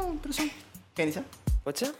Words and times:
Não. 0.00 0.18
Quer 0.94 1.02
iniciar? 1.02 1.24
Pode 1.62 1.78
ser? 1.78 1.94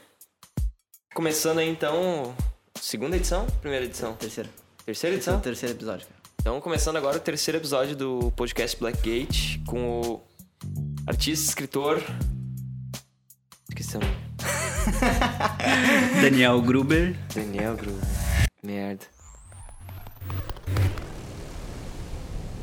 Começando 1.13 1.59
aí 1.59 1.69
então, 1.69 2.35
segunda 2.79 3.15
edição, 3.15 3.45
primeira 3.61 3.85
edição? 3.85 4.15
Terceira. 4.15 4.49
Terceira 4.83 5.15
é 5.15 5.17
o 5.17 5.19
edição? 5.19 5.39
terceiro 5.39 5.75
episódio, 5.75 6.07
cara. 6.07 6.19
Então, 6.39 6.59
começando 6.59 6.95
agora 6.95 7.17
o 7.17 7.19
terceiro 7.19 7.59
episódio 7.59 7.95
do 7.95 8.31
podcast 8.35 8.75
Blackgate 8.79 9.61
com 9.67 10.01
o 10.01 10.21
artista, 11.05 11.47
escritor. 11.47 12.01
Esqueci 13.69 13.97
o 13.97 13.99
nome. 13.99 14.15
Daniel 16.23 16.59
Gruber. 16.59 17.15
Daniel 17.35 17.75
Gruber. 17.75 18.03
Merda. 18.63 19.05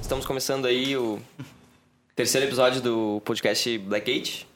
Estamos 0.03 0.27
começando 0.27 0.67
aí 0.67 0.97
o 0.97 1.21
terceiro 2.17 2.45
episódio 2.45 2.83
do 2.83 3.23
podcast 3.25 3.79
Blackgate 3.79 4.48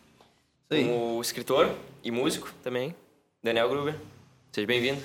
aí. 0.75 0.85
com 0.85 1.17
o 1.19 1.21
escritor 1.21 1.71
e 2.03 2.11
músico 2.11 2.53
também, 2.63 2.95
Daniel 3.43 3.69
Gruber. 3.69 3.95
Seja 4.53 4.67
bem-vindo. 4.67 5.01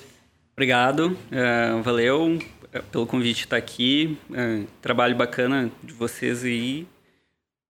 Obrigado, 0.53 1.17
eh, 1.31 1.81
valeu 1.83 2.39
eh, 2.73 2.81
pelo 2.91 3.05
convite 3.05 3.37
de 3.37 3.43
estar 3.45 3.57
aqui. 3.57 4.17
eh, 4.33 4.63
trabalho 4.81 5.15
bacana 5.15 5.71
de 5.83 5.93
vocês 5.93 6.43
aí. 6.43 6.87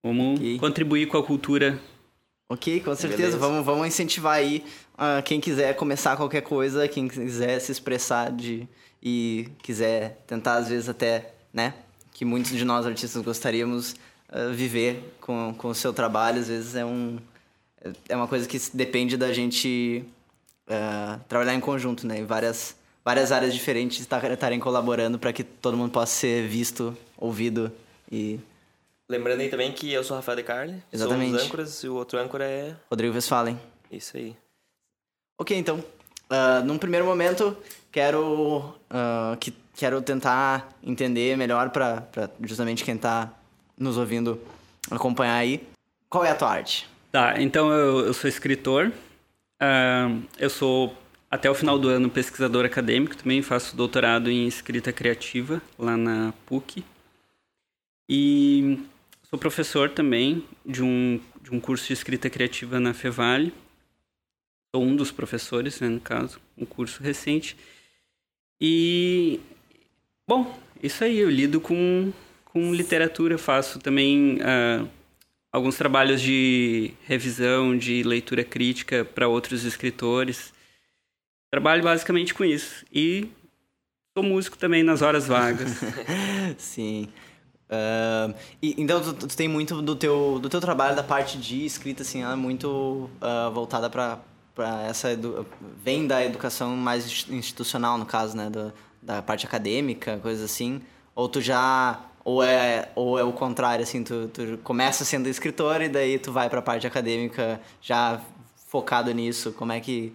Vamos 0.04 0.38
Ok. 0.38 0.58
contribuir 0.58 1.06
com 1.06 1.18
a 1.18 1.22
cultura. 1.22 1.78
Ok, 2.50 2.80
com 2.80 2.94
certeza. 2.94 3.22
Beleza. 3.22 3.38
Vamos, 3.38 3.64
vamos 3.66 3.86
incentivar 3.86 4.36
aí 4.36 4.64
ah, 4.96 5.20
quem 5.22 5.38
quiser 5.38 5.74
começar 5.76 6.16
qualquer 6.16 6.40
coisa, 6.40 6.88
quem 6.88 7.06
quiser 7.06 7.58
se 7.60 7.70
expressar 7.72 8.32
de, 8.32 8.66
e 9.02 9.48
quiser 9.62 10.22
tentar, 10.26 10.54
às 10.54 10.68
vezes, 10.70 10.88
até, 10.88 11.34
né? 11.52 11.74
Que 12.14 12.24
muitos 12.24 12.52
de 12.52 12.64
nós 12.64 12.86
artistas 12.86 13.20
gostaríamos 13.22 13.96
ah, 14.30 14.48
viver 14.48 15.14
com, 15.20 15.54
com 15.58 15.68
o 15.68 15.74
seu 15.74 15.92
trabalho. 15.92 16.40
Às 16.40 16.48
vezes 16.48 16.74
é 16.74 16.84
um. 16.86 17.18
É 18.08 18.16
uma 18.16 18.26
coisa 18.28 18.46
que 18.48 18.58
depende 18.74 19.16
da 19.16 19.32
gente 19.32 20.04
ah, 20.68 21.18
trabalhar 21.28 21.54
em 21.54 21.60
conjunto, 21.60 22.06
né? 22.06 22.18
Em 22.18 22.24
várias, 22.24 22.76
várias 23.04 23.30
áreas 23.32 23.54
diferentes 23.54 24.00
estar- 24.00 24.30
estarem 24.30 24.58
colaborando 24.58 25.18
para 25.18 25.32
que 25.32 25.44
todo 25.44 25.76
mundo 25.76 25.90
possa 25.92 26.12
ser 26.12 26.46
visto, 26.48 26.96
ouvido 27.16 27.70
e. 28.10 28.38
Lembrando 29.08 29.40
aí 29.40 29.48
também 29.48 29.72
que 29.72 29.90
eu 29.92 30.04
sou 30.04 30.14
o 30.16 30.18
Rafael 30.18 30.36
De 30.36 30.42
Carli, 30.42 30.82
Exatamente. 30.92 31.30
sou 31.30 31.40
um 31.40 31.44
âncoras 31.46 31.82
e 31.84 31.88
o 31.88 31.94
outro 31.94 32.18
âncora 32.18 32.44
é 32.44 32.76
Rodrigo 32.90 33.14
Westphalen. 33.14 33.58
isso 33.90 34.16
aí. 34.16 34.36
Ok, 35.40 35.56
então. 35.56 35.82
ah, 36.28 36.60
num 36.64 36.76
primeiro 36.76 37.06
momento, 37.06 37.56
quero, 37.90 38.74
ah, 38.90 39.34
que, 39.40 39.54
quero 39.74 40.02
tentar 40.02 40.68
entender 40.82 41.36
melhor 41.38 41.70
para 41.70 42.06
justamente 42.42 42.84
quem 42.84 42.98
tá 42.98 43.32
nos 43.78 43.96
ouvindo 43.96 44.38
acompanhar 44.90 45.36
aí. 45.36 45.66
Qual 46.10 46.24
é 46.24 46.30
a 46.30 46.34
tua 46.34 46.50
arte? 46.50 46.86
Tá, 47.10 47.40
então 47.40 47.72
eu, 47.72 48.06
eu 48.06 48.14
sou 48.14 48.28
escritor. 48.28 48.92
ah, 49.60 50.08
eu 50.38 50.50
sou, 50.50 50.96
até 51.30 51.50
o 51.50 51.54
final 51.54 51.78
do 51.78 51.88
ano, 51.88 52.10
pesquisador 52.10 52.64
acadêmico. 52.66 53.16
Também 53.16 53.40
faço 53.42 53.74
doutorado 53.76 54.30
em 54.30 54.46
escrita 54.46 54.92
criativa 54.92 55.62
lá 55.78 55.96
na 55.96 56.34
PUC. 56.46 56.84
E 58.08 58.78
sou 59.22 59.38
professor 59.38 59.90
também 59.90 60.44
de 60.64 60.82
um, 60.82 61.20
de 61.42 61.50
um 61.50 61.60
curso 61.60 61.86
de 61.86 61.94
escrita 61.94 62.28
criativa 62.28 62.78
na 62.78 62.92
Fevale. 62.92 63.54
Sou 64.74 64.84
um 64.84 64.94
dos 64.94 65.10
professores, 65.10 65.80
né, 65.80 65.88
no 65.88 66.00
caso, 66.00 66.38
um 66.56 66.66
curso 66.66 67.02
recente. 67.02 67.56
E, 68.60 69.40
bom, 70.28 70.58
isso 70.82 71.04
aí, 71.04 71.18
eu 71.18 71.30
lido 71.30 71.58
com, 71.58 72.12
com 72.44 72.74
literatura, 72.74 73.38
faço 73.38 73.78
também 73.78 74.38
ah, 74.42 74.86
alguns 75.52 75.76
trabalhos 75.76 76.20
de 76.20 76.92
revisão, 77.06 77.76
de 77.76 78.02
leitura 78.02 78.44
crítica 78.44 79.04
para 79.04 79.28
outros 79.28 79.64
escritores. 79.64 80.52
Trabalho 81.50 81.82
basicamente 81.82 82.34
com 82.34 82.44
isso. 82.44 82.84
E 82.92 83.28
sou 84.16 84.22
músico 84.22 84.58
também 84.58 84.82
nas 84.82 85.02
horas 85.02 85.26
vagas. 85.26 85.70
Sim. 86.58 87.08
Ah, 87.70 88.32
e, 88.62 88.74
então, 88.78 89.00
tu, 89.00 89.26
tu 89.26 89.36
tem 89.36 89.48
muito 89.48 89.82
do 89.82 89.94
teu, 89.94 90.38
do 90.40 90.48
teu 90.48 90.60
trabalho, 90.60 90.96
da 90.96 91.02
parte 91.02 91.38
de 91.38 91.64
escrita, 91.64 92.02
assim, 92.02 92.22
ela 92.22 92.32
é 92.32 92.36
muito 92.36 93.10
ah, 93.20 93.50
voltada 93.50 93.88
para 93.90 94.20
essa... 94.88 95.12
Edu... 95.12 95.46
Vem 95.84 96.06
da 96.06 96.24
educação 96.24 96.76
mais 96.76 97.06
insti- 97.06 97.34
institucional, 97.34 97.98
no 97.98 98.06
caso, 98.06 98.36
né? 98.36 98.50
Da 99.02 99.22
parte 99.22 99.46
acadêmica, 99.46 100.18
coisas 100.18 100.44
assim. 100.44 100.80
Ou 101.14 101.28
tu 101.28 101.40
já... 101.40 102.00
Ou 102.28 102.42
é, 102.42 102.90
ou 102.94 103.18
é 103.18 103.24
o 103.24 103.32
contrário, 103.32 103.82
assim, 103.82 104.04
tu, 104.04 104.28
tu 104.28 104.58
começa 104.62 105.02
sendo 105.02 105.30
escritor 105.30 105.80
e 105.80 105.88
daí 105.88 106.18
tu 106.18 106.30
vai 106.30 106.50
para 106.50 106.58
a 106.58 106.62
parte 106.62 106.86
acadêmica 106.86 107.58
já 107.80 108.20
focado 108.66 109.10
nisso. 109.14 109.50
Como 109.52 109.72
é 109.72 109.80
que... 109.80 110.12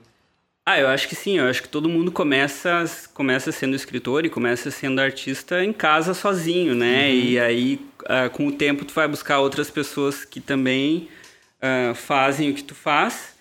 Ah, 0.64 0.80
eu 0.80 0.90
acho 0.90 1.10
que 1.10 1.16
sim. 1.16 1.40
Eu 1.40 1.50
acho 1.50 1.64
que 1.64 1.68
todo 1.68 1.90
mundo 1.90 2.12
começa, 2.12 2.86
começa 3.16 3.52
sendo 3.52 3.76
escritor 3.76 4.26
e 4.26 4.30
começa 4.30 4.70
sendo 4.70 5.02
artista 5.02 5.64
em 5.64 5.74
casa 5.74 6.14
sozinho, 6.14 6.76
né? 6.76 7.12
E 7.12 7.40
aí, 7.40 7.84
ah, 8.06 8.30
com 8.30 8.46
o 8.46 8.52
tempo, 8.52 8.86
tu 8.86 8.94
vai 8.94 9.08
buscar 9.08 9.40
outras 9.40 9.72
pessoas 9.72 10.24
que 10.24 10.40
também 10.40 11.10
ah, 11.60 11.96
fazem 11.96 12.52
o 12.52 12.54
que 12.54 12.64
tu 12.64 12.76
faz. 12.76 13.33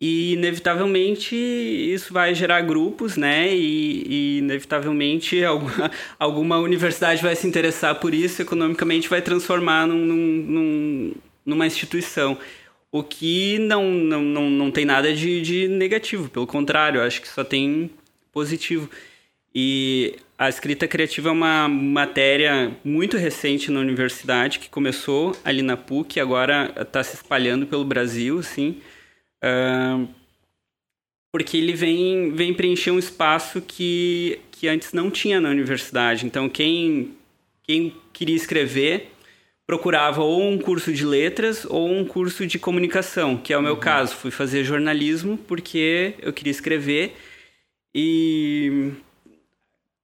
E, 0.00 0.34
inevitavelmente, 0.34 1.34
isso 1.34 2.12
vai 2.12 2.32
gerar 2.32 2.60
grupos, 2.60 3.16
né? 3.16 3.52
E, 3.52 4.04
e, 4.06 4.38
inevitavelmente, 4.38 5.42
alguma, 5.44 5.90
alguma 6.18 6.58
universidade 6.58 7.20
vai 7.22 7.34
se 7.34 7.46
interessar 7.46 7.96
por 7.96 8.14
isso, 8.14 8.40
economicamente 8.40 9.08
vai 9.08 9.20
transformar 9.20 9.86
num, 9.86 9.98
num- 10.04 10.44
num- 10.46 11.14
numa 11.44 11.66
instituição. 11.66 12.38
O 12.92 13.02
que 13.02 13.58
não, 13.58 13.90
não, 13.90 14.22
não, 14.22 14.48
não 14.50 14.70
tem 14.70 14.84
nada 14.84 15.12
de, 15.12 15.42
de 15.42 15.68
negativo, 15.68 16.28
pelo 16.28 16.46
contrário, 16.46 17.02
acho 17.02 17.20
que 17.20 17.28
só 17.28 17.42
tem 17.44 17.90
positivo. 18.32 18.88
E 19.54 20.14
a 20.38 20.48
escrita 20.48 20.86
criativa 20.86 21.28
é 21.30 21.32
uma 21.32 21.68
matéria 21.68 22.76
muito 22.84 23.16
recente 23.16 23.70
na 23.70 23.80
universidade, 23.80 24.58
que 24.60 24.68
começou 24.70 25.34
ali 25.44 25.60
na 25.62 25.76
PUC 25.76 26.20
agora 26.20 26.72
está 26.80 27.02
se 27.02 27.16
espalhando 27.16 27.66
pelo 27.66 27.84
Brasil, 27.84 28.38
assim, 28.38 28.76
ah, 29.42 30.04
porque 31.32 31.56
ele 31.56 31.72
vem, 31.72 32.32
vem 32.32 32.54
preencher 32.54 32.90
um 32.90 32.98
espaço 32.98 33.60
que, 33.60 34.40
que 34.50 34.66
antes 34.66 34.92
não 34.92 35.10
tinha 35.10 35.40
na 35.40 35.50
universidade. 35.50 36.26
Então, 36.26 36.48
quem, 36.48 37.14
quem 37.62 37.94
queria 38.12 38.36
escrever 38.36 39.12
procurava 39.66 40.22
ou 40.22 40.42
um 40.42 40.58
curso 40.58 40.92
de 40.92 41.04
letras 41.04 41.66
ou 41.68 41.90
um 41.90 42.04
curso 42.04 42.46
de 42.46 42.58
comunicação, 42.58 43.36
que 43.36 43.52
é 43.52 43.58
o 43.58 43.62
meu 43.62 43.76
caso. 43.76 44.16
Fui 44.16 44.30
fazer 44.30 44.64
jornalismo 44.64 45.36
porque 45.36 46.14
eu 46.20 46.32
queria 46.32 46.50
escrever 46.50 47.14
e... 47.94 48.92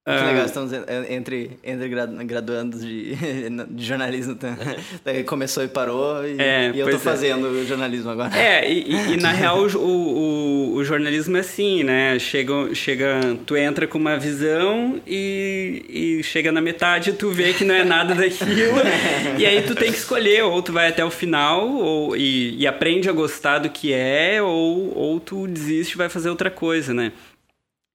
Que 0.07 0.11
ah, 0.11 0.23
legal, 0.27 0.45
estamos 0.45 0.71
en- 0.71 0.83
entre, 1.09 1.57
entre 1.63 1.89
gradu- 1.89 2.23
graduandos 2.27 2.81
de, 2.85 3.15
de 3.71 3.83
jornalismo. 3.83 4.35
tá? 4.35 4.55
Daí 5.03 5.23
começou 5.23 5.63
e 5.63 5.67
parou, 5.67 6.23
e, 6.23 6.39
É, 6.39 6.71
e 6.71 6.79
eu 6.79 6.85
tô 6.85 6.91
pois 6.91 6.95
é. 6.95 7.09
fazendo 7.09 7.65
jornalismo 7.65 8.11
agora. 8.11 8.37
É, 8.37 8.71
e, 8.71 8.83
e- 8.83 9.13
e, 9.13 9.17
na 9.17 9.31
real 9.31 9.57
o, 9.65 9.79
o, 9.79 10.73
o 10.75 10.83
jornalismo 10.83 11.35
é 11.37 11.39
assim, 11.39 11.83
né? 11.83 12.19
Chega, 12.19 12.53
chega, 12.75 13.19
tu 13.47 13.57
entra 13.57 13.87
com 13.87 13.97
uma 13.97 14.15
visão 14.15 15.01
e, 15.07 15.83
e 16.19 16.23
chega 16.23 16.51
na 16.51 16.61
metade 16.61 17.13
tu 17.13 17.31
vê 17.31 17.53
que 17.53 17.63
não 17.63 17.73
é 17.73 17.83
nada 17.83 18.13
daquilo. 18.15 18.77
e 19.39 19.43
aí 19.43 19.63
tu 19.63 19.73
tem 19.73 19.91
que 19.91 19.97
escolher, 19.97 20.43
ou 20.43 20.61
tu 20.61 20.71
vai 20.71 20.87
até 20.89 21.03
o 21.03 21.09
final 21.09 21.67
ou, 21.67 22.15
e, 22.15 22.55
e 22.61 22.67
aprende 22.67 23.09
a 23.09 23.11
gostar 23.11 23.57
do 23.57 23.71
que 23.71 23.91
é, 23.91 24.39
ou, 24.39 24.95
ou 24.95 25.19
tu 25.19 25.47
desiste 25.47 25.95
e 25.95 25.97
vai 25.97 26.09
fazer 26.09 26.29
outra 26.29 26.51
coisa, 26.51 26.93
né? 26.93 27.11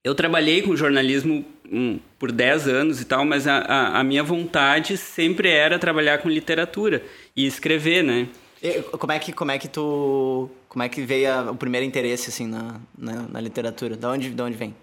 Eu 0.03 0.15
trabalhei 0.15 0.63
com 0.63 0.75
jornalismo 0.75 1.45
hum, 1.71 1.99
por 2.19 2.33
10 2.33 2.67
anos 2.69 3.01
e 3.01 3.05
tal, 3.05 3.25
mas 3.25 3.47
a, 3.47 3.59
a, 3.59 4.01
a 4.01 4.05
minha 4.05 4.23
vontade 4.23 4.97
sempre 4.97 5.49
era 5.51 5.79
trabalhar 5.79 6.19
com 6.19 6.29
literatura 6.29 7.03
e 7.37 7.47
escrever, 7.47 8.03
né? 8.03 8.27
E 8.63 8.83
como 8.83 9.13
é 9.13 9.19
que 9.19 9.33
como 9.33 9.51
é 9.51 9.59
que 9.59 9.69
tu 9.69 10.51
como 10.69 10.83
é 10.83 10.89
que 10.89 11.01
veio 11.03 11.33
a- 11.33 11.51
o 11.51 11.57
primeiro 11.57 11.87
interesse 11.87 12.29
assim 12.29 12.47
na, 12.47 12.79
na, 12.99 13.23
na 13.29 13.41
literatura? 13.41 13.97
Da 13.97 14.11
onde 14.11 14.31
da 14.31 14.45
onde 14.45 14.57
vem? 14.57 14.75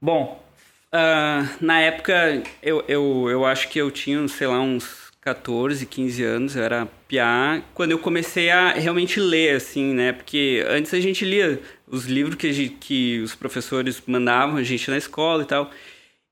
Bom, 0.00 0.44
ah, 0.92 1.48
na 1.60 1.80
época 1.80 2.42
eu, 2.62 2.84
eu, 2.86 3.28
eu 3.30 3.44
acho 3.46 3.68
que 3.68 3.78
eu 3.80 3.90
tinha, 3.90 4.26
sei 4.28 4.46
lá, 4.46 4.60
uns 4.60 5.06
14, 5.22 5.86
15 5.86 6.22
anos, 6.22 6.54
eu 6.54 6.62
era 6.62 6.86
piá, 7.08 7.60
quando 7.74 7.90
eu 7.92 7.98
comecei 7.98 8.50
a 8.50 8.70
realmente 8.72 9.18
ler, 9.18 9.56
assim, 9.56 9.92
né? 9.94 10.12
Porque 10.12 10.64
antes 10.68 10.92
a 10.94 11.00
gente 11.00 11.24
lia 11.24 11.60
os 11.88 12.04
livros 12.04 12.36
que, 12.36 12.52
gente- 12.52 12.76
que 12.78 13.20
os 13.20 13.34
professores 13.34 14.00
mandavam 14.06 14.56
a 14.56 14.62
gente 14.62 14.88
na 14.90 14.96
escola 14.98 15.42
e 15.42 15.46
tal. 15.46 15.70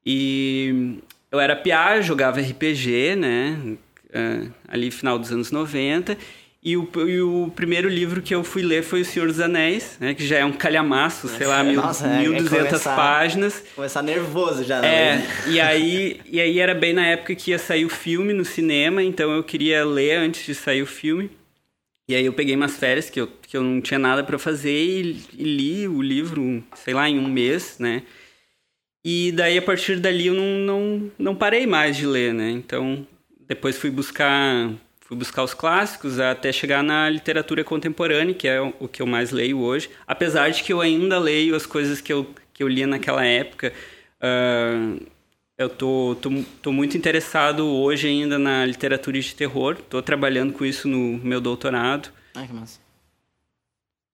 E 0.07 0.99
eu 1.31 1.41
era 1.41 1.57
piá, 1.57 2.01
jogava 2.01 2.41
RPG, 2.41 3.17
né? 3.17 3.77
Ah, 4.13 4.47
ali 4.69 4.91
final 4.91 5.19
dos 5.19 5.33
anos 5.33 5.51
90. 5.51 6.17
E 6.67 6.79
o, 6.79 6.89
e 7.07 7.21
o 7.21 7.53
primeiro 7.55 7.91
livro 7.91 8.23
que 8.23 8.35
eu 8.35 8.43
fui 8.43 8.63
ler 8.63 8.83
foi 8.83 9.03
O 9.03 9.05
Senhor 9.05 9.27
dos 9.27 9.39
Anéis, 9.39 9.99
né? 10.01 10.15
Que 10.15 10.27
já 10.27 10.39
é 10.39 10.45
um 10.47 10.53
calhamaço, 10.53 11.29
sei 11.29 11.47
lá, 11.47 11.63
mil, 11.63 11.75
Nossa, 11.77 12.07
é- 12.07 12.25
é 12.25 12.29
1.200 12.29 12.49
começar- 12.49 12.97
páginas. 12.97 13.65
Começar 13.75 14.03
nervoso 14.03 14.65
já. 14.65 14.83
É, 14.85 15.17
né? 15.17 15.29
e 15.49 15.61
aí, 15.61 16.21
e 16.25 16.41
aí 16.41 16.59
era 16.59 16.75
bem 16.75 16.95
na 16.95 17.05
época 17.07 17.35
que 17.35 17.51
ia 17.51 17.59
sair 17.59 17.85
o 17.85 17.91
filme 17.91 18.33
no 18.33 18.47
cinema, 18.47 19.03
então 19.03 19.31
eu 19.31 19.43
queria 19.45 19.85
ler 19.85 20.17
antes 20.17 20.47
de 20.47 20.55
sair 20.55 20.81
o 20.83 20.87
filme. 20.87 21.31
E 22.09 22.15
aí 22.15 22.25
eu 22.25 22.33
peguei 22.33 22.55
umas 22.57 22.77
férias 22.79 23.11
que 23.11 23.21
eu, 23.21 23.27
que 23.47 23.57
eu 23.57 23.63
não 23.63 23.81
tinha 23.83 23.99
nada 23.99 24.25
para 24.25 24.39
fazer 24.39 24.71
e, 24.71 25.23
e, 25.37 25.43
li 25.45 25.89
o 25.89 26.01
livro, 26.01 26.65
sei 26.75 26.95
lá, 26.95 27.09
em 27.11 27.19
um 27.19 27.29
mês, 27.29 27.77
né? 27.79 28.03
E 29.05 29.33
daí 29.33 29.59
a 29.59 29.63
partir 29.63 30.01
dali 30.01 30.29
eu 30.29 30.35
não, 30.35 30.59
não, 30.59 31.13
não 31.19 31.35
parei 31.35 31.67
mais 31.67 31.97
de 31.97 32.07
ler, 32.07 32.33
né? 32.33 32.51
Então 32.51 33.07
depois 33.47 33.77
fui 33.77 33.91
buscar 33.91 34.71
fui 35.01 35.17
buscar 35.17 35.43
os 35.43 35.53
clássicos 35.53 36.19
até 36.19 36.51
chegar 36.51 36.83
na 36.83 37.11
literatura 37.11 37.63
contemporânea, 37.63 38.35
que 38.35 38.49
é 38.49 38.61
o 38.61 38.89
que 38.89 39.03
eu 39.03 39.07
mais 39.07 39.31
leio 39.31 39.61
hoje. 39.61 39.91
Apesar 40.07 40.49
de 40.51 40.63
que 40.63 40.73
eu 40.73 40.81
ainda 40.81 41.19
leio 41.19 41.55
as 41.55 41.67
coisas 41.67 42.01
que 42.01 42.11
eu, 42.11 42.27
que 42.55 42.63
eu 42.63 42.69
lia 42.69 42.87
naquela 42.87 43.25
época. 43.25 43.73
Uh, 44.17 45.07
eu 45.57 45.69
tô, 45.69 46.17
tô, 46.21 46.31
tô, 46.61 46.73
muito 46.73 46.97
interessado 46.97 47.65
hoje 47.65 48.09
ainda 48.09 48.39
na 48.39 48.65
literatura 48.65 49.21
de 49.21 49.35
terror. 49.35 49.77
Estou 49.79 50.03
trabalhando 50.03 50.53
com 50.53 50.65
isso 50.65 50.89
no 50.89 51.19
meu 51.19 51.41
doutorado. 51.41 52.09
Ai, 52.35 52.47
que 52.47 52.53
massa. 52.53 52.81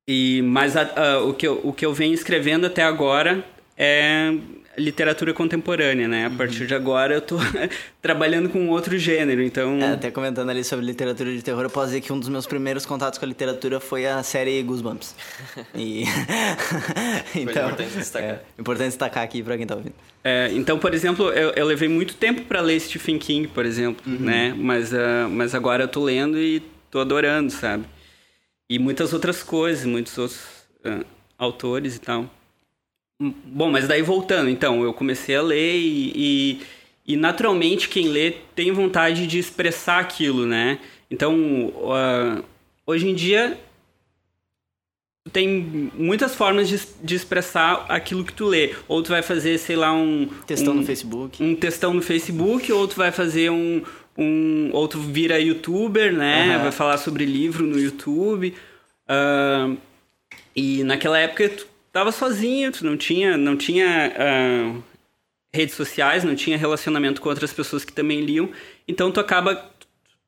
E, 0.09 0.43
mas 0.43 0.77
a, 0.77 0.83
a, 0.83 1.23
o, 1.23 1.33
que 1.33 1.47
eu, 1.47 1.61
o 1.63 1.73
que 1.73 1.87
eu 1.87 1.95
venho 1.95 2.13
escrevendo 2.13 2.67
até 2.67 2.83
agora 2.83 3.45
é 3.77 4.35
literatura 4.79 5.35
contemporânea, 5.35 6.07
né? 6.07 6.27
A 6.27 6.29
uhum. 6.29 6.37
partir 6.37 6.67
de 6.67 6.75
agora 6.75 7.15
eu 7.15 7.21
tô 7.21 7.37
trabalhando 8.01 8.49
com 8.49 8.69
outro 8.69 8.97
gênero, 8.97 9.43
então... 9.43 9.81
É, 9.81 9.93
até 9.93 10.11
comentando 10.11 10.51
ali 10.51 10.63
sobre 10.63 10.85
literatura 10.87 11.33
de 11.33 11.43
terror, 11.43 11.63
eu 11.65 11.71
posso 11.71 11.89
dizer 11.89 12.01
que 12.01 12.13
um 12.13 12.19
dos 12.19 12.29
meus 12.29 12.47
primeiros 12.47 12.87
contatos 12.87 13.19
com 13.19 13.25
a 13.25 13.29
literatura 13.29 13.81
foi 13.81 14.07
a 14.07 14.23
série 14.23 14.63
Goosebumps. 14.63 15.15
E... 15.75 16.05
então, 17.35 17.65
importante 17.65 17.97
destacar. 17.97 18.31
É, 18.31 18.41
importante 18.59 18.89
destacar 18.89 19.25
aqui 19.25 19.43
pra 19.43 19.57
quem 19.57 19.67
tá 19.67 19.75
ouvindo. 19.75 19.95
É, 20.23 20.51
então, 20.53 20.79
por 20.79 20.95
exemplo, 20.95 21.31
eu, 21.31 21.51
eu, 21.51 21.67
levei 21.67 21.89
muito 21.89 22.15
tempo 22.15 22.43
para 22.43 22.61
ler 22.61 22.79
Stephen 22.79 23.19
King, 23.19 23.49
por 23.49 23.65
exemplo, 23.67 24.03
uhum. 24.07 24.19
né? 24.19 24.55
Mas, 24.57 24.93
uh, 24.93 25.29
mas 25.31 25.55
agora 25.55 25.85
eu 25.85 25.89
tô 25.89 26.05
lendo 26.05 26.39
e 26.39 26.63
tô 26.91 27.01
adorando, 27.01 27.51
sabe? 27.51 27.85
E 28.69 28.79
muitas 28.79 29.13
outras 29.13 29.43
coisas, 29.43 29.85
muitos 29.85 30.17
outros 30.17 30.41
uh, 30.85 31.05
autores 31.39 31.97
e 31.97 32.01
tal. 32.01 32.31
Bom, 33.21 33.71
mas 33.71 33.87
daí 33.87 34.01
voltando, 34.01 34.49
então, 34.49 34.83
eu 34.83 34.95
comecei 34.95 35.37
a 35.37 35.43
ler 35.43 35.77
e, 35.77 36.13
e, 36.17 36.61
e, 37.07 37.17
naturalmente 37.17 37.87
quem 37.87 38.09
lê 38.09 38.31
tem 38.55 38.73
vontade 38.73 39.27
de 39.27 39.39
expressar 39.39 40.01
aquilo, 40.01 40.47
né? 40.47 40.79
Então, 41.11 41.35
uh, 41.67 42.43
hoje 42.87 43.07
em 43.07 43.15
dia, 43.15 43.59
tem 45.31 45.91
muitas 45.95 46.35
formas 46.35 46.67
de, 46.67 46.81
de, 47.05 47.15
expressar 47.15 47.85
aquilo 47.91 48.25
que 48.25 48.33
tu 48.33 48.47
lê. 48.47 48.75
Ou 48.89 49.03
tu 49.03 49.11
vai 49.11 49.23
fazer, 49.23 49.59
sei 49.59 49.77
lá, 49.77 49.93
um... 49.93 50.27
Textão 50.47 50.73
um, 50.73 50.77
no 50.77 50.87
Facebook. 50.87 51.43
Um 51.43 51.55
textão 51.55 51.93
no 51.93 52.01
Facebook, 52.01 52.73
ou 52.73 52.89
tu 52.89 52.97
vai 52.97 53.13
fazer 53.13 53.51
um... 53.51 53.83
um 54.17 54.71
ou 54.73 54.89
tu 54.89 54.99
vira 54.99 55.39
youtuber, 55.39 56.11
né? 56.11 56.57
Uhum. 56.57 56.63
Vai 56.63 56.73
falar 56.73 56.97
sobre 56.97 57.27
livro 57.27 57.67
no 57.67 57.79
YouTube. 57.79 58.55
Uh, 59.07 59.77
e 60.57 60.83
naquela 60.85 61.19
época 61.19 61.51
tu 61.51 61.70
tava 61.93 62.13
sozinho, 62.13 62.73
tu 62.73 62.85
não 62.85 62.97
tinha, 62.97 63.37
não 63.37 63.57
tinha 63.57 64.13
uh, 64.17 64.83
redes 65.53 65.75
sociais, 65.75 66.25
não 66.25 66.35
tinha 66.35 66.57
relacionamento 66.57 67.21
com 67.21 67.29
outras 67.29 67.53
pessoas 67.53 67.85
que 67.85 67.93
também 67.93 68.21
liam, 68.21 68.51
então 68.87 69.11
tu 69.11 69.21
acaba 69.21 69.71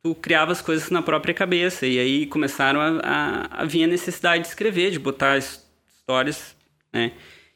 tu 0.03 0.15
criava 0.17 0.51
as 0.51 0.61
coisas 0.61 0.91
na 0.91 1.01
própria 1.01 1.33
cabeça 1.33 1.87
e 1.87 1.99
aí 1.99 2.27
começaram 2.27 2.81
a, 2.81 3.01
a, 3.03 3.63
a 3.63 3.65
vir 3.65 3.85
a 3.85 3.87
necessidade 3.87 4.43
de 4.43 4.49
escrever, 4.49 4.91
de 4.91 4.99
botar 4.99 5.39
histórias, 5.39 6.57
né? 6.93 7.13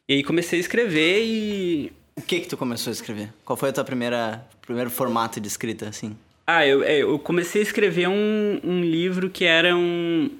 E 0.09 0.14
aí 0.14 0.23
comecei 0.23 0.59
a 0.59 0.61
escrever 0.61 1.25
e 1.25 1.93
o 2.14 2.23
que 2.23 2.41
que 2.41 2.49
tu 2.49 2.56
começou 2.56 2.91
a 2.91 2.94
escrever? 2.94 3.32
Qual 3.44 3.56
foi 3.56 3.70
a 3.70 3.73
tua 3.73 3.85
primeira 3.85 4.47
primeiro 4.62 4.91
formato 4.91 5.41
de 5.41 5.49
escrita 5.49 5.88
assim? 5.88 6.17
Ah, 6.47 6.64
eu, 6.64 6.85
é, 6.85 6.99
eu 7.02 7.19
comecei 7.19 7.61
a 7.61 7.64
escrever 7.64 8.09
um, 8.09 8.61
um 8.62 8.81
livro 8.81 9.29
que 9.29 9.44
era 9.44 9.75
um 9.76 10.31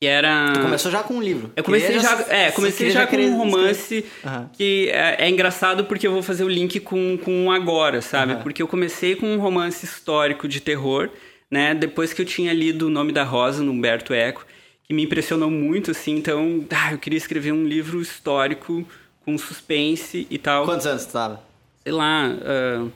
que 0.00 0.06
era. 0.06 0.52
Tu 0.54 0.60
começou 0.60 0.90
já 0.90 1.02
com 1.02 1.14
um 1.14 1.22
livro. 1.22 1.52
Eu 1.54 1.62
comecei 1.62 2.00
já, 2.00 2.16
já, 2.16 2.34
é, 2.34 2.50
comecei 2.50 2.90
já, 2.90 3.00
já 3.00 3.06
com 3.06 3.16
um 3.16 3.36
romance 3.36 4.04
uhum. 4.24 4.48
que 4.50 4.88
é, 4.88 5.26
é, 5.26 5.28
engraçado 5.28 5.84
porque 5.84 6.06
eu 6.06 6.12
vou 6.12 6.22
fazer 6.22 6.42
o 6.42 6.48
link 6.48 6.80
com, 6.80 7.18
com 7.18 7.52
agora, 7.52 8.00
sabe? 8.00 8.32
Uhum. 8.32 8.42
Porque 8.42 8.62
eu 8.62 8.66
comecei 8.66 9.14
com 9.14 9.26
um 9.26 9.38
romance 9.38 9.84
histórico 9.84 10.48
de 10.48 10.58
terror, 10.60 11.10
né? 11.50 11.74
Depois 11.74 12.14
que 12.14 12.22
eu 12.22 12.26
tinha 12.26 12.54
lido 12.54 12.86
O 12.86 12.90
Nome 12.90 13.12
da 13.12 13.22
Rosa, 13.22 13.62
no 13.62 13.72
Humberto 13.72 14.14
Eco, 14.14 14.46
que 14.84 14.94
me 14.94 15.04
impressionou 15.04 15.50
muito, 15.50 15.90
assim. 15.90 16.16
Então, 16.16 16.64
ah, 16.70 16.92
eu 16.92 16.98
queria 16.98 17.18
escrever 17.18 17.52
um 17.52 17.66
livro 17.66 18.00
histórico 18.00 18.86
com 19.22 19.36
suspense 19.36 20.26
e 20.30 20.38
tal. 20.38 20.64
Quantos 20.64 20.86
anos 20.86 21.04
tu 21.04 21.12
tava? 21.12 21.42
Sei 21.82 21.92
lá. 21.92 22.30
Uh... 22.30 22.90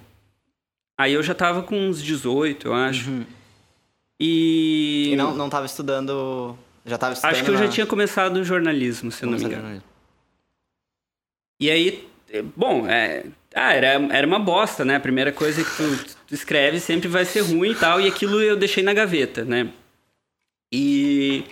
Aí 0.99 1.13
eu 1.13 1.23
já 1.23 1.35
tava 1.35 1.63
com 1.63 1.77
uns 1.77 2.03
18, 2.03 2.69
eu 2.69 2.73
acho. 2.73 3.11
Uhum. 3.11 3.27
E. 4.19 5.11
E 5.13 5.17
não, 5.17 5.35
não 5.35 5.51
tava 5.51 5.67
estudando 5.67 6.57
já 6.85 6.97
estava 6.97 7.13
estudando? 7.15 7.33
Acho 7.33 7.45
que 7.45 7.51
eu 7.51 7.55
na... 7.55 7.61
já 7.61 7.69
tinha 7.69 7.87
começado 7.87 8.45
jornalismo, 8.45 9.11
se 9.11 9.25
eu 9.25 9.31
não 9.31 9.39
me 9.39 9.45
engano. 9.45 9.83
E 11.61 11.71
aí, 11.71 12.09
bom, 12.57 12.87
é, 12.87 13.25
ah, 13.55 13.73
era, 13.73 13.87
era 13.87 14.27
uma 14.27 14.39
bosta, 14.39 14.85
né? 14.85 14.97
A 14.97 15.01
primeira 15.01 15.33
coisa 15.33 15.63
que 15.65 15.71
tu, 15.77 16.15
tu 16.27 16.35
escreve 16.35 16.81
sempre 16.81 17.09
vai 17.09 17.25
ser 17.25 17.41
ruim 17.41 17.71
e 17.71 17.75
tal, 17.75 18.01
e 18.01 18.09
aquilo 18.09 18.43
eu 18.43 18.57
deixei 18.57 18.83
na 18.83 18.93
gaveta, 18.93 19.45
né? 19.45 19.71
E... 20.73 21.45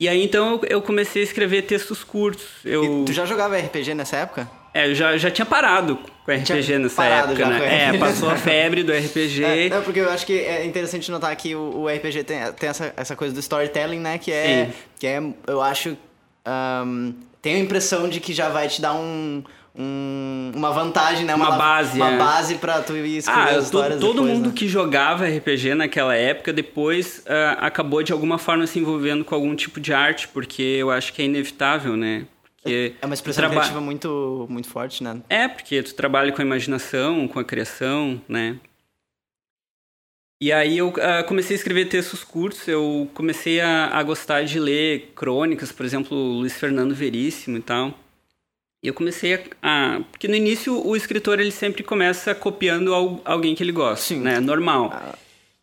E 0.00 0.08
aí, 0.08 0.20
então, 0.20 0.60
eu 0.68 0.82
comecei 0.82 1.22
a 1.22 1.24
escrever 1.24 1.62
textos 1.62 2.02
curtos. 2.02 2.48
Eu... 2.64 3.02
E 3.02 3.04
tu 3.04 3.12
já 3.12 3.24
jogava 3.24 3.56
RPG 3.56 3.94
nessa 3.94 4.16
época? 4.16 4.50
É, 4.74 4.88
eu 4.88 4.94
já, 4.94 5.16
já 5.18 5.30
tinha 5.30 5.44
parado 5.44 5.98
com 6.24 6.32
RPG 6.32 6.78
nessa 6.78 7.04
época, 7.04 7.46
né? 7.46 7.94
É, 7.94 7.98
passou 7.98 8.30
a 8.30 8.36
febre 8.36 8.82
do 8.82 8.92
RPG. 8.92 9.42
É, 9.52 9.68
não, 9.68 9.82
porque 9.82 10.00
eu 10.00 10.10
acho 10.10 10.24
que 10.24 10.38
é 10.38 10.64
interessante 10.64 11.10
notar 11.10 11.34
que 11.36 11.54
o, 11.54 11.82
o 11.82 11.88
RPG 11.88 12.24
tem, 12.24 12.38
tem 12.52 12.68
essa, 12.68 12.92
essa 12.96 13.16
coisa 13.16 13.34
do 13.34 13.40
storytelling, 13.40 13.98
né? 13.98 14.18
Que 14.18 14.32
é, 14.32 14.70
que 14.98 15.06
é 15.06 15.20
eu 15.46 15.60
acho... 15.60 15.96
Um, 16.46 17.14
tenho 17.40 17.58
a 17.58 17.60
impressão 17.60 18.08
de 18.08 18.20
que 18.20 18.32
já 18.32 18.48
vai 18.48 18.68
te 18.68 18.80
dar 18.80 18.94
um... 18.94 19.42
Um, 19.74 20.52
uma 20.54 20.70
vantagem, 20.70 21.24
né? 21.24 21.34
Uma, 21.34 21.48
uma 21.48 21.56
base. 21.56 21.96
Uma 21.96 22.10
é. 22.10 22.18
base 22.18 22.54
pra 22.56 22.82
tu 22.82 22.94
ir 22.94 23.16
escrever 23.16 23.54
ah, 23.54 23.56
as 23.56 23.64
histórias 23.64 24.00
Todo 24.00 24.16
depois, 24.16 24.30
mundo 24.30 24.48
né? 24.48 24.52
que 24.54 24.68
jogava 24.68 25.26
RPG 25.26 25.74
naquela 25.74 26.14
época, 26.14 26.52
depois 26.52 27.20
uh, 27.20 27.56
acabou 27.58 28.02
de 28.02 28.12
alguma 28.12 28.36
forma 28.36 28.66
se 28.66 28.78
envolvendo 28.78 29.24
com 29.24 29.34
algum 29.34 29.56
tipo 29.56 29.80
de 29.80 29.94
arte, 29.94 30.28
porque 30.28 30.62
eu 30.62 30.90
acho 30.90 31.14
que 31.14 31.22
é 31.22 31.24
inevitável, 31.24 31.96
né? 31.96 32.26
Porque 32.62 32.94
é 33.00 33.06
uma 33.06 33.14
expressão 33.14 33.42
traba... 33.42 33.54
criativa 33.56 33.80
muito, 33.80 34.46
muito 34.48 34.68
forte, 34.68 35.02
né? 35.02 35.20
É, 35.28 35.48
porque 35.48 35.82
tu 35.82 35.94
trabalha 35.94 36.30
com 36.32 36.40
a 36.40 36.44
imaginação, 36.44 37.26
com 37.26 37.40
a 37.40 37.44
criação, 37.44 38.20
né? 38.28 38.58
E 40.40 40.52
aí 40.52 40.78
eu 40.78 40.88
uh, 40.88 41.24
comecei 41.26 41.54
a 41.54 41.58
escrever 41.58 41.88
textos 41.88 42.24
curtos, 42.24 42.66
eu 42.66 43.08
comecei 43.14 43.60
a, 43.60 43.88
a, 43.96 44.02
gostar 44.02 44.44
de 44.44 44.58
ler 44.58 45.12
crônicas, 45.14 45.70
por 45.70 45.84
exemplo, 45.84 46.16
Luiz 46.16 46.54
Fernando 46.54 46.94
Veríssimo 46.94 47.58
e 47.58 47.62
tal. 47.62 47.94
E 48.82 48.88
eu 48.88 48.94
comecei 48.94 49.34
a, 49.34 49.40
a, 49.62 50.00
Porque 50.10 50.26
no 50.26 50.34
início 50.34 50.84
o 50.84 50.96
escritor 50.96 51.38
ele 51.38 51.52
sempre 51.52 51.84
começa 51.84 52.34
copiando 52.34 52.92
alguém 53.24 53.54
que 53.54 53.62
ele 53.62 53.70
gosta, 53.70 54.14
Sim. 54.14 54.20
né? 54.20 54.40
Normal. 54.40 54.90
Ah 54.92 55.14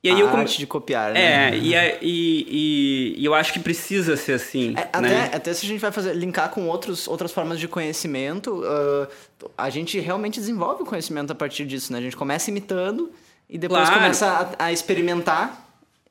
e 0.02 0.10
aí 0.10 0.16
a 0.16 0.20
eu 0.20 0.30
come... 0.30 0.42
arte 0.42 0.58
de 0.58 0.66
copiar, 0.66 1.14
né? 1.14 1.50
É, 1.50 1.58
e, 1.58 1.74
e, 1.74 1.98
e, 2.02 3.16
e, 3.18 3.26
eu 3.26 3.34
acho 3.34 3.52
que 3.52 3.60
precisa 3.60 4.16
ser 4.16 4.34
assim. 4.34 4.74
É, 4.78 5.02
né? 5.02 5.26
até, 5.26 5.36
até 5.36 5.54
se 5.54 5.66
a 5.66 5.70
gente 5.70 5.80
vai 5.80 5.92
fazer, 5.92 6.14
linkar 6.16 6.50
com 6.52 6.68
outros, 6.68 7.08
outras 7.08 7.34
formas 7.34 7.60
de 7.60 7.68
conhecimento, 7.68 8.64
uh, 8.64 9.50
a 9.58 9.70
gente 9.70 10.00
realmente 10.00 10.40
desenvolve 10.40 10.84
o 10.84 10.86
conhecimento 10.86 11.32
a 11.32 11.36
partir 11.36 11.66
disso, 11.66 11.92
né? 11.92 12.00
A 12.00 12.02
gente 12.02 12.16
começa 12.16 12.50
imitando 12.50 13.12
e 13.50 13.58
depois 13.58 13.82
claro. 13.82 13.96
começa 14.02 14.56
a, 14.58 14.66
a 14.66 14.72
experimentar 14.72 15.66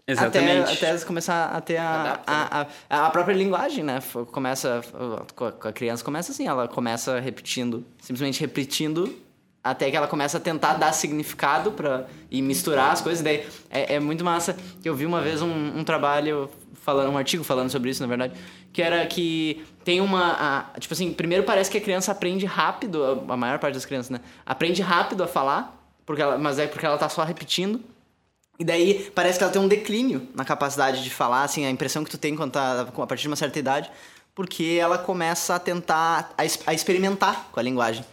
Exatamente. 0.07 0.73
Até, 0.73 0.91
até 0.91 1.05
começar 1.05 1.49
a 1.49 1.61
ter 1.61 1.77
a, 1.77 2.23
a, 2.27 2.67
a, 2.89 3.07
a, 3.07 3.11
própria 3.11 3.35
linguagem, 3.35 3.85
né? 3.85 4.03
Começa. 4.33 4.81
A 5.63 5.71
criança 5.71 6.03
começa 6.03 6.33
assim, 6.33 6.47
ela 6.47 6.67
começa 6.67 7.21
repetindo, 7.21 7.85
simplesmente 8.01 8.41
repetindo 8.41 9.15
até 9.71 9.91
que 9.91 9.97
ela 9.97 10.09
começa 10.09 10.39
a 10.39 10.41
tentar 10.41 10.75
dar 10.75 10.93
significado 10.93 11.73
para 11.73 12.07
e 12.31 12.41
misturar 12.43 12.93
as 12.93 13.01
coisas. 13.01 13.23
Daí 13.23 13.47
é, 13.71 13.95
é, 13.95 14.01
muito 14.01 14.25
massa 14.25 14.57
eu 14.85 14.95
vi 14.95 15.07
uma 15.07 15.21
vez 15.21 15.43
um, 15.43 15.79
um, 15.79 15.85
trabalho 15.85 16.51
falando, 16.83 17.13
um 17.13 17.19
artigo 17.19 17.45
falando 17.45 17.71
sobre 17.71 17.91
isso, 17.91 18.01
na 18.01 18.09
verdade, 18.09 18.35
que 18.73 18.83
era 18.83 19.05
que 19.07 19.65
tem 19.85 20.01
uma, 20.01 20.69
a, 20.75 20.81
tipo 20.81 20.95
assim, 20.95 21.13
primeiro 21.13 21.45
parece 21.45 21.71
que 21.71 21.79
a 21.79 21.81
criança 21.81 22.13
aprende 22.13 22.47
rápido, 22.47 23.05
a, 23.05 23.35
a, 23.35 23.37
maior 23.37 23.59
parte 23.59 23.75
das 23.75 23.85
crianças, 23.85 24.11
né, 24.11 24.21
aprende 24.45 24.83
rápido 24.83 25.23
a 25.23 25.27
falar, 25.27 25.75
porque 26.07 26.23
ela, 26.23 26.39
mas 26.39 26.59
é 26.59 26.67
porque 26.67 26.87
ela 26.87 26.99
tá 26.99 27.09
só 27.09 27.25
repetindo. 27.25 27.81
E 28.59 28.65
daí 28.65 29.11
parece 29.15 29.39
que 29.39 29.45
ela 29.45 29.53
tem 29.53 29.63
um 29.63 29.69
declínio 29.69 30.27
na 30.35 30.45
capacidade 30.45 31.05
de 31.05 31.11
falar, 31.11 31.45
assim, 31.45 31.65
a 31.65 31.71
impressão 31.71 32.03
que 32.03 32.11
tu 32.11 32.19
tem 32.19 32.35
quando 32.35 32.53
tá 32.53 32.81
a 32.81 33.07
partir 33.07 33.23
de 33.23 33.29
uma 33.29 33.37
certa 33.37 33.57
idade, 33.57 33.89
porque 34.35 34.79
ela 34.81 34.99
começa 34.99 35.55
a 35.55 35.59
tentar 35.59 36.33
a, 36.37 36.43
a 36.67 36.75
experimentar 36.75 37.49
com 37.53 37.61
a 37.61 37.63
linguagem. 37.63 38.05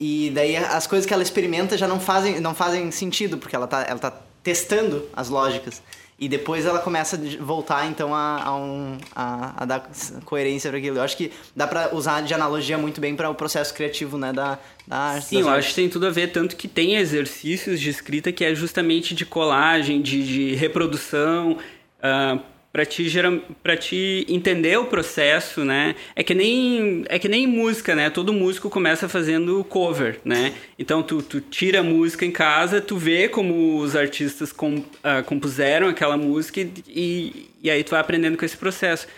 E 0.00 0.30
daí 0.30 0.56
as 0.56 0.86
coisas 0.86 1.04
que 1.06 1.12
ela 1.12 1.22
experimenta 1.22 1.76
já 1.76 1.88
não 1.88 1.98
fazem, 1.98 2.40
não 2.40 2.54
fazem 2.54 2.90
sentido, 2.90 3.36
porque 3.36 3.56
ela 3.56 3.66
tá, 3.66 3.84
ela 3.88 3.98
tá 3.98 4.12
testando 4.42 5.08
as 5.12 5.28
lógicas. 5.28 5.82
E 6.20 6.28
depois 6.28 6.66
ela 6.66 6.80
começa 6.80 7.16
a 7.16 7.44
voltar, 7.44 7.86
então, 7.86 8.12
a, 8.12 8.42
a, 8.42 8.56
um, 8.56 8.98
a, 9.14 9.62
a 9.62 9.64
dar 9.64 9.88
coerência 10.24 10.68
para 10.68 10.78
aquilo. 10.78 10.96
Eu 10.96 11.02
acho 11.02 11.16
que 11.16 11.30
dá 11.54 11.64
para 11.64 11.94
usar 11.94 12.22
de 12.22 12.34
analogia 12.34 12.76
muito 12.76 13.00
bem 13.00 13.14
para 13.14 13.30
o 13.30 13.34
processo 13.36 13.72
criativo, 13.72 14.18
né, 14.18 14.32
da, 14.32 14.58
da 14.84 14.96
arte. 14.96 15.26
Sim, 15.26 15.40
eu 15.42 15.48
acho 15.48 15.68
que 15.68 15.74
tem 15.76 15.88
tudo 15.88 16.06
a 16.06 16.10
ver, 16.10 16.32
tanto 16.32 16.56
que 16.56 16.66
tem 16.66 16.96
exercícios 16.96 17.78
de 17.78 17.90
escrita 17.90 18.32
que 18.32 18.44
é 18.44 18.52
justamente 18.52 19.14
de 19.14 19.24
colagem, 19.24 20.02
de, 20.02 20.24
de 20.24 20.54
reprodução, 20.56 21.52
uh, 21.52 22.40
para 22.78 22.86
ti 22.86 23.08
geral, 23.08 23.40
para 23.60 23.76
ti 23.76 24.24
entender 24.28 24.78
o 24.78 24.84
processo, 24.84 25.64
né? 25.64 25.96
É 26.14 26.22
que 26.22 26.32
nem 26.32 27.04
é 27.08 27.18
que 27.18 27.28
nem 27.28 27.44
música, 27.44 27.92
né? 27.92 28.08
Todo 28.08 28.32
músico 28.32 28.70
começa 28.70 29.08
fazendo 29.08 29.64
cover, 29.64 30.20
né? 30.24 30.54
Então 30.78 31.02
tu, 31.02 31.20
tu 31.20 31.40
tira 31.40 31.80
a 31.80 31.82
música 31.82 32.24
em 32.24 32.30
casa, 32.30 32.80
tu 32.80 32.96
vê 32.96 33.28
como 33.28 33.80
os 33.80 33.96
artistas 33.96 34.52
com, 34.52 34.76
uh, 34.76 35.24
compuseram 35.26 35.88
aquela 35.88 36.16
música 36.16 36.60
e, 36.86 37.50
e 37.60 37.68
aí 37.68 37.82
tu 37.82 37.90
vai 37.90 38.00
aprendendo 38.00 38.38
com 38.38 38.44
esse 38.44 38.56
processo. 38.56 39.08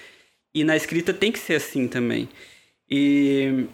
E 0.55 0.65
na 0.65 0.75
escrita 0.75 1.13
tem 1.13 1.31
que 1.31 1.39
ser 1.39 1.57
assim 1.57 1.87
também. 1.87 2.31
E 2.91 3.67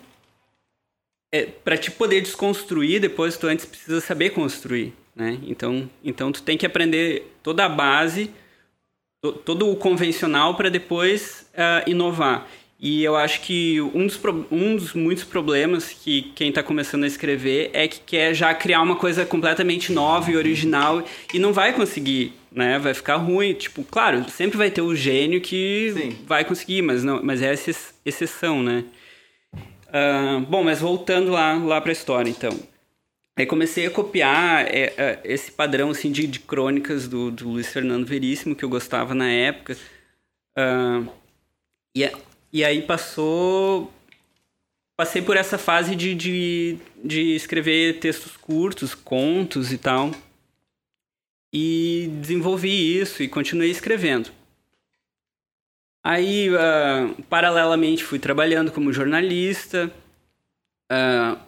é, 1.33 1.45
para 1.45 1.79
te 1.79 1.93
poder 1.93 2.23
desconstruir, 2.23 3.01
depois 3.01 3.37
tu 3.37 3.47
antes 3.47 3.65
precisa 3.65 4.01
saber 4.01 4.31
construir, 4.31 4.93
né? 5.15 5.39
Então, 5.45 5.89
então 6.03 6.33
tu 6.33 6.43
tem 6.43 6.59
que 6.59 6.67
aprender 6.67 7.37
toda 7.41 7.65
a 7.65 7.69
base 7.69 8.33
todo 9.33 9.71
o 9.71 9.77
convencional 9.77 10.55
para 10.55 10.69
depois 10.69 11.47
uh, 11.55 11.89
inovar. 11.89 12.47
E 12.79 13.03
eu 13.03 13.17
acho 13.17 13.41
que 13.41 13.81
um 13.81 14.07
dos, 14.07 14.21
um 14.51 14.77
dos 14.77 14.93
muitos 14.93 15.25
problemas 15.25 15.89
que 15.89 16.31
quem 16.35 16.51
está 16.51 16.63
começando 16.63 17.05
a 17.05 17.07
escrever 17.07 17.71
é 17.73 17.89
que 17.89 18.01
quer 18.01 18.35
já 18.35 18.53
criar 18.55 18.83
uma 18.83 18.97
coisa 18.97 19.25
completamente 19.25 19.91
nova 19.93 20.31
e 20.31 20.37
original 20.37 21.03
e 21.33 21.39
não 21.39 21.55
vai 21.55 21.73
conseguir, 21.73 22.35
né? 22.53 22.79
Vai 22.79 22.93
ficar 22.93 23.17
ruim. 23.17 23.55
Tipo, 23.55 23.83
claro, 23.83 24.29
sempre 24.29 24.59
vai 24.59 24.71
ter 24.71 24.83
o 24.83 24.95
gênio 24.95 25.41
que 25.41 25.93
Sim. 25.97 26.19
vai 26.27 26.45
conseguir, 26.45 26.83
mas, 26.83 27.03
não, 27.03 27.23
mas 27.23 27.41
é 27.41 27.55
exceção, 28.05 28.63
né? 28.63 28.85
Uh, 29.89 30.41
bom, 30.41 30.63
mas 30.63 30.81
voltando 30.81 31.31
lá, 31.31 31.55
lá 31.55 31.81
para 31.81 31.91
a 31.91 31.95
história, 31.95 32.29
então. 32.29 32.51
Aí 33.39 33.45
comecei 33.45 33.87
a 33.87 33.91
copiar 33.91 34.65
é, 34.67 34.95
é, 34.97 35.21
esse 35.25 35.53
padrão 35.53 35.91
assim, 35.91 36.11
de, 36.11 36.27
de 36.27 36.41
crônicas 36.41 37.07
do, 37.07 37.31
do 37.31 37.51
Luiz 37.51 37.69
Fernando 37.69 38.07
Veríssimo, 38.07 38.57
que 38.57 38.65
eu 38.65 38.69
gostava 38.69 39.15
na 39.15 39.31
época. 39.31 39.77
Uh, 40.57 41.07
e, 41.95 42.11
e 42.51 42.65
aí 42.65 42.81
passou. 42.81 43.93
Passei 44.97 45.21
por 45.21 45.37
essa 45.37 45.59
fase 45.59 45.95
de, 45.95 46.15
de, 46.15 46.79
de 47.05 47.35
escrever 47.35 48.01
textos 48.01 48.35
curtos, 48.39 48.95
contos 48.95 49.71
e 49.71 49.77
tal. 49.77 50.11
E 51.53 52.09
desenvolvi 52.23 52.99
isso 52.99 53.23
e 53.23 53.29
continuei 53.29 53.71
escrevendo. 53.71 54.31
Aí, 56.03 56.49
uh, 56.49 57.23
paralelamente, 57.25 58.03
fui 58.03 58.19
trabalhando 58.19 58.73
como 58.73 58.93
jornalista. 58.93 59.93
Uh, 60.91 61.39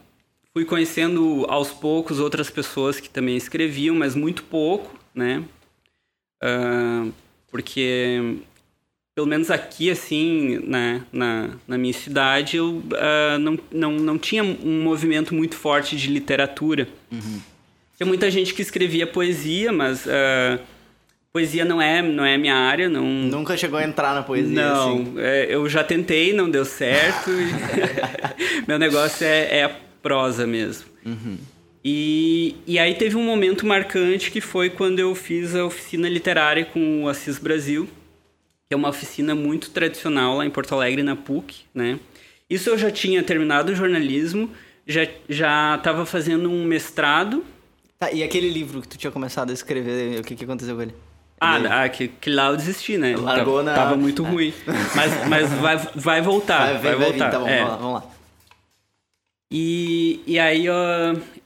fui 0.58 0.64
conhecendo 0.64 1.46
aos 1.48 1.70
poucos 1.70 2.18
outras 2.18 2.50
pessoas 2.50 2.98
que 2.98 3.08
também 3.08 3.36
escreviam, 3.36 3.94
mas 3.94 4.16
muito 4.16 4.42
pouco, 4.42 4.92
né? 5.14 5.44
Uh, 6.42 7.12
porque, 7.48 8.38
pelo 9.14 9.28
menos 9.28 9.52
aqui, 9.52 9.88
assim, 9.88 10.58
né, 10.66 11.04
na, 11.12 11.50
na 11.64 11.78
minha 11.78 11.92
cidade, 11.92 12.56
eu 12.56 12.70
uh, 12.70 13.38
não, 13.38 13.56
não, 13.70 13.92
não 13.92 14.18
tinha 14.18 14.42
um 14.42 14.82
movimento 14.82 15.32
muito 15.32 15.54
forte 15.54 15.96
de 15.96 16.08
literatura. 16.08 16.88
Uhum. 17.12 17.40
Tinha 17.96 18.06
muita 18.06 18.28
gente 18.28 18.52
que 18.52 18.60
escrevia 18.60 19.06
poesia, 19.06 19.72
mas... 19.72 20.06
Uh, 20.06 20.58
poesia 21.30 21.64
não 21.64 21.80
é 21.80 22.00
não 22.00 22.24
é 22.24 22.38
minha 22.38 22.56
área 22.56 22.88
não 22.88 23.04
nunca 23.04 23.54
chegou 23.54 23.78
a 23.78 23.84
entrar 23.84 24.14
na 24.14 24.22
poesia 24.22 24.54
não 24.54 24.94
assim. 24.94 25.14
é, 25.18 25.46
eu 25.50 25.68
já 25.68 25.84
tentei 25.84 26.32
não 26.32 26.50
deu 26.50 26.64
certo 26.64 27.30
meu 28.66 28.78
negócio 28.78 29.24
é, 29.26 29.60
é 29.60 29.76
prosa 30.02 30.46
mesmo. 30.46 30.86
Uhum. 31.04 31.38
E, 31.84 32.56
e 32.66 32.78
aí 32.78 32.94
teve 32.94 33.16
um 33.16 33.22
momento 33.22 33.66
marcante 33.66 34.30
que 34.30 34.40
foi 34.40 34.68
quando 34.68 34.98
eu 34.98 35.14
fiz 35.14 35.54
a 35.54 35.64
oficina 35.64 36.08
literária 36.08 36.64
com 36.64 37.04
o 37.04 37.08
Assis 37.08 37.38
Brasil, 37.38 37.88
que 38.68 38.74
é 38.74 38.76
uma 38.76 38.88
oficina 38.88 39.34
muito 39.34 39.70
tradicional 39.70 40.36
lá 40.36 40.44
em 40.44 40.50
Porto 40.50 40.74
Alegre, 40.74 41.02
na 41.02 41.16
PUC, 41.16 41.64
né? 41.74 41.98
Isso 42.50 42.68
eu 42.68 42.78
já 42.78 42.90
tinha 42.90 43.22
terminado 43.22 43.72
o 43.72 43.74
jornalismo, 43.74 44.50
já 44.86 45.06
já 45.28 45.76
estava 45.76 46.04
fazendo 46.04 46.50
um 46.50 46.64
mestrado. 46.64 47.44
Tá, 47.98 48.10
e 48.12 48.22
aquele 48.22 48.48
livro 48.48 48.80
que 48.80 48.88
tu 48.88 48.98
tinha 48.98 49.10
começado 49.10 49.50
a 49.50 49.52
escrever, 49.52 50.20
o 50.20 50.24
que, 50.24 50.34
que 50.34 50.44
aconteceu 50.44 50.74
com 50.76 50.82
ele? 50.82 50.94
Ah, 51.40 51.84
ah 51.84 51.88
que, 51.88 52.08
que, 52.08 52.30
lá 52.30 52.48
eu 52.48 52.56
desisti, 52.56 52.98
né? 52.98 53.16
Largou 53.16 53.62
na... 53.62 53.74
Tava 53.74 53.96
muito 53.96 54.24
ruim. 54.24 54.52
Mas, 54.94 55.28
mas 55.28 55.52
vai, 55.52 55.76
vai 55.94 56.20
voltar. 56.20 56.72
Vai, 56.72 56.78
vai, 56.78 56.82
vai 56.82 56.94
voltar. 56.96 57.24
Vir, 57.26 57.30
tá 57.30 57.38
bom, 57.38 57.48
é. 57.48 57.58
vamos 57.58 57.70
lá. 57.70 57.76
Vamos 57.76 57.94
lá. 57.94 58.17
E, 59.50 60.20
e 60.26 60.38
aí 60.38 60.66
eu, 60.66 60.74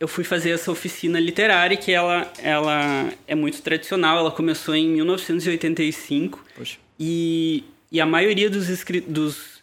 eu 0.01 0.09
fui 0.09 0.25
fazer 0.25 0.51
essa 0.51 0.73
oficina 0.73 1.21
literária, 1.21 1.77
que 1.77 1.93
ela, 1.93 2.31
ela 2.39 3.13
é 3.29 3.35
muito 3.35 3.63
tradicional, 3.63 4.19
ela 4.19 4.31
começou 4.31 4.75
em 4.75 4.89
1985. 4.89 6.45
Poxa. 6.57 6.79
E, 6.99 7.65
e 7.91 8.01
a 8.01 8.07
maioria 8.07 8.51
dos, 8.51 8.69
escri 8.69 9.01
dos 9.01 9.63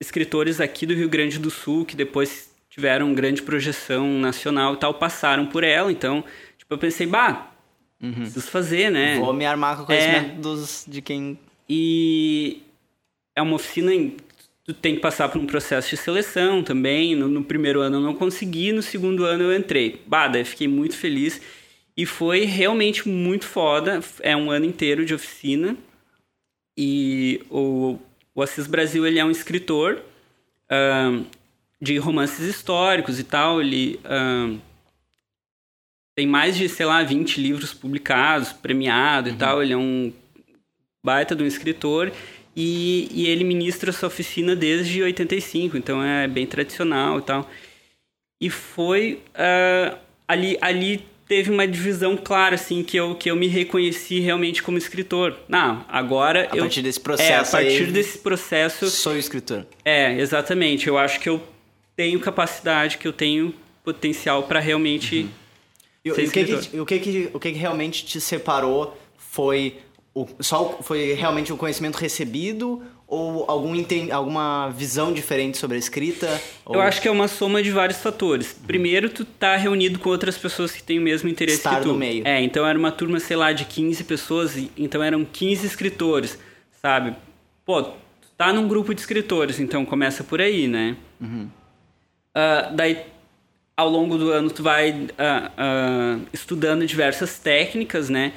escritores 0.00 0.60
aqui 0.60 0.86
do 0.86 0.94
Rio 0.94 1.08
Grande 1.08 1.38
do 1.38 1.50
Sul, 1.50 1.84
que 1.84 1.94
depois 1.94 2.50
tiveram 2.68 3.14
grande 3.14 3.42
projeção 3.42 4.06
nacional 4.18 4.74
e 4.74 4.76
tal, 4.76 4.94
passaram 4.94 5.46
por 5.46 5.62
ela. 5.62 5.90
Então, 5.90 6.24
tipo, 6.56 6.74
eu 6.74 6.78
pensei, 6.78 7.06
bah, 7.06 7.52
uhum. 8.02 8.12
preciso 8.12 8.48
fazer, 8.50 8.90
né? 8.90 9.18
Vou 9.18 9.32
me 9.32 9.46
armar 9.46 9.76
com 9.76 9.82
o 9.84 9.86
conhecimento 9.86 10.30
é, 10.30 10.40
dos, 10.40 10.84
de 10.86 11.00
quem... 11.00 11.38
E 11.68 12.62
é 13.36 13.42
uma 13.42 13.56
oficina 13.56 13.92
tu 14.68 14.74
tem 14.74 14.96
que 14.96 15.00
passar 15.00 15.30
por 15.30 15.40
um 15.40 15.46
processo 15.46 15.88
de 15.88 15.96
seleção 15.96 16.62
também. 16.62 17.16
No, 17.16 17.26
no, 17.26 17.42
primeiro 17.42 17.80
ano 17.80 17.96
eu 17.96 18.00
não 18.02 18.14
consegui, 18.14 18.70
no 18.70 18.82
segundo 18.82 19.24
ano 19.24 19.44
eu 19.44 19.56
entrei. 19.56 20.02
Bah, 20.06 20.28
daí 20.28 20.44
fiquei 20.44 20.68
muito 20.68 20.94
feliz. 20.94 21.40
E 21.96 22.04
foi 22.04 22.44
realmente 22.44 23.08
muito 23.08 23.46
foda. 23.46 24.00
É 24.20 24.36
um 24.36 24.50
ano 24.50 24.66
inteiro 24.66 25.06
de 25.06 25.14
oficina. 25.14 25.74
E 26.76 27.40
o, 27.48 27.98
o 28.34 28.42
Assis 28.42 28.66
Brasil, 28.66 29.06
ele 29.06 29.18
é 29.18 29.24
um 29.24 29.30
escritor 29.30 30.02
uh, 30.70 31.24
de 31.80 31.96
romances 31.96 32.46
históricos 32.46 33.18
e 33.18 33.24
tal. 33.24 33.62
Ele 33.62 33.98
uh, 34.04 34.60
tem 36.14 36.26
mais 36.26 36.58
de, 36.58 36.68
sei 36.68 36.84
lá, 36.84 37.02
20 37.02 37.40
livros 37.40 37.72
publicados, 37.72 38.52
premiado 38.52 39.30
uhum. 39.30 39.34
e 39.34 39.38
tal. 39.38 39.62
Ele 39.62 39.72
é 39.72 39.78
um 39.78 40.12
baita 41.02 41.34
de 41.34 41.42
um 41.42 41.46
escritor. 41.46 42.12
E, 42.60 43.08
e 43.12 43.28
ele 43.28 43.44
ministra 43.44 43.90
essa 43.90 44.04
oficina 44.04 44.56
desde 44.56 45.00
85, 45.00 45.76
então 45.76 46.02
é 46.02 46.26
bem 46.26 46.44
tradicional 46.44 47.20
e 47.20 47.22
tal. 47.22 47.48
E 48.42 48.50
foi 48.50 49.22
uh, 49.30 49.96
ali, 50.26 50.58
ali 50.60 51.06
teve 51.28 51.52
uma 51.52 51.68
divisão 51.68 52.16
clara, 52.16 52.56
assim, 52.56 52.82
que 52.82 52.96
eu, 52.96 53.14
que 53.14 53.30
eu 53.30 53.36
me 53.36 53.46
reconheci 53.46 54.18
realmente 54.18 54.60
como 54.60 54.76
escritor. 54.76 55.38
Não, 55.48 55.84
agora 55.88 56.48
a 56.50 56.56
eu... 56.56 56.62
A 56.62 56.66
partir 56.66 56.82
desse 56.82 56.98
processo 56.98 57.32
É, 57.32 57.60
a 57.60 57.62
partir 57.62 57.84
aí, 57.84 57.92
desse 57.92 58.18
processo... 58.18 58.90
Sou 58.90 59.16
escritor. 59.16 59.64
É, 59.84 60.18
exatamente. 60.18 60.88
Eu 60.88 60.98
acho 60.98 61.20
que 61.20 61.28
eu 61.28 61.40
tenho 61.94 62.18
capacidade, 62.18 62.98
que 62.98 63.06
eu 63.06 63.12
tenho 63.12 63.54
potencial 63.84 64.42
para 64.42 64.58
realmente 64.58 65.28
uhum. 66.04 66.12
ser 66.12 66.22
e, 66.22 66.24
escritor. 66.24 66.64
E 66.72 66.80
o 66.80 66.84
que, 66.84 66.98
que, 66.98 67.30
o 67.32 67.38
que, 67.38 67.52
que 67.52 67.58
realmente 67.58 68.04
te 68.04 68.20
separou 68.20 68.98
foi 69.16 69.76
o, 70.14 70.26
só 70.40 70.78
foi 70.82 71.12
realmente 71.12 71.52
o 71.52 71.56
conhecimento 71.56 71.96
recebido 71.96 72.82
ou 73.06 73.44
algum 73.48 73.72
alguma 74.12 74.68
visão 74.68 75.12
diferente 75.12 75.56
sobre 75.56 75.76
a 75.76 75.78
escrita? 75.78 76.40
Ou... 76.64 76.74
Eu 76.74 76.80
acho 76.82 77.00
que 77.00 77.08
é 77.08 77.10
uma 77.10 77.26
soma 77.26 77.62
de 77.62 77.70
vários 77.70 77.98
fatores. 77.98 78.54
Primeiro, 78.66 79.08
tu 79.08 79.24
tá 79.24 79.56
reunido 79.56 79.98
com 79.98 80.10
outras 80.10 80.36
pessoas 80.36 80.72
que 80.72 80.82
têm 80.82 80.98
o 80.98 81.02
mesmo 81.02 81.28
interesse 81.28 81.58
Estar 81.58 81.76
que 81.76 81.82
tu. 81.82 81.88
no 81.88 81.94
meio. 81.94 82.26
É, 82.26 82.42
então 82.42 82.66
era 82.66 82.78
uma 82.78 82.92
turma, 82.92 83.18
sei 83.18 83.36
lá, 83.36 83.52
de 83.52 83.64
15 83.64 84.04
pessoas, 84.04 84.56
então 84.76 85.02
eram 85.02 85.24
15 85.24 85.66
escritores, 85.66 86.38
sabe? 86.82 87.16
Pô, 87.64 87.82
tu 87.82 87.94
tá 88.36 88.52
num 88.52 88.68
grupo 88.68 88.94
de 88.94 89.00
escritores, 89.00 89.58
então 89.58 89.84
começa 89.86 90.22
por 90.22 90.40
aí, 90.40 90.68
né? 90.68 90.96
Uhum. 91.20 91.48
Uh, 92.36 92.74
daí, 92.74 92.98
ao 93.74 93.88
longo 93.88 94.18
do 94.18 94.30
ano, 94.30 94.50
tu 94.50 94.62
vai 94.62 94.90
uh, 94.90 95.04
uh, 95.04 96.26
estudando 96.32 96.86
diversas 96.86 97.38
técnicas, 97.38 98.10
né? 98.10 98.32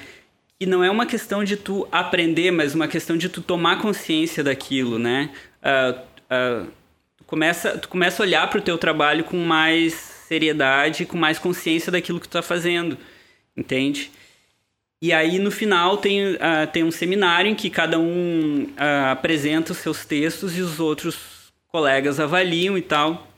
E 0.62 0.66
não 0.68 0.84
é 0.84 0.92
uma 0.92 1.08
questão 1.08 1.44
de 1.44 1.58
tu 1.58 1.88
aprender, 1.92 2.52
mas 2.52 2.76
uma 2.76 2.88
questão 2.88 3.18
de 3.18 3.28
tu 3.28 3.42
tomar 3.42 3.82
consciência 3.82 4.44
daquilo, 4.44 5.00
né? 5.00 5.32
Uh, 5.60 6.00
uh, 6.00 6.68
tu, 7.18 7.24
começa, 7.24 7.80
tu 7.80 7.90
começa 7.90 8.22
a 8.22 8.26
olhar 8.28 8.48
para 8.48 8.60
o 8.60 8.62
teu 8.62 8.78
trabalho 8.78 9.24
com 9.24 9.38
mais 9.38 9.96
seriedade, 9.96 11.08
com 11.08 11.18
mais 11.18 11.40
consciência 11.40 11.92
daquilo 11.92 12.20
que 12.20 12.28
tu 12.28 12.38
está 12.38 12.44
fazendo, 12.44 12.96
entende? 13.58 14.12
E 15.02 15.12
aí 15.12 15.40
no 15.40 15.50
final 15.50 15.98
tem, 15.98 16.36
uh, 16.36 16.68
tem 16.72 16.84
um 16.84 16.92
seminário 16.92 17.50
em 17.50 17.56
que 17.56 17.68
cada 17.68 17.98
um 17.98 18.68
apresenta 19.10 19.72
os 19.72 19.80
seus 19.80 20.06
textos 20.06 20.56
e 20.56 20.62
os 20.62 20.80
outros 20.80 21.52
colegas 21.70 22.20
avaliam 22.20 22.78
e 22.78 22.84
tal. 22.84 23.31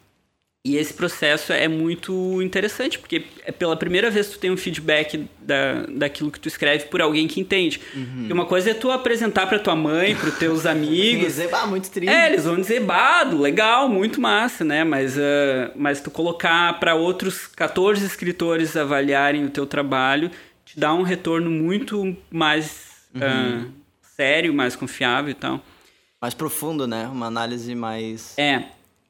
E 0.66 0.78
esse 0.78 0.94
processo 0.94 1.52
é 1.52 1.68
muito 1.68 2.42
interessante, 2.42 2.98
porque 2.98 3.26
é 3.46 3.52
pela 3.52 3.76
primeira 3.76 4.10
vez 4.10 4.28
que 4.28 4.36
tu 4.36 4.40
tem 4.40 4.50
um 4.50 4.56
feedback 4.56 5.28
da, 5.42 5.86
daquilo 5.90 6.32
que 6.32 6.40
tu 6.40 6.48
escreve 6.48 6.86
por 6.86 7.02
alguém 7.02 7.28
que 7.28 7.42
entende. 7.42 7.82
Uhum. 7.94 8.28
E 8.30 8.32
uma 8.32 8.46
coisa 8.46 8.72
é 8.72 8.74
tu 8.74 8.90
apresentar 8.90 9.46
para 9.48 9.60
tua 9.60 9.76
mãe, 9.76 10.16
para 10.16 10.32
teus 10.32 10.64
amigos. 10.66 11.26
dizer, 11.26 11.50
bah, 11.50 11.68
muito 11.68 11.92
triste. 11.92 12.10
É, 12.10 12.28
eles 12.28 12.46
vão 12.46 12.56
dizer, 12.56 12.80
bah, 12.80 13.24
legal, 13.24 13.90
muito 13.90 14.22
massa, 14.22 14.64
né? 14.64 14.86
Mas, 14.86 15.18
uh, 15.18 15.70
mas 15.76 16.00
tu 16.00 16.10
colocar 16.10 16.80
para 16.80 16.96
outros 16.96 17.46
14 17.46 18.06
escritores 18.06 18.78
avaliarem 18.78 19.44
o 19.44 19.50
teu 19.50 19.66
trabalho, 19.66 20.32
te 20.64 20.80
dá 20.80 20.94
um 20.94 21.02
retorno 21.02 21.52
muito 21.52 22.16
mais 22.32 23.04
uhum. 23.14 23.66
uh, 23.66 23.72
sério, 24.16 24.54
mais 24.54 24.78
confiável 24.78 25.32
e 25.32 25.36
tal. 25.36 25.62
Mais 26.22 26.34
profundo, 26.34 26.88
né? 26.88 27.06
Uma 27.08 27.26
análise 27.26 27.76
mais. 27.76 28.34
É. 28.38 28.64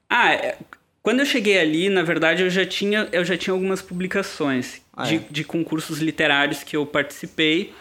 Ah, 0.09 0.33
é, 0.33 0.57
quando 1.03 1.19
eu 1.19 1.25
cheguei 1.25 1.59
ali, 1.59 1.89
na 1.89 2.01
verdade, 2.01 2.41
eu 2.41 2.49
já 2.49 2.65
tinha, 2.65 3.07
eu 3.11 3.23
já 3.23 3.37
tinha 3.37 3.53
algumas 3.53 3.81
publicações 3.81 4.81
Ah, 4.95 5.03
de, 5.03 5.15
é? 5.17 5.21
de 5.29 5.43
concursos 5.43 5.99
literários 5.99 6.63
que 6.63 6.75
eu 6.75 6.85
participei. 6.85 7.73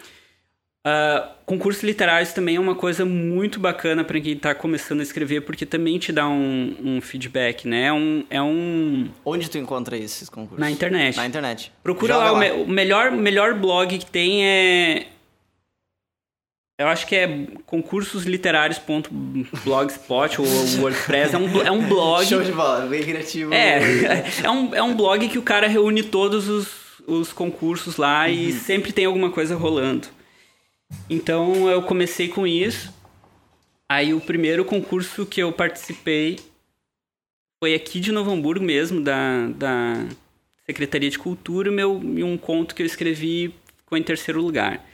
Ah, 0.85 1.29
concursos 1.45 1.81
literários 1.81 2.33
também 2.33 2.57
é 2.57 2.59
uma 2.59 2.75
coisa 2.75 3.05
muito 3.05 3.57
bacana 3.59 4.03
para 4.03 4.19
quem 4.19 4.33
está 4.33 4.53
começando 4.53 4.99
a 4.99 5.03
escrever, 5.03 5.41
porque 5.41 5.65
também 5.65 5.97
te 5.97 6.11
dá 6.11 6.27
um, 6.27 6.75
um 6.83 7.01
feedback, 7.01 7.65
né? 7.65 7.85
É 7.85 7.93
um, 7.93 8.25
é 8.29 8.41
um... 8.41 9.09
Onde 9.23 9.49
tu 9.49 9.57
encontra 9.57 9.97
esses 9.97 10.27
concursos? 10.27 10.59
Na 10.59 10.69
internet. 10.69 11.15
Na 11.15 11.25
internet. 11.25 11.71
Procura 11.81 12.15
Joga 12.15 12.25
lá, 12.25 12.33
o, 12.33 12.37
me- 12.37 12.51
o 12.51 12.67
melhor, 12.67 13.11
melhor 13.11 13.53
blog 13.53 13.97
que 13.97 14.05
tem 14.05 14.45
é... 14.45 15.07
Eu 16.83 16.89
acho 16.89 17.07
que 17.07 17.15
é 17.15 17.47
concursosliterários.blogspot 17.65 20.41
ou 20.41 20.47
WordPress. 20.81 21.33
É 21.33 21.37
um, 21.37 21.61
é 21.61 21.71
um 21.71 21.87
blog... 21.87 22.25
Show 22.25 22.43
de 22.43 22.51
bola, 22.51 22.85
bem 22.87 23.01
criativo. 23.01 23.53
É, 23.53 23.79
é 24.43 24.49
um, 24.49 24.75
é 24.75 24.83
um 24.83 24.93
blog 24.93 25.29
que 25.29 25.37
o 25.37 25.41
cara 25.41 25.65
reúne 25.67 26.03
todos 26.03 26.49
os, 26.49 26.67
os 27.07 27.31
concursos 27.31 27.95
lá 27.95 28.27
e 28.27 28.51
Uhum. 28.51 28.59
sempre 28.59 28.91
tem 28.91 29.05
alguma 29.05 29.29
coisa 29.29 29.55
rolando. 29.55 30.09
Então 31.09 31.69
eu 31.69 31.81
comecei 31.83 32.27
com 32.27 32.45
isso. 32.45 32.93
Aí 33.87 34.13
o 34.13 34.19
primeiro 34.19 34.65
concurso 34.65 35.25
que 35.25 35.41
eu 35.41 35.53
participei 35.53 36.37
foi 37.63 37.75
aqui 37.75 38.01
de 38.01 38.11
Novo 38.11 38.29
Hamburgo 38.29 38.65
mesmo, 38.65 38.99
da, 38.99 39.47
da 39.55 40.05
Secretaria 40.65 41.09
de 41.09 41.17
Cultura, 41.17 41.71
meu, 41.71 42.01
e 42.03 42.25
um 42.25 42.37
conto 42.37 42.75
que 42.75 42.81
eu 42.81 42.85
escrevi 42.85 43.55
ficou 43.77 43.97
em 43.97 44.03
terceiro 44.03 44.41
lugar. 44.41 44.85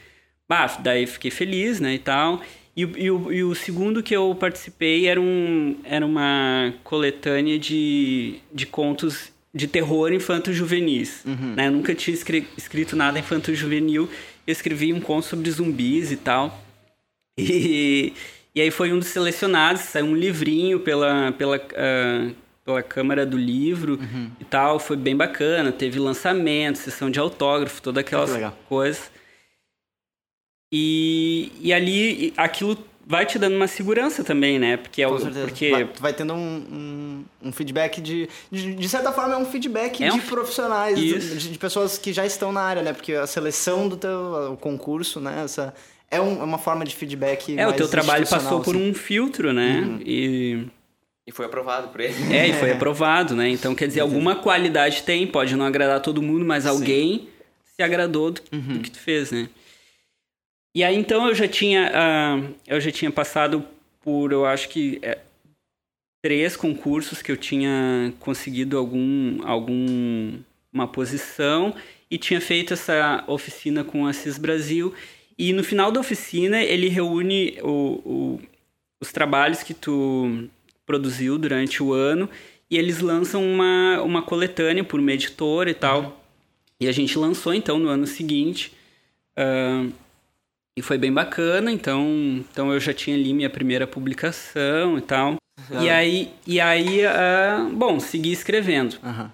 Bah, 0.49 0.65
daí 0.79 1.05
fiquei 1.05 1.29
feliz, 1.31 1.79
né, 1.79 1.93
e 1.93 1.99
tal. 1.99 2.41
E, 2.75 2.83
o- 2.85 2.97
e 2.97 3.11
o, 3.11 3.31
e 3.33 3.43
o 3.43 3.53
segundo 3.53 4.01
que 4.01 4.15
eu 4.15 4.33
participei 4.33 5.05
era, 5.07 5.21
um, 5.21 5.77
era 5.83 6.03
uma 6.05 6.73
coletânea 6.83 7.59
de, 7.59 8.39
de 8.51 8.65
contos 8.65 9.31
de 9.53 9.67
terror 9.67 10.11
infanto-juvenis. 10.13 11.23
Né? 11.25 11.67
Eu 11.67 11.71
nunca 11.71 11.93
tinha 11.93 12.15
escrito 12.57 12.95
nada 12.95 13.19
infanto-juvenil. 13.19 14.09
Eu 14.47 14.51
escrevi 14.51 14.91
um 14.93 14.99
conto 15.01 15.25
sobre 15.27 15.49
zumbis 15.51 16.11
e 16.11 16.15
tal. 16.17 16.63
E, 17.37 18.13
e 18.53 18.61
aí 18.61 18.71
foi 18.71 18.91
um 18.91 18.99
dos 18.99 19.07
selecionados, 19.09 19.81
saiu 19.83 20.05
um 20.07 20.15
livrinho 20.15 20.79
pela, 20.79 21.31
pela, 21.37 21.55
ah, 21.75 22.29
pela 22.65 22.81
Câmara 22.83 23.25
do 23.25 23.37
Livro 23.37 23.99
e 24.39 24.45
tal. 24.45 24.79
Foi 24.79 24.95
bem 24.97 25.15
bacana. 25.15 25.71
Teve 25.71 25.99
lançamento, 25.99 26.77
sessão 26.77 27.09
de 27.09 27.19
autógrafo, 27.19 27.81
todas 27.81 28.01
aquelas 28.01 28.29
Que 28.29 28.35
legal. 28.35 28.57
coisas. 28.67 29.11
E, 30.71 31.51
e 31.61 31.73
ali, 31.73 32.33
aquilo 32.37 32.77
vai 33.05 33.25
te 33.25 33.39
dando 33.39 33.55
uma 33.55 33.67
segurança 33.67 34.23
também, 34.23 34.59
né? 34.59 34.77
Porque, 34.77 35.01
é 35.01 35.07
Com 35.07 35.15
o, 35.15 35.19
certeza. 35.19 35.47
porque 35.47 35.71
Vai, 35.71 35.85
tu 35.87 36.01
vai 36.01 36.13
tendo 36.13 36.33
um, 36.33 36.37
um, 37.41 37.47
um 37.49 37.51
feedback 37.51 37.99
de, 37.99 38.29
de. 38.51 38.75
De 38.75 38.89
certa 38.89 39.11
forma, 39.11 39.33
é 39.33 39.37
um 39.37 39.45
feedback 39.45 40.03
É 40.03 40.09
de 40.09 40.17
um- 40.17 40.19
profissionais, 40.21 40.97
Isso. 40.99 41.37
de, 41.39 41.49
de 41.51 41.57
pessoas 41.57 41.97
que 41.97 42.13
já 42.13 42.25
estão 42.25 42.51
na 42.51 42.61
área, 42.61 42.83
né? 42.83 42.93
Porque 42.93 43.13
a 43.13 43.25
seleção 43.25 43.89
do 43.89 43.97
teu 43.97 44.51
o 44.53 44.57
concurso, 44.57 45.19
né? 45.19 45.41
Essa, 45.43 45.73
é, 46.11 46.21
um- 46.21 46.39
é 46.39 46.43
uma 46.43 46.59
forma 46.59 46.85
de 46.85 46.95
feedback. 46.95 47.57
é, 47.57 47.67
o 47.67 47.73
teu 47.73 47.87
trabalho 47.87 48.23
passou 48.27 48.37
institucional, 48.37 48.61
por 48.63 48.75
assim. 48.75 48.89
um 48.91 48.93
filtro, 48.93 49.51
né? 49.53 49.97
E, 50.05 50.65
E 51.25 51.31
foi 51.31 51.47
aprovado 51.47 51.87
por 51.87 52.01
ele. 52.01 52.13
é, 52.31 52.47
e 52.49 52.53
foi 52.53 52.69
aprovado, 52.73 53.35
né? 53.35 53.49
Então, 53.49 53.73
quer 53.73 53.87
dizer, 53.87 54.01
alguma 54.01 54.35
qualidade 54.35 55.01
tem, 55.01 55.25
pode 55.25 55.55
não 55.55 55.65
agradar 55.65 55.99
todo 55.99 56.21
mundo, 56.21 56.45
mas 56.45 56.67
alguém 56.67 57.27
se 57.75 57.81
agradou 57.81 58.29
do, 58.29 58.41
do 58.51 58.79
que 58.81 58.91
tu 58.91 58.99
fez, 58.99 59.31
né? 59.31 59.49
E 60.75 60.83
aí, 60.83 60.95
então, 60.95 61.27
eu 61.27 61.35
já 61.35 61.47
tinha, 61.47 61.91
ah, 61.93 62.37
eu 62.67 62.79
já 62.79 62.91
tinha 62.91 63.11
passado 63.11 63.65
por, 64.01 64.31
eu 64.31 64.45
acho 64.45 64.69
que, 64.69 64.99
é, 65.01 65.19
três 66.21 66.55
concursos 66.55 67.21
que 67.21 67.31
eu 67.31 67.37
tinha 67.37 68.13
conseguido 68.19 68.77
algum, 68.77 69.39
algum 69.47 70.37
uma 70.71 70.87
posição 70.87 71.73
e 72.11 72.17
tinha 72.17 72.39
feito 72.41 72.73
essa 72.73 73.23
oficina 73.27 73.83
com 73.83 74.05
a 74.05 74.13
CIS 74.13 74.37
Brasil. 74.37 74.93
E 75.37 75.53
no 75.53 75.63
final 75.63 75.91
da 75.91 75.99
oficina, 75.99 76.61
ele 76.61 76.89
reúne 76.89 77.57
o, 77.63 77.69
o- 78.05 78.41
os 79.01 79.11
trabalhos 79.11 79.63
que 79.63 79.73
tu 79.73 80.47
produziu 80.85 81.37
durante 81.37 81.81
o 81.81 81.93
ano 81.93 82.29
e 82.69 82.77
eles 82.77 82.99
lançam 82.99 83.43
uma, 83.43 84.01
uma 84.03 84.21
coletânea 84.21 84.83
por 84.83 84.99
uma 84.99 85.11
editora 85.13 85.69
e 85.71 85.73
tal. 85.73 86.21
E 86.79 86.87
a 86.87 86.91
gente 86.91 87.17
lançou, 87.17 87.53
então, 87.53 87.79
no 87.79 87.87
ano 87.89 88.05
seguinte. 88.07 88.73
ah, 89.37 89.87
e 90.79 90.81
foi 90.81 90.97
bem 90.97 91.11
bacana, 91.11 91.71
então, 91.71 92.05
então 92.51 92.71
eu 92.71 92.79
já 92.79 92.93
tinha 92.93 93.15
ali 93.15 93.33
minha 93.33 93.49
primeira 93.49 93.85
publicação 93.85 94.97
e 94.97 95.01
tal. 95.01 95.35
E 95.81 95.89
aí, 95.89 96.31
e 96.47 96.59
aí 96.61 97.05
ah, 97.05 97.69
bom, 97.73 97.99
segui 97.99 98.31
escrevendo. 98.31 98.97
Aham. 99.03 99.29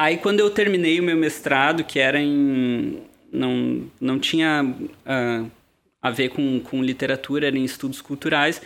Aí 0.00 0.16
quando 0.16 0.40
eu 0.40 0.50
terminei 0.50 0.98
o 0.98 1.02
meu 1.02 1.16
mestrado, 1.16 1.84
que 1.84 1.98
era 1.98 2.18
em. 2.18 3.02
não, 3.30 3.86
não 4.00 4.18
tinha 4.18 4.74
ah, 5.04 5.44
a 6.00 6.10
ver 6.10 6.30
com, 6.30 6.58
com 6.60 6.82
literatura, 6.82 7.48
era 7.48 7.58
em 7.58 7.64
estudos 7.64 8.00
culturais, 8.00 8.62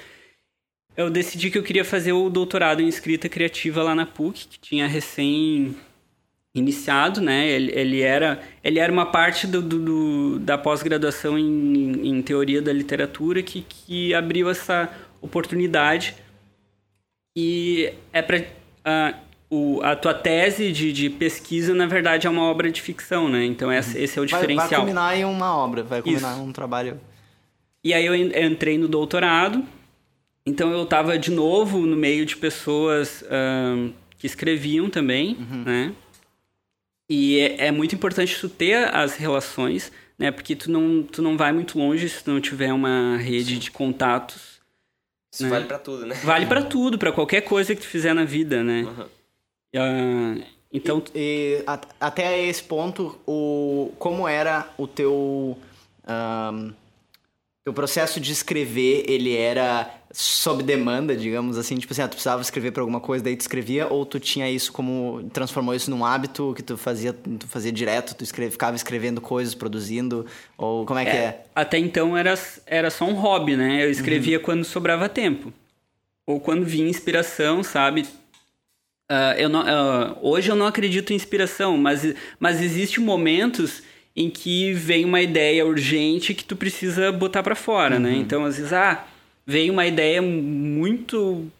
eu 0.96 1.10
decidi 1.10 1.50
que 1.50 1.58
eu 1.58 1.62
queria 1.64 1.84
fazer 1.84 2.12
o 2.12 2.30
doutorado 2.30 2.80
em 2.80 2.88
escrita 2.88 3.28
criativa 3.28 3.82
lá 3.82 3.96
na 3.96 4.06
PUC, 4.06 4.46
que 4.46 4.60
tinha 4.60 4.86
recém 4.86 5.74
iniciado, 6.54 7.20
né? 7.20 7.48
Ele, 7.48 7.70
ele, 7.72 8.00
era, 8.00 8.40
ele 8.64 8.78
era 8.78 8.92
uma 8.92 9.06
parte 9.06 9.46
do, 9.46 9.62
do- 9.62 10.38
da 10.40 10.58
pós-graduação 10.58 11.38
em, 11.38 12.08
em 12.08 12.22
teoria 12.22 12.60
da 12.60 12.72
literatura 12.72 13.42
que, 13.42 13.62
que 13.62 14.12
abriu 14.14 14.50
essa 14.50 14.90
oportunidade 15.22 16.14
e 17.36 17.92
é 18.12 18.22
para 18.22 18.42
a 19.82 19.96
tua 19.96 20.14
tese 20.14 20.72
de, 20.72 20.92
de 20.92 21.10
pesquisa 21.10 21.74
na 21.74 21.86
verdade 21.86 22.26
é 22.26 22.30
uma 22.30 22.42
obra 22.42 22.70
de 22.70 22.80
ficção, 22.80 23.28
né? 23.28 23.44
Então 23.44 23.70
essa- 23.70 23.98
esse 23.98 24.18
é 24.18 24.22
o 24.22 24.26
Vai, 24.26 24.30
vai 24.32 24.40
diferencial. 24.40 24.80
culminar 24.80 25.16
em 25.16 25.24
uma 25.24 25.56
obra, 25.56 25.82
vai 25.82 26.02
Isso. 26.04 26.26
em 26.26 26.40
um 26.40 26.52
trabalho. 26.52 27.00
E 27.84 27.94
aí 27.94 28.04
eu 28.04 28.14
en- 28.14 28.32
entrei 28.46 28.76
no 28.78 28.88
doutorado, 28.88 29.64
então 30.44 30.70
eu 30.72 30.82
estava 30.82 31.18
de 31.18 31.30
novo 31.30 31.78
no 31.86 31.96
meio 31.96 32.26
de 32.26 32.36
pessoas 32.36 33.24
que 34.18 34.26
escreviam 34.26 34.90
também, 34.90 35.36
né? 35.64 35.92
E 37.12 37.40
é, 37.40 37.66
é 37.66 37.70
muito 37.72 37.92
importante 37.94 38.38
tu 38.40 38.48
ter 38.48 38.94
as 38.94 39.16
relações, 39.16 39.90
né? 40.16 40.30
Porque 40.30 40.54
tu 40.54 40.70
não, 40.70 41.02
tu 41.02 41.20
não 41.20 41.36
vai 41.36 41.52
muito 41.52 41.76
longe 41.76 42.08
se 42.08 42.22
tu 42.22 42.30
não 42.30 42.40
tiver 42.40 42.72
uma 42.72 43.16
rede 43.16 43.58
de 43.58 43.70
contatos. 43.70 44.60
Isso 45.34 45.42
Né? 45.42 45.50
vale 45.50 45.64
pra 45.64 45.78
tudo, 45.78 46.06
né? 46.06 46.14
Vale 46.22 46.46
pra 46.46 46.62
tudo, 46.62 46.96
pra 46.98 47.10
qualquer 47.12 47.40
coisa 47.40 47.74
que 47.74 47.80
tu 47.80 47.88
fizer 47.88 48.14
na 48.14 48.24
vida, 48.24 48.62
né? 48.62 48.82
Aham. 48.82 49.08
Ah, 49.76 50.44
então, 50.72 51.02
E 51.14 51.62
a- 51.66 51.80
até 52.00 52.46
esse 52.46 52.62
ponto, 52.62 53.18
o, 53.26 53.92
como 53.98 54.26
era 54.28 54.68
o 54.78 54.86
teu. 54.86 55.58
ahn, 56.06 56.70
teu 57.64 57.72
processo 57.74 58.20
de 58.20 58.32
escrever, 58.32 59.04
ele 59.08 59.36
era 59.36 59.92
sob 60.12 60.62
demanda, 60.62 61.14
digamos 61.16 61.56
assim? 61.56 61.76
Tipo 61.76 61.92
assim, 61.92 62.02
ah, 62.02 62.08
tu 62.08 62.12
precisava 62.12 62.42
escrever 62.42 62.72
pra 62.72 62.82
alguma 62.82 63.00
coisa, 63.00 63.22
daí 63.22 63.36
tu 63.36 63.40
escrevia? 63.40 63.86
Ou 63.86 64.04
tu 64.04 64.18
tinha 64.18 64.50
isso 64.50 64.72
como. 64.72 65.28
transformou 65.32 65.74
isso 65.74 65.90
num 65.90 66.04
hábito 66.04 66.52
que 66.54 66.62
tu 66.62 66.76
fazia, 66.76 67.12
tu 67.12 67.46
fazia 67.46 67.70
direto, 67.70 68.14
tu 68.14 68.24
escreve, 68.24 68.50
ficava 68.50 68.76
escrevendo 68.76 69.20
coisas, 69.20 69.54
produzindo? 69.54 70.26
Ou 70.58 70.84
como 70.84 70.98
é, 70.98 71.04
que 71.04 71.10
é? 71.10 71.44
até 71.54 71.78
então 71.78 72.16
era, 72.16 72.34
era 72.66 72.90
só 72.90 73.04
um 73.04 73.14
hobby, 73.14 73.56
né? 73.56 73.84
Eu 73.84 73.90
escrevia 73.90 74.40
quando 74.40 74.64
sobrava 74.64 75.08
tempo. 75.08 75.52
Ou 76.26 76.40
quando 76.40 76.64
vinha 76.64 76.88
inspiração, 76.88 77.62
sabe? 77.62 78.06
Ah, 79.08 79.34
eu 79.36 79.48
não, 79.48 79.60
ah, 79.60 80.16
hoje 80.22 80.50
eu 80.50 80.56
não 80.56 80.66
acredito 80.66 81.12
em 81.12 81.16
inspiração, 81.16 81.76
mas, 81.76 82.14
mas 82.38 82.62
existem 82.62 83.02
momentos 83.02 83.82
em 84.14 84.30
que 84.30 84.72
vem 84.72 85.04
uma 85.04 85.20
ideia 85.20 85.66
urgente 85.66 86.34
que 86.34 86.44
tu 86.44 86.54
precisa 86.54 87.10
botar 87.10 87.42
pra 87.42 87.54
fora, 87.54 87.98
né? 87.98 88.14
Então, 88.14 88.44
às 88.44 88.56
vezes, 88.56 88.72
ah, 88.72 89.04
veio 89.50 89.72
uma 89.72 89.84
ideia 89.86 90.22
muito 90.22 91.50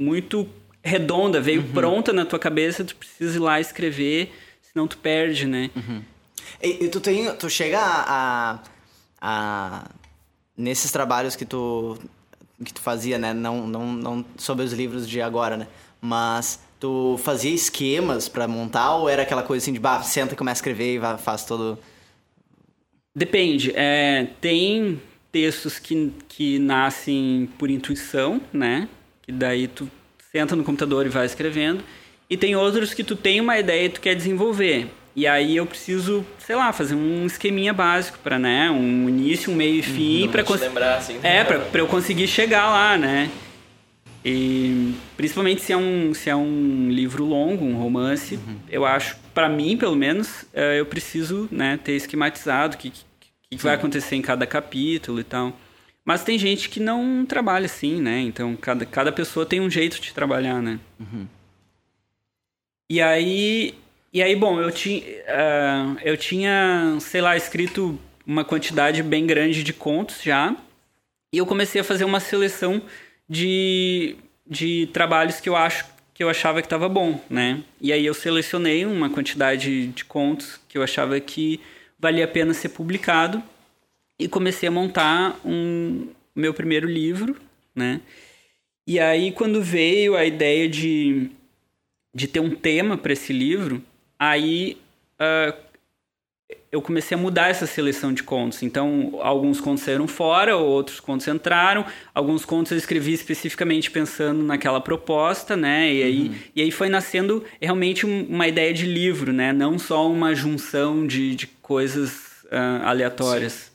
muito 0.00 0.48
redonda, 0.84 1.40
veio 1.40 1.62
pronta 1.72 2.12
na 2.12 2.24
tua 2.24 2.38
cabeça, 2.38 2.84
tu 2.84 2.94
precisa 2.94 3.36
ir 3.36 3.40
lá 3.40 3.60
escrever, 3.60 4.30
senão 4.62 4.86
tu 4.86 4.96
perde, 4.98 5.46
né? 5.46 5.70
E, 6.62 6.84
e 6.84 6.88
tu, 6.88 7.00
tem, 7.00 7.34
tu 7.36 7.48
chega 7.50 7.78
a, 7.80 8.04
a, 8.08 8.58
a- 9.20 9.84
Nesses 10.56 10.90
trabalhos 10.90 11.36
que 11.36 11.44
tu, 11.44 11.96
que 12.64 12.72
tu 12.74 12.80
fazia, 12.80 13.16
né? 13.16 13.32
Não, 13.32 13.64
não, 13.66 13.92
não 13.92 14.24
sobre 14.36 14.64
os 14.64 14.72
livros 14.72 15.08
de 15.08 15.20
agora, 15.22 15.56
né? 15.56 15.68
Mas 16.00 16.60
tu 16.80 17.16
fazia 17.22 17.52
esquemas 17.54 18.28
pra 18.28 18.48
montar 18.48 18.96
ou 18.96 19.08
era 19.08 19.22
aquela 19.22 19.42
coisa 19.44 19.62
assim 19.64 19.72
de, 19.72 19.78
bah, 19.78 20.02
senta 20.02 20.34
e 20.34 20.36
começa 20.36 20.58
a 20.58 20.60
escrever 20.60 20.94
e 20.94 20.98
vai, 20.98 21.16
faz 21.16 21.44
todo... 21.44 21.78
Depende. 23.14 23.72
É, 23.74 24.28
tem 24.40 25.00
textos 25.32 25.78
que, 25.78 26.12
que 26.28 26.58
nascem 26.58 27.48
por 27.58 27.70
intuição, 27.70 28.40
né? 28.52 28.88
Que 29.22 29.32
daí 29.32 29.68
tu 29.68 29.90
senta 30.32 30.56
no 30.56 30.64
computador 30.64 31.06
e 31.06 31.08
vai 31.08 31.26
escrevendo. 31.26 31.82
E 32.28 32.36
tem 32.36 32.54
outros 32.56 32.92
que 32.92 33.02
tu 33.02 33.16
tem 33.16 33.40
uma 33.40 33.58
ideia 33.58 33.86
e 33.86 33.88
tu 33.88 34.00
quer 34.00 34.14
desenvolver. 34.14 34.88
E 35.16 35.26
aí 35.26 35.56
eu 35.56 35.66
preciso, 35.66 36.24
sei 36.38 36.54
lá, 36.54 36.72
fazer 36.72 36.94
um 36.94 37.26
esqueminha 37.26 37.72
básico 37.72 38.18
para, 38.22 38.38
né, 38.38 38.70
um 38.70 39.08
início, 39.08 39.52
um 39.52 39.56
meio 39.56 39.80
e 39.80 39.82
fim 39.82 40.28
para 40.28 40.44
Te 40.44 40.52
lembrar, 40.52 40.98
assim. 40.98 41.18
É, 41.22 41.42
pra 41.42 41.80
eu 41.80 41.86
conseguir 41.86 42.28
chegar 42.28 42.70
lá, 42.70 42.96
né? 42.96 43.28
E 44.24 44.94
principalmente 45.16 45.62
se 45.62 45.72
é 45.72 45.76
um, 45.76 46.12
se 46.12 46.28
é 46.28 46.36
um 46.36 46.88
livro 46.90 47.24
longo, 47.24 47.64
um 47.64 47.76
romance, 47.76 48.38
eu 48.68 48.84
acho, 48.84 49.16
para 49.32 49.48
mim, 49.48 49.76
pelo 49.76 49.96
menos, 49.96 50.44
eh, 50.52 50.80
eu 50.80 50.86
preciso, 50.86 51.48
né, 51.50 51.78
ter 51.82 51.92
esquematizado 51.92 52.76
o 52.76 52.78
que, 52.78 52.92
que, 53.50 53.56
que 53.56 53.62
vai 53.62 53.74
acontecer 53.74 54.16
em 54.16 54.22
cada 54.22 54.46
capítulo 54.46 55.20
e 55.20 55.24
tal. 55.24 55.56
Mas 56.04 56.24
tem 56.24 56.38
gente 56.38 56.68
que 56.68 56.80
não 56.80 57.26
trabalha 57.26 57.66
assim, 57.66 58.00
né? 58.00 58.20
Então, 58.20 58.56
cada, 58.56 58.86
cada 58.86 59.12
pessoa 59.12 59.44
tem 59.44 59.60
um 59.60 59.70
jeito 59.70 60.00
de 60.00 60.14
trabalhar, 60.14 60.62
né? 60.62 60.80
E 62.90 63.00
aí, 63.00 63.74
e 64.12 64.22
aí, 64.22 64.34
bom, 64.34 64.60
eu 64.60 64.72
tinha, 64.72 65.02
ah, 65.28 65.96
eu 66.02 66.16
tinha, 66.16 66.96
sei 67.00 67.20
lá, 67.20 67.36
escrito 67.36 67.98
uma 68.26 68.44
quantidade 68.44 69.02
bem 69.02 69.26
grande 69.26 69.62
de 69.62 69.72
contos 69.72 70.22
já. 70.22 70.56
E 71.32 71.38
eu 71.38 71.46
comecei 71.46 71.80
a 71.80 71.84
fazer 71.84 72.04
uma 72.04 72.20
seleção 72.20 72.80
de, 73.28 74.16
de 74.46 74.88
trabalhos 74.92 75.40
que 75.40 75.48
eu 75.48 75.56
acho 75.56 75.84
que 76.14 76.24
eu 76.24 76.28
achava 76.28 76.60
que 76.60 76.66
estava 76.66 76.88
bom, 76.88 77.20
né? 77.30 77.62
E 77.80 77.92
aí 77.92 78.04
eu 78.04 78.12
selecionei 78.12 78.84
uma 78.84 79.08
quantidade 79.08 79.86
de 79.86 80.04
contos 80.04 80.58
que 80.68 80.76
eu 80.76 80.82
achava 80.82 81.20
que 81.20 81.60
valia 81.98 82.24
a 82.24 82.28
pena 82.28 82.54
ser 82.54 82.70
publicado 82.70 83.42
e 84.18 84.28
comecei 84.28 84.68
a 84.68 84.72
montar 84.72 85.40
um 85.44 86.08
meu 86.34 86.54
primeiro 86.54 86.86
livro, 86.86 87.36
né? 87.74 88.00
E 88.86 88.98
aí 88.98 89.32
quando 89.32 89.62
veio 89.62 90.16
a 90.16 90.24
ideia 90.24 90.68
de, 90.68 91.30
de 92.14 92.26
ter 92.26 92.40
um 92.40 92.54
tema 92.54 92.96
para 92.96 93.12
esse 93.12 93.32
livro, 93.32 93.82
aí 94.18 94.78
ah, 95.18 95.54
eu 96.70 96.82
comecei 96.82 97.16
a 97.16 97.20
mudar 97.20 97.48
essa 97.48 97.66
seleção 97.66 98.12
de 98.12 98.22
contos. 98.22 98.62
Então, 98.62 99.18
alguns 99.22 99.60
contos 99.60 99.82
saíram 99.84 100.06
fora, 100.06 100.56
outros 100.56 101.00
contos 101.00 101.26
entraram. 101.26 101.84
Alguns 102.14 102.44
contos 102.44 102.72
eu 102.72 102.78
escrevi 102.78 103.12
especificamente 103.14 103.90
pensando 103.90 104.42
naquela 104.42 104.80
proposta, 104.80 105.56
né? 105.56 105.92
E 105.92 106.02
aí, 106.02 106.42
e 106.54 106.60
aí 106.62 106.70
foi 106.70 106.88
nascendo 106.88 107.42
realmente 107.60 108.04
um- 108.06 108.26
uma 108.28 108.46
ideia 108.46 108.72
de 108.74 108.84
livro, 108.86 109.32
né? 109.32 109.52
Não 109.52 109.78
só 109.78 110.10
uma 110.10 110.34
junção 110.34 111.06
de, 111.06 111.34
de 111.34 111.46
coisas 111.46 112.46
ah, 112.50 112.82
aleatórias. 112.90 113.72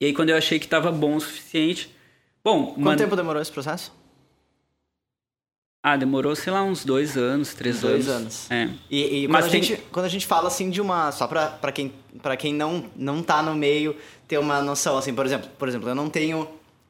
E 0.00 0.06
aí, 0.06 0.12
quando 0.12 0.30
eu 0.30 0.36
achei 0.36 0.58
que 0.58 0.66
estava 0.66 0.90
bom 0.92 1.16
o 1.16 1.20
suficiente... 1.20 1.90
Bom, 2.44 2.66
Quanto 2.66 2.80
man- 2.80 2.96
tempo 2.96 3.14
demorou 3.14 3.40
esse 3.40 3.52
processo? 3.52 3.92
Ah, 5.82 5.96
demorou, 5.96 6.36
sei 6.36 6.52
lá, 6.52 6.62
uns 6.62 6.84
dois 6.84 7.16
anos, 7.16 7.54
três 7.54 7.80
Dois 7.80 8.08
anos. 8.08 8.48
anos. 8.48 8.50
É. 8.50 8.68
E, 8.88 9.24
e 9.24 9.28
Mas 9.28 9.44
quando, 9.46 9.50
tem- 9.50 9.60
a 9.60 9.64
gente, 9.64 9.82
quando 9.90 10.06
a 10.06 10.08
gente 10.08 10.26
fala 10.26 10.46
assim 10.46 10.70
de 10.70 10.80
uma. 10.80 11.10
Só 11.10 11.26
pra, 11.26 11.46
pra 11.48 11.72
quem, 11.72 11.92
pra 12.22 12.36
quem 12.36 12.54
não, 12.54 12.84
não 12.94 13.20
tá 13.22 13.42
no 13.42 13.52
meio 13.54 13.96
ter 14.28 14.38
uma 14.38 14.62
noção, 14.62 14.96
assim, 14.96 15.12
por 15.12 15.26
exemplo, 15.26 15.48
por 15.58 15.66
exemplo, 15.68 15.88
eu 15.88 15.94
não 15.94 16.08
tenho. 16.08 16.46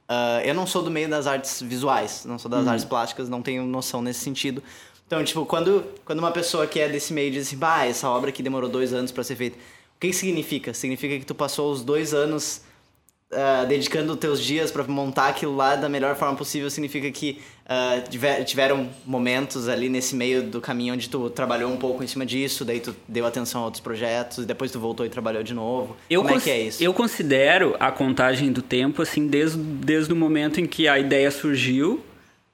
ah, 0.08 0.42
eu 0.44 0.52
não 0.54 0.66
sou 0.66 0.82
do 0.82 0.90
meio 0.90 1.08
das 1.08 1.26
artes 1.26 1.62
visuais, 1.62 2.24
não 2.26 2.38
sou 2.38 2.50
das 2.50 2.66
artes 2.68 2.84
plásticas, 2.84 3.30
não 3.30 3.40
tenho 3.40 3.64
noção 3.64 4.02
nesse 4.02 4.20
sentido. 4.20 4.62
Então, 5.06 5.24
tipo, 5.24 5.44
quando, 5.46 5.84
quando 6.04 6.18
uma 6.18 6.30
pessoa 6.30 6.66
que 6.66 6.78
é 6.78 6.88
desse 6.88 7.12
meio 7.14 7.30
diz 7.30 7.46
assim, 7.46 7.56
bah, 7.56 7.86
essa 7.86 8.08
obra 8.10 8.28
aqui 8.30 8.42
demorou 8.42 8.68
dois 8.68 8.92
anos 8.92 9.10
pra 9.12 9.22
ser 9.24 9.36
feita, 9.36 9.56
o 9.56 10.00
que, 10.00 10.08
que 10.08 10.12
significa? 10.16 10.72
Significa 10.74 11.18
que 11.18 11.24
tu 11.24 11.34
passou 11.34 11.70
os 11.72 11.82
dois 11.82 12.12
anos 12.14 12.60
ah, 13.32 13.64
dedicando 13.64 14.14
teus 14.16 14.40
dias 14.40 14.70
pra 14.70 14.84
montar 14.84 15.28
aquilo 15.28 15.54
lá 15.56 15.74
da 15.76 15.88
melhor 15.88 16.14
forma 16.16 16.36
possível 16.36 16.68
significa 16.70 17.10
que 17.10 17.38
ah, 17.68 18.00
tiver- 18.08 18.44
tiveram 18.44 18.88
momentos 19.06 19.68
ali 19.68 19.88
nesse 19.88 20.14
meio 20.14 20.42
do 20.42 20.60
caminho 20.60 20.94
onde 20.94 21.08
tu 21.08 21.30
trabalhou 21.30 21.70
um 21.72 21.76
pouco 21.76 22.02
em 22.04 22.06
cima 22.06 22.26
disso, 22.26 22.64
daí 22.64 22.80
tu 22.80 22.94
deu 23.08 23.24
atenção 23.26 23.62
a 23.62 23.64
outros 23.64 23.80
projetos, 23.80 24.38
e 24.38 24.46
depois 24.46 24.70
tu 24.70 24.78
voltou 24.78 25.06
e 25.06 25.08
trabalhou 25.08 25.42
de 25.42 25.54
novo. 25.54 25.96
Eu 26.10 26.22
Como 26.22 26.34
é 26.36 26.40
que 26.40 26.50
é 26.50 26.60
isso? 26.60 26.82
Eu 26.82 26.92
considero 26.92 27.74
a 27.80 27.90
contagem 27.90 28.52
do 28.52 28.60
tempo, 28.62 29.00
assim, 29.02 29.26
desde, 29.26 29.58
desde 29.58 30.12
o 30.12 30.16
momento 30.16 30.60
em 30.60 30.66
que 30.66 30.86
a 30.88 30.98
ideia 30.98 31.30
surgiu 31.30 32.00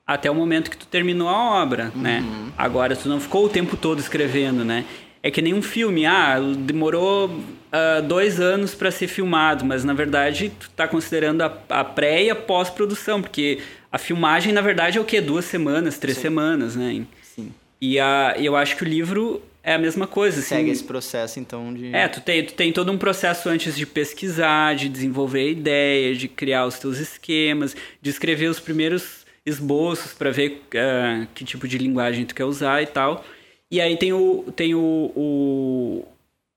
até 0.07 0.31
o 0.31 0.35
momento 0.35 0.71
que 0.71 0.77
tu 0.77 0.87
terminou 0.87 1.29
a 1.29 1.63
obra, 1.63 1.93
né? 1.95 2.21
Uhum. 2.21 2.51
Agora, 2.57 2.97
tu 2.97 3.09
não 3.09 3.21
ficou 3.21 3.45
o 3.45 3.49
tempo 3.49 3.77
todo 3.77 3.99
escrevendo, 3.99 4.65
né? 4.65 4.85
É 5.23 5.31
que 5.31 5.43
nem 5.43 5.53
um 5.53 5.61
filme, 5.61 6.07
ah, 6.07 6.39
demorou 6.59 7.31
ah, 7.71 8.01
dois 8.01 8.41
anos 8.41 8.75
para 8.75 8.91
ser 8.91 9.09
filmado, 9.09 9.65
mas 9.65 9.85
na 9.85 9.93
verdade 9.93 10.51
tu 10.59 10.71
tá 10.71 10.89
considerando 10.89 11.43
a, 11.43 11.59
a 11.69 11.85
pré 11.85 12.25
e 12.25 12.31
a 12.31 12.37
pós-produção, 12.37 13.21
porque 13.21 13.59
a 13.91 13.99
filmagem, 13.99 14.53
na 14.53 14.61
verdade, 14.61 14.99
é 14.99 15.01
o 15.01 15.05
quê? 15.05 15.21
Duas 15.21 15.45
semanas, 15.45 15.99
três 15.99 16.19
semanas, 16.19 16.77
né? 16.77 17.05
Sim. 17.23 17.53
E 17.81 17.99
a, 17.99 18.35
eu 18.39 18.55
acho 18.55 18.77
que 18.77 18.83
o 18.83 18.87
livro 18.87 19.43
é 19.63 19.75
a 19.75 19.79
mesma 19.79 20.07
coisa, 20.07 20.41
assim. 20.41 20.57
Segue 20.57 20.71
esse 20.71 20.85
processo, 20.85 21.41
então, 21.41 21.73
de... 21.73 21.95
É, 21.95 22.07
tu 22.09 22.21
tem, 22.21 22.45
tu 22.45 22.55
tem 22.55 22.73
todo 22.73 22.93
um 22.93 22.99
processo 22.99 23.49
antes 23.49 23.77
de 23.77 23.87
pesquisar, 23.87 24.75
de 24.75 24.89
desenvolver 24.89 25.41
a 25.41 25.51
ideia, 25.51 26.15
de 26.15 26.29
criar 26.29 26.67
os 26.67 26.79
teus 26.79 26.99
esquemas, 26.99 27.75
de 28.01 28.11
escrever 28.11 28.49
os 28.49 28.61
primeiros 28.61 29.27
esboços 29.45 30.13
para 30.13 30.31
ver 30.31 30.63
ah, 30.75 31.27
que 31.35 31.45
tipo 31.45 31.67
de 31.67 31.79
linguagem 31.79 32.27
tu 32.27 32.35
quer 32.35 32.45
usar 32.45 32.83
e 32.83 32.87
tal. 32.87 33.25
E 33.71 33.81
aí 33.81 33.97
tem 33.97 34.13
o, 34.13 34.45
tem 34.55 34.75
o, 34.75 35.13
o, 35.15 36.05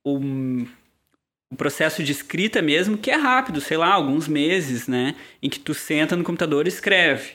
o, 0.06 0.66
o 1.52 1.56
processo 1.56 2.02
de 2.02 2.12
escrita 2.14 2.62
mesmo, 2.62 2.98
que 2.98 3.12
é 3.12 3.16
rápido, 3.16 3.60
sei 3.60 3.76
lá, 3.78 3.94
alguns 3.94 4.28
meses, 4.28 4.88
né? 4.88 5.16
Em 5.42 5.50
que 5.50 5.60
tu 5.60 5.74
senta 5.74 6.16
no 6.16 6.24
computador 6.24 6.66
e 6.66 6.70
escreve. 6.70 7.34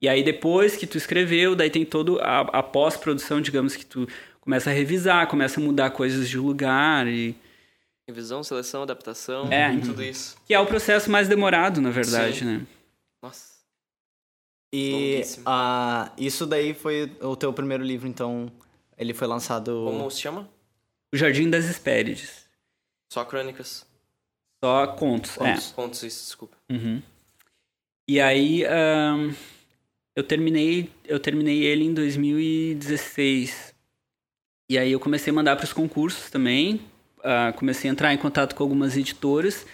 E 0.00 0.08
aí 0.08 0.22
depois 0.22 0.76
que 0.76 0.86
tu 0.86 0.96
escreveu, 0.96 1.56
daí 1.56 1.68
tem 1.68 1.84
todo 1.84 2.20
a, 2.20 2.40
a 2.40 2.62
pós-produção, 2.62 3.40
digamos 3.40 3.74
que 3.74 3.84
tu 3.84 4.06
começa 4.40 4.70
a 4.70 4.72
revisar, 4.72 5.26
começa 5.26 5.60
a 5.60 5.62
mudar 5.62 5.90
coisas 5.90 6.28
de 6.28 6.38
lugar 6.38 7.06
e 7.08 7.34
Revisão, 8.06 8.42
seleção, 8.42 8.84
adaptação, 8.84 9.52
É. 9.52 9.76
tudo 9.80 10.02
isso. 10.02 10.36
que 10.46 10.54
é 10.54 10.58
o 10.60 10.64
processo 10.64 11.10
mais 11.10 11.28
demorado, 11.28 11.78
na 11.82 11.90
verdade, 11.90 12.38
Sim. 12.38 12.44
né? 12.46 12.66
Nossa. 13.22 13.58
E 14.72 15.20
ah, 15.44 16.10
isso 16.16 16.46
daí 16.46 16.72
foi 16.72 17.12
o 17.20 17.36
teu 17.36 17.52
primeiro 17.52 17.84
livro, 17.84 18.08
então 18.08 18.50
ele 18.96 19.12
foi 19.12 19.26
lançado... 19.26 19.84
Como 19.84 20.10
se 20.10 20.20
chama? 20.22 20.48
O 21.12 21.16
Jardim 21.18 21.50
das 21.50 21.66
Hespérides. 21.68 22.47
Só 23.08 23.24
crônicas. 23.24 23.86
Só 24.62 24.86
contos. 24.88 25.36
Contos, 25.36 25.72
contos 25.72 26.02
isso, 26.02 26.24
desculpa. 26.24 26.56
É. 26.68 26.72
Uhum. 26.72 27.02
E 28.08 28.20
aí 28.20 28.64
ahn, 28.64 29.32
eu 30.16 30.24
terminei, 30.24 30.90
eu 31.04 31.20
terminei 31.20 31.62
ele 31.62 31.84
em 31.84 31.94
2016. 31.94 33.74
E 34.70 34.76
aí 34.78 34.92
eu 34.92 35.00
comecei 35.00 35.30
a 35.30 35.34
mandar 35.34 35.56
para 35.56 35.64
os 35.64 35.72
concursos 35.72 36.30
também. 36.30 36.80
Ah, 37.22 37.52
comecei 37.56 37.88
a 37.88 37.92
entrar 37.92 38.12
em 38.12 38.18
contato 38.18 38.54
com 38.54 38.62
algumas 38.62 38.96
editoras, 38.96 39.66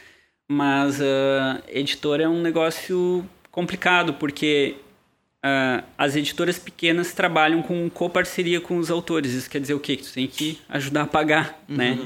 mas 0.50 1.00
ah, 1.00 1.62
editora 1.68 2.24
é 2.24 2.28
um 2.28 2.42
negócio 2.42 3.28
complicado 3.50 4.14
porque 4.14 4.76
ah, 5.42 5.84
as 5.96 6.16
editoras 6.16 6.58
pequenas 6.58 7.12
trabalham 7.12 7.62
com 7.62 7.88
coparceria 7.88 8.60
com 8.60 8.78
os 8.78 8.90
autores. 8.90 9.32
Isso 9.32 9.48
quer 9.48 9.60
dizer 9.60 9.74
o 9.74 9.80
quê? 9.80 9.96
Que 9.96 10.04
tu 10.04 10.12
tem 10.12 10.26
que 10.26 10.58
ajudar 10.68 11.02
a 11.02 11.06
pagar, 11.06 11.62
né? 11.68 11.98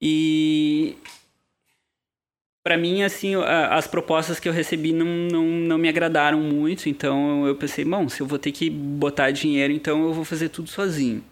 E 0.00 0.96
Pra 2.62 2.76
mim, 2.76 3.02
assim, 3.02 3.34
as 3.70 3.86
propostas 3.86 4.38
que 4.38 4.46
eu 4.46 4.52
recebi 4.52 4.92
não, 4.92 5.06
não, 5.06 5.42
não 5.46 5.78
me 5.78 5.88
agradaram 5.88 6.38
muito, 6.38 6.86
então 6.86 7.46
eu 7.46 7.56
pensei, 7.56 7.82
bom, 7.82 8.08
se 8.10 8.20
eu 8.20 8.26
vou 8.26 8.38
ter 8.38 8.52
que 8.52 8.68
botar 8.68 9.30
dinheiro, 9.30 9.72
então 9.72 10.04
eu 10.04 10.12
vou 10.12 10.24
fazer 10.24 10.50
tudo 10.50 10.68
sozinho. 10.68 11.24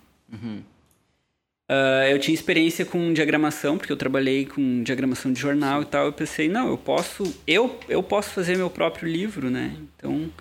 Ah, 1.69 2.09
eu 2.09 2.19
tinha 2.19 2.35
experiência 2.35 2.87
com 2.87 3.13
diagramação, 3.13 3.77
porque 3.77 3.93
eu 3.93 3.97
trabalhei 3.97 4.47
com 4.47 4.83
diagramação 4.83 5.33
de 5.33 5.39
jornal 5.41 5.83
e 5.83 5.85
tal, 5.85 6.07
eu 6.07 6.13
pensei, 6.13 6.49
não, 6.49 6.69
eu 6.69 6.79
posso, 6.79 7.37
eu, 7.47 7.79
eu 7.89 8.03
posso 8.03 8.31
fazer 8.31 8.57
meu 8.57 8.71
próprio 8.71 9.07
livro, 9.09 9.51
né? 9.51 9.77
Então, 9.97 10.33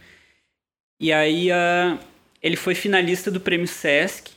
e 0.99 1.11
aí 1.11 1.51
ah, 1.51 1.99
ele 2.41 2.55
foi 2.55 2.75
finalista 2.75 3.29
do 3.29 3.41
prêmio 3.41 3.67
Sesc, 3.67 4.34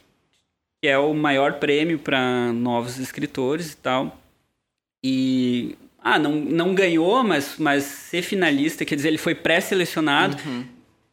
que 0.81 0.89
é 0.89 0.97
o 0.99 1.13
maior 1.15 1.55
prêmio 1.55 1.99
para 1.99 2.53
novos 2.53 2.99
escritores 2.99 3.73
e 3.73 3.77
tal. 3.77 4.17
E 5.03 5.77
ah, 6.03 6.19
não, 6.19 6.33
não 6.37 6.75
ganhou, 6.75 7.23
mas, 7.23 7.57
mas 7.59 7.85
ser 7.85 8.23
finalista, 8.23 8.85
quer 8.85 8.95
dizer, 8.95 9.09
ele 9.09 9.19
foi 9.19 9.35
pré-selecionado. 9.35 10.37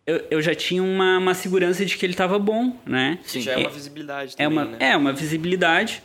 Eu, 0.06 0.24
eu 0.30 0.42
já 0.42 0.54
tinha 0.54 0.84
uma, 0.84 1.18
uma 1.18 1.34
segurança 1.34 1.84
de 1.86 1.98
que 1.98 2.06
ele 2.06 2.14
estava 2.14 2.38
bom, 2.38 2.78
né? 2.86 3.18
Que 3.28 3.42
já 3.42 3.54
é 3.54 3.58
uma 3.58 3.70
visibilidade 3.70 4.36
É 4.38 4.44
também, 4.44 4.58
uma, 4.60 4.66
né? 4.66 4.78
é 4.80 4.96
uma 4.98 5.12
visibilidade, 5.14 6.04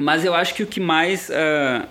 mas 0.00 0.24
eu 0.24 0.34
acho 0.34 0.54
que 0.54 0.62
o 0.64 0.66
que 0.66 0.80
mais 0.80 1.30
ah, 1.30 1.86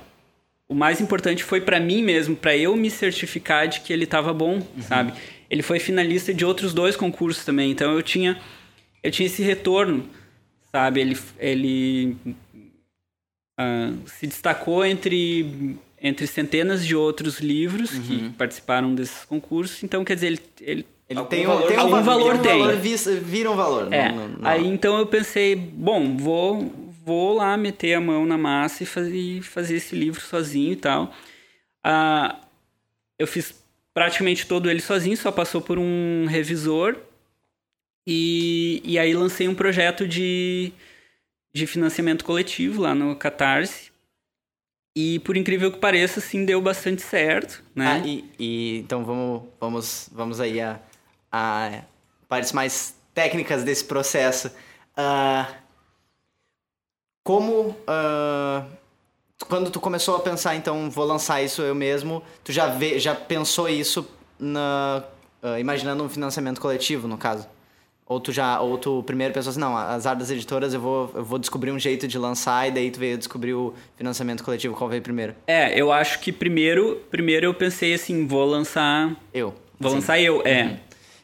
o 0.67 0.75
mais 0.75 0.99
importante 1.01 1.43
foi 1.43 1.61
para 1.61 1.79
mim 1.79 2.01
mesmo, 2.03 2.35
para 2.35 2.55
eu 2.55 2.75
me 2.75 2.89
certificar 2.89 3.67
de 3.67 3.79
que 3.81 3.91
ele 3.93 4.03
estava 4.05 4.33
bom, 4.33 4.55
Uhum. 4.55 4.81
sabe? 4.81 5.13
Ele 5.49 5.61
foi 5.61 5.79
finalista 5.79 6.33
de 6.33 6.45
outros 6.45 6.73
dois 6.73 6.95
concursos 6.97 7.43
também, 7.45 7.71
então 7.71 7.93
eu 7.93 8.01
tinha 8.01 8.37
eu 9.01 9.09
tinha 9.09 9.25
esse 9.25 9.41
retorno, 9.41 10.07
sabe? 10.71 11.01
Ele 11.01 11.17
ele 11.39 12.17
ah, 13.59 13.91
se 14.05 14.27
destacou 14.27 14.85
entre 14.85 15.77
entre 16.03 16.25
centenas 16.25 16.85
de 16.85 16.95
outros 16.95 17.39
livros 17.39 17.91
que 17.91 18.29
participaram 18.31 18.95
desses 18.95 19.23
concursos, 19.25 19.83
então 19.83 20.03
quer 20.03 20.15
dizer 20.15 20.27
ele, 20.27 20.39
ele 20.61 20.85
Ele 21.07 21.23
tem 21.25 21.45
um, 21.45 21.49
valor 21.51 21.67
tem 21.67 21.77
um 21.77 21.81
Algum 21.81 22.01
valor 22.01 22.37
tem. 22.39 22.55
Um 22.55 22.59
valor 22.65 22.77
vira 23.21 23.51
um 23.51 23.55
valor. 23.55 23.93
É, 23.93 24.09
não- 24.09 24.15
não- 24.29 24.37
não. 24.39 24.49
aí 24.49 24.65
então 24.65 24.97
eu 24.97 25.05
pensei, 25.05 25.55
bom, 25.55 26.17
vou, 26.17 26.73
vou 27.05 27.35
lá 27.35 27.55
meter 27.55 27.93
a 27.93 28.01
mão 28.01 28.25
na 28.25 28.35
massa 28.37 28.81
e 28.81 28.85
fazer, 28.87 29.43
fazer 29.43 29.75
esse 29.75 29.95
livro 29.95 30.19
sozinho 30.21 30.71
e 30.71 30.75
tal. 30.75 31.13
Ah, 31.83 32.39
eu 33.19 33.27
fiz 33.27 33.53
praticamente 33.93 34.47
todo 34.47 34.71
ele 34.71 34.81
sozinho, 34.81 35.15
só 35.17 35.31
passou 35.31 35.61
por 35.61 35.77
um 35.77 36.25
revisor. 36.27 36.95
E, 38.05 38.81
e 38.83 38.97
aí 38.97 39.13
lancei 39.13 39.47
um 39.47 39.55
projeto 39.55 40.07
de, 40.07 40.73
de 41.53 41.67
financiamento 41.67 42.25
coletivo 42.25 42.81
lá 42.81 42.95
no 42.95 43.15
Catarse. 43.15 43.91
E 44.95 45.19
por 45.19 45.37
incrível 45.37 45.71
que 45.71 45.79
pareça, 45.79 46.19
sim, 46.19 46.43
deu 46.43 46.61
bastante 46.61 47.01
certo, 47.01 47.63
né? 47.73 48.01
Ah, 48.03 48.05
e, 48.05 48.25
e, 48.37 48.79
então 48.79 49.05
vamos, 49.05 49.43
vamos, 49.59 50.09
vamos 50.11 50.41
aí 50.41 50.59
a, 50.59 50.79
a 51.31 51.83
partes 52.27 52.51
mais 52.51 52.95
técnicas 53.13 53.63
desse 53.63 53.85
processo. 53.85 54.49
Uh, 54.97 55.61
como 57.23 57.69
uh, 57.69 58.65
quando 59.47 59.71
tu 59.71 59.79
começou 59.79 60.15
a 60.17 60.19
pensar, 60.19 60.55
então 60.55 60.89
vou 60.89 61.05
lançar 61.05 61.41
isso 61.41 61.61
eu 61.61 61.73
mesmo, 61.73 62.21
tu 62.43 62.51
já 62.51 62.67
vê, 62.67 62.99
já 62.99 63.15
pensou 63.15 63.69
isso 63.69 64.05
na, 64.37 65.03
uh, 65.41 65.57
imaginando 65.57 66.03
um 66.03 66.09
financiamento 66.09 66.59
coletivo, 66.59 67.07
no 67.07 67.17
caso? 67.17 67.47
Ou 68.11 68.19
tu 68.19 68.33
já, 68.33 68.59
ou 68.59 68.77
tu 68.77 69.01
primeiro 69.03 69.33
pensou 69.33 69.51
assim, 69.51 69.59
não, 69.61 69.77
as 69.77 70.03
das 70.03 70.29
editoras 70.29 70.73
eu 70.73 70.81
vou, 70.81 71.09
eu 71.15 71.23
vou 71.23 71.39
descobrir 71.39 71.71
um 71.71 71.79
jeito 71.79 72.09
de 72.09 72.17
lançar 72.17 72.67
e 72.67 72.71
daí 72.71 72.91
tu 72.91 72.99
veio 72.99 73.17
descobrir 73.17 73.53
o 73.53 73.73
financiamento 73.95 74.43
coletivo, 74.43 74.75
qual 74.75 74.89
veio 74.89 75.01
primeiro? 75.01 75.33
É, 75.47 75.79
eu 75.79 75.93
acho 75.93 76.19
que 76.19 76.29
primeiro, 76.29 77.01
primeiro 77.09 77.45
eu 77.45 77.53
pensei 77.53 77.93
assim, 77.93 78.27
vou 78.27 78.43
lançar... 78.43 79.15
Eu. 79.33 79.55
Vou 79.79 79.93
lançar 79.93 80.19
eu, 80.19 80.41
é. 80.43 80.63
Uhum. 80.63 80.77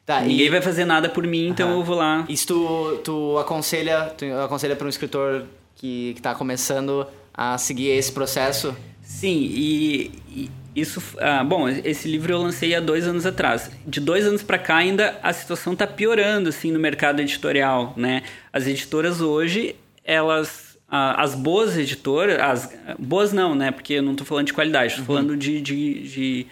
Tá, 0.05 0.21
Ninguém 0.21 0.45
e... 0.45 0.49
vai 0.49 0.61
fazer 0.61 0.85
nada 0.85 1.09
por 1.09 1.27
mim, 1.27 1.49
então 1.49 1.69
eu 1.71 1.83
vou 1.83 1.97
lá. 1.97 2.25
Isso 2.29 2.47
tu, 2.47 2.97
tu 3.03 3.37
aconselha, 3.37 4.05
tu 4.17 4.23
aconselha 4.45 4.73
para 4.73 4.85
um 4.85 4.89
escritor 4.89 5.43
que, 5.75 6.13
que 6.13 6.21
tá 6.21 6.33
começando 6.35 7.05
a 7.33 7.57
seguir 7.57 7.89
esse 7.89 8.13
processo? 8.13 8.73
Sim, 9.01 9.37
e, 9.51 10.11
e 10.29 10.51
isso, 10.77 11.01
ah, 11.19 11.43
bom, 11.43 11.67
esse 11.67 12.07
livro 12.07 12.31
eu 12.31 12.37
lancei 12.37 12.75
há 12.75 12.79
dois 12.79 13.07
anos 13.07 13.25
atrás. 13.25 13.71
De 13.85 13.99
dois 13.99 14.27
anos 14.27 14.43
para 14.43 14.59
cá 14.59 14.75
ainda 14.75 15.17
a 15.23 15.33
situação 15.33 15.73
está 15.73 15.87
piorando 15.87 16.49
assim 16.49 16.71
no 16.71 16.79
mercado 16.79 17.19
editorial, 17.19 17.93
né? 17.97 18.21
As 18.53 18.67
editoras 18.67 19.19
hoje 19.19 19.75
elas 20.03 20.77
ah, 20.87 21.21
as 21.21 21.33
boas 21.33 21.75
editoras, 21.75 22.39
as 22.39 22.73
boas 22.99 23.33
não, 23.33 23.55
né? 23.55 23.71
Porque 23.71 23.93
eu 23.93 24.03
não 24.03 24.11
estou 24.11 24.25
falando 24.25 24.45
de 24.45 24.53
qualidade, 24.53 24.93
estou 24.93 25.01
uhum. 25.01 25.21
falando 25.21 25.35
de, 25.35 25.59
de, 25.59 26.03
de 26.03 26.47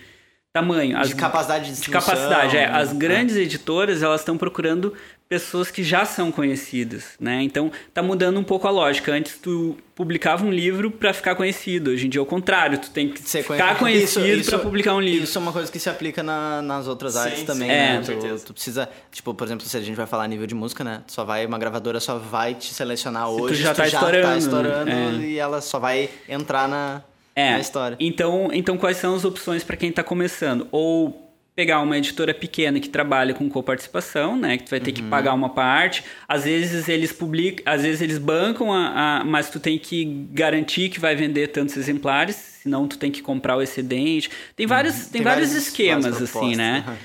tamanho. 0.51 0.97
As, 0.97 1.09
de 1.09 1.15
capacidade 1.15 1.75
de 1.75 1.81
De 1.81 1.89
capacidade, 1.89 2.57
é. 2.57 2.65
As 2.65 2.93
grandes 2.93 3.38
é. 3.38 3.41
editoras, 3.41 4.01
elas 4.01 4.21
estão 4.21 4.38
procurando 4.38 4.93
pessoas 5.27 5.71
que 5.71 5.83
já 5.83 6.05
são 6.05 6.31
conhecidas, 6.31 7.15
né? 7.19 7.41
Então, 7.41 7.71
tá 7.93 8.03
mudando 8.03 8.39
um 8.39 8.43
pouco 8.43 8.67
a 8.67 8.71
lógica. 8.71 9.11
Antes 9.11 9.38
tu 9.38 9.75
publicava 9.95 10.45
um 10.45 10.51
livro 10.51 10.91
para 10.91 11.13
ficar 11.13 11.35
conhecido. 11.35 11.91
Hoje 11.91 12.05
em 12.05 12.09
dia 12.09 12.19
é 12.19 12.21
o 12.21 12.25
contrário, 12.25 12.77
tu 12.77 12.91
tem 12.91 13.09
que 13.09 13.21
Ser 13.21 13.41
ficar 13.41 13.77
conhecido 13.79 14.45
para 14.45 14.59
publicar 14.59 14.93
um 14.93 15.01
livro. 15.01 15.23
Isso 15.23 15.38
é 15.38 15.41
uma 15.41 15.51
coisa 15.51 15.71
que 15.71 15.79
se 15.79 15.89
aplica 15.89 16.21
na, 16.21 16.61
nas 16.61 16.88
outras 16.88 17.13
sim, 17.13 17.19
artes 17.19 17.39
sim. 17.39 17.45
também, 17.45 17.69
é, 17.69 17.99
né? 17.99 18.01
Tu, 18.01 18.45
tu, 18.45 18.53
precisa, 18.53 18.88
tipo, 19.11 19.33
por 19.33 19.45
exemplo, 19.45 19.65
se 19.65 19.75
a 19.75 19.81
gente 19.81 19.95
vai 19.95 20.05
falar 20.05 20.27
nível 20.27 20.45
de 20.45 20.53
música, 20.53 20.83
né? 20.83 21.01
Tu 21.07 21.13
só 21.13 21.23
vai 21.23 21.45
uma 21.45 21.57
gravadora 21.57 21.99
só 21.99 22.17
vai 22.19 22.53
te 22.53 22.73
selecionar 22.73 23.27
se 23.27 23.33
hoje, 23.41 23.55
tu 23.55 23.61
já 23.61 23.73
tu 23.73 23.77
tá 23.77 23.88
já 23.88 23.97
estourando, 23.97 24.27
tá 24.27 24.38
estourando 24.38 24.91
é. 24.91 25.25
e 25.25 25.39
ela 25.39 25.59
só 25.59 25.79
vai 25.79 26.09
entrar 26.29 26.67
na 26.67 27.01
é, 27.35 27.51
na 27.51 27.59
história. 27.59 27.97
Então, 27.99 28.49
então 28.53 28.77
quais 28.77 28.97
são 28.97 29.15
as 29.15 29.25
opções 29.25 29.63
para 29.63 29.75
quem 29.75 29.89
está 29.89 30.03
começando? 30.03 30.67
Ou 30.71 31.24
pegar 31.55 31.79
uma 31.79 31.97
editora 31.97 32.33
pequena 32.33 32.79
que 32.79 32.89
trabalha 32.89 33.33
com 33.33 33.49
coparticipação, 33.49 34.35
né, 34.35 34.57
que 34.57 34.65
tu 34.65 34.69
vai 34.71 34.79
ter 34.79 34.89
uhum. 34.89 34.95
que 34.95 35.03
pagar 35.03 35.33
uma 35.33 35.49
parte. 35.49 36.03
Às 36.27 36.43
vezes 36.43 36.89
eles 36.89 37.13
publicam, 37.13 37.63
às 37.65 37.81
vezes 37.81 38.01
eles 38.01 38.17
bancam, 38.17 38.73
a, 38.73 39.21
a, 39.21 39.23
mas 39.23 39.49
tu 39.49 39.59
tem 39.59 39.79
que 39.79 40.27
garantir 40.31 40.89
que 40.89 40.99
vai 40.99 41.15
vender 41.15 41.47
tantos 41.47 41.77
exemplares, 41.77 42.35
senão 42.35 42.87
tu 42.87 42.97
tem 42.97 43.09
que 43.09 43.21
comprar 43.21 43.55
o 43.55 43.61
excedente. 43.61 44.29
Tem 44.55 44.67
vários, 44.67 44.95
uhum. 44.95 45.01
tem, 45.03 45.11
tem, 45.11 45.21
vários, 45.23 45.53
esquemas 45.53 46.03
várias 46.05 46.21
assim, 46.21 46.55
né? 46.55 46.83
Uhum. 46.85 46.95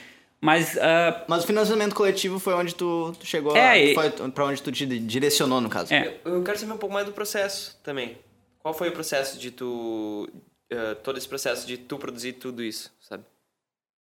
Mas, 0.41 0.75
uh, 0.75 1.25
Mas 1.29 1.45
o 1.45 1.47
financiamento 1.47 1.95
coletivo 1.95 2.39
foi 2.39 2.55
onde 2.55 2.75
tu, 2.75 3.13
tu 3.21 3.27
chegou, 3.27 3.55
é, 3.55 3.93
a, 3.93 3.95
foi 3.95 4.11
para 4.31 4.47
onde 4.47 4.63
tu 4.63 4.73
te 4.73 4.87
direcionou, 4.87 5.61
no 5.61 5.69
caso. 5.69 5.93
É. 5.93 6.19
Eu, 6.25 6.37
eu 6.37 6.43
quero 6.43 6.59
saber 6.59 6.73
um 6.73 6.79
pouco 6.79 6.95
mais 6.95 7.07
do 7.07 7.13
processo 7.13 7.79
também. 7.85 8.19
Qual 8.59 8.75
foi 8.75 8.89
o 8.89 8.93
processo 8.93 9.39
de 9.39 9.51
tu. 9.51 10.29
Uh, 10.73 10.95
todo 11.03 11.19
esse 11.19 11.29
processo 11.29 11.67
de 11.67 11.77
tu 11.77 11.99
produzir 11.99 12.35
tudo 12.35 12.63
isso, 12.63 12.93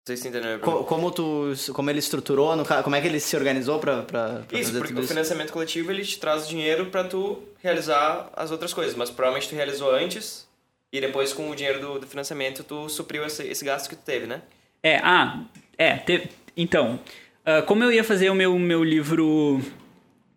sei 0.07 0.15
se 0.15 0.27
entendeu. 0.27 0.59
Co 0.59 0.83
como 0.85 1.11
tu. 1.11 1.53
Como 1.73 1.89
ele 1.89 1.99
estruturou, 1.99 2.55
no, 2.55 2.65
como 2.65 2.95
é 2.95 3.01
que 3.01 3.07
ele 3.07 3.19
se 3.19 3.35
organizou 3.35 3.77
pra, 3.79 4.03
pra, 4.03 4.41
pra 4.47 4.59
isso, 4.59 4.77
porque 4.77 4.93
o 4.93 5.03
financiamento 5.03 5.51
coletivo 5.51 5.91
ele 5.91 6.03
te 6.03 6.17
traz 6.17 6.47
dinheiro 6.47 6.85
pra 6.85 7.03
tu 7.03 7.39
realizar 7.61 8.29
as 8.35 8.49
outras 8.49 8.73
coisas, 8.73 8.95
mas 8.95 9.09
provavelmente 9.09 9.49
tu 9.49 9.55
realizou 9.55 9.93
antes 9.93 10.47
e 10.91 11.01
depois 11.01 11.33
com 11.33 11.49
o 11.49 11.55
dinheiro 11.55 11.81
do, 11.81 11.99
do 11.99 12.07
financiamento 12.07 12.63
tu 12.63 12.87
supriu 12.87 13.25
esse, 13.25 13.43
esse 13.43 13.65
gasto 13.65 13.89
que 13.89 13.95
tu 13.95 14.03
teve, 14.03 14.25
né? 14.25 14.41
É, 14.81 14.97
ah, 15.03 15.43
é, 15.77 15.97
te, 15.97 16.29
então. 16.55 16.99
Uh, 17.45 17.65
como 17.65 17.83
eu 17.83 17.91
ia 17.91 18.03
fazer 18.03 18.29
o 18.29 18.35
meu, 18.35 18.57
meu 18.59 18.83
livro 18.83 19.61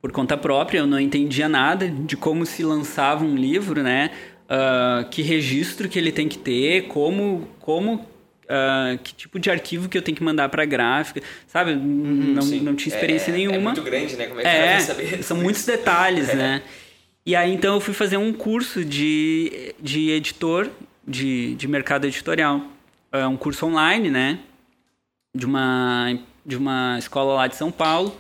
por 0.00 0.10
conta 0.12 0.36
própria, 0.36 0.78
eu 0.78 0.86
não 0.86 0.98
entendia 0.98 1.48
nada 1.48 1.88
de 1.88 2.16
como 2.16 2.46
se 2.46 2.64
lançava 2.64 3.24
um 3.24 3.36
livro, 3.36 3.82
né? 3.82 4.10
Uh, 4.46 5.08
que 5.10 5.22
registro 5.22 5.88
que 5.88 5.98
ele 5.98 6.10
tem 6.10 6.28
que 6.28 6.38
ter, 6.38 6.88
como, 6.88 7.48
como 7.60 8.06
uh, 8.50 8.98
que 8.98 9.14
tipo 9.14 9.38
de 9.38 9.50
arquivo 9.50 9.88
que 9.88 9.96
eu 9.96 10.02
tenho 10.02 10.16
que 10.16 10.22
mandar 10.22 10.48
para 10.48 10.64
a 10.64 10.66
gráfica, 10.66 11.22
sabe? 11.46 11.72
Uhum, 11.72 12.34
não, 12.34 12.44
não 12.44 12.74
tinha 12.74 12.92
experiência 12.94 13.30
é, 13.30 13.34
nenhuma. 13.34 13.56
É 13.56 13.60
muito 13.60 13.82
grande, 13.82 14.16
né? 14.16 14.26
Como 14.26 14.40
é 14.40 14.42
que 14.42 14.48
é, 14.48 14.72
vai 14.72 14.80
saber? 14.80 15.22
São 15.22 15.36
muitos 15.36 15.64
detalhes, 15.64 16.34
né? 16.34 16.62
E 17.26 17.36
aí 17.36 17.52
então 17.52 17.74
eu 17.74 17.80
fui 17.80 17.92
fazer 17.92 18.16
um 18.16 18.32
curso 18.32 18.82
de, 18.82 19.74
de 19.78 20.10
editor, 20.10 20.70
de, 21.06 21.54
de 21.54 21.68
mercado 21.68 22.06
editorial. 22.06 22.62
É 23.12 23.26
um 23.26 23.36
curso 23.36 23.66
online, 23.66 24.10
né? 24.10 24.38
De 25.36 25.44
uma, 25.44 26.18
de 26.44 26.56
uma 26.56 26.96
escola 26.98 27.34
lá 27.34 27.46
de 27.46 27.56
São 27.56 27.70
Paulo. 27.70 28.18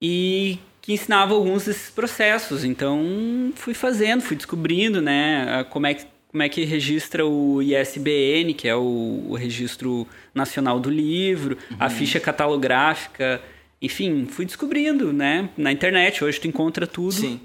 E 0.00 0.58
que 0.80 0.94
ensinava 0.94 1.34
alguns 1.34 1.66
desses 1.66 1.90
processos. 1.90 2.64
Então, 2.64 3.52
fui 3.54 3.74
fazendo, 3.74 4.22
fui 4.22 4.36
descobrindo, 4.36 5.00
né, 5.02 5.64
como 5.70 5.86
é 5.86 5.94
que, 5.94 6.06
como 6.30 6.42
é 6.44 6.48
que 6.48 6.64
registra 6.64 7.26
o 7.26 7.60
ISBN, 7.60 8.54
que 8.54 8.68
é 8.68 8.74
o, 8.74 9.26
o 9.28 9.34
Registro 9.34 10.06
Nacional 10.32 10.78
do 10.78 10.88
Livro, 10.88 11.58
uhum. 11.70 11.76
a 11.80 11.90
ficha 11.90 12.20
catalográfica, 12.20 13.40
enfim, 13.82 14.26
fui 14.26 14.44
descobrindo, 14.44 15.12
né, 15.12 15.48
na 15.56 15.72
internet. 15.72 16.22
Hoje 16.22 16.38
tu 16.38 16.46
encontra 16.46 16.86
tudo. 16.86 17.12
Sim. 17.12 17.40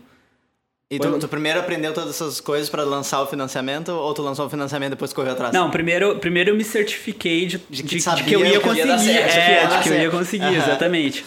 E 0.92 1.00
tu, 1.00 1.18
tu, 1.18 1.28
primeiro 1.28 1.60
aprendeu 1.60 1.94
todas 1.94 2.12
essas 2.12 2.40
coisas 2.40 2.70
para 2.70 2.84
lançar 2.84 3.20
o 3.24 3.26
financiamento 3.26 3.90
ou 3.90 4.14
tu 4.14 4.22
lançou 4.22 4.46
o 4.46 4.50
financiamento 4.50 4.92
e 4.92 4.96
depois 4.96 5.12
correu 5.12 5.32
atrás? 5.32 5.52
Não, 5.52 5.72
primeiro, 5.72 6.20
primeiro 6.20 6.52
eu 6.52 6.56
me 6.56 6.64
certifiquei 6.64 7.48
de, 7.48 7.58
de, 7.68 7.82
de, 7.82 7.98
de 7.98 8.24
que 8.24 8.34
eu 8.34 8.46
ia 8.46 8.60
conseguir. 8.60 9.10
é, 9.10 9.66
de 9.66 9.80
que 9.82 9.90
eu 9.90 9.96
ia 9.96 10.12
conseguir, 10.12 10.46
uhum. 10.46 10.58
exatamente. 10.58 11.26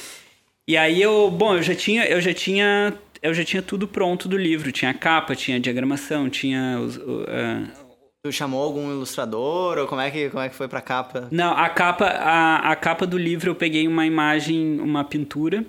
E 0.69 0.77
aí 0.77 1.03
eu, 1.03 1.29
bom, 1.29 1.57
eu 1.57 1.63
já 1.63 1.75
tinha, 1.75 2.05
eu 2.05 2.21
já 2.21 2.33
tinha, 2.33 2.95
eu 3.23 3.35
já 3.35 3.45
tinha 3.45 3.63
tudo 3.63 3.87
pronto 3.89 4.29
do 4.29 4.37
livro, 4.37 4.73
tinha 4.73 4.93
capa, 4.95 5.35
tinha 5.35 5.61
diagramação, 5.61 6.29
tinha 6.29 6.79
os, 6.81 6.97
uh, 6.97 7.89
Tu 8.23 8.33
chamou 8.33 8.63
algum 8.63 8.91
ilustrador 8.91 9.79
ou 9.79 9.87
como 9.87 10.01
é 10.01 10.11
que 10.11 10.29
como 10.29 10.43
é 10.43 10.49
que 10.49 10.55
foi 10.55 10.67
para 10.67 10.81
capa? 10.81 11.29
Não, 11.31 11.53
a 11.53 11.69
capa 11.69 12.07
a, 12.07 12.73
a 12.73 12.77
capa 12.77 13.07
do 13.07 13.17
livro 13.17 13.51
eu 13.51 13.55
peguei 13.55 13.87
uma 13.87 14.05
imagem, 14.05 14.81
uma 14.81 15.05
pintura 15.05 15.65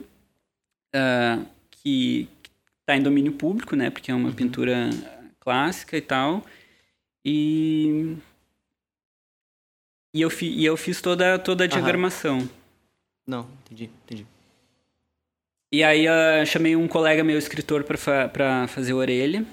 uh, 0.96 1.46
que 1.70 2.28
está 2.82 2.98
em 2.98 3.02
domínio 3.02 3.34
público, 3.34 3.76
né? 3.76 3.90
Porque 3.90 4.10
é 4.10 4.16
uma 4.16 4.30
uhum. 4.30 4.36
pintura 4.36 4.90
clássica 5.40 5.96
e 5.96 6.02
tal. 6.02 6.44
E 7.24 8.18
e 10.12 10.22
eu, 10.22 10.30
fi, 10.32 10.48
e 10.48 10.66
eu 10.66 10.76
fiz 10.76 11.02
toda, 11.02 11.38
toda 11.38 11.66
a 11.66 11.68
diagramação. 11.68 12.40
Uhum. 12.40 12.50
Não, 13.28 13.48
entendi, 13.64 13.92
entendi. 14.04 14.26
E 15.72 15.84
aí 15.84 16.08
uh, 16.08 16.46
chamei 16.46 16.76
um 16.76 16.88
colega 16.88 17.24
meu 17.24 17.38
escritor 17.38 17.84
para 17.84 17.98
fa 17.98 18.68
fazer 18.68 18.94
orelha. 18.94 19.46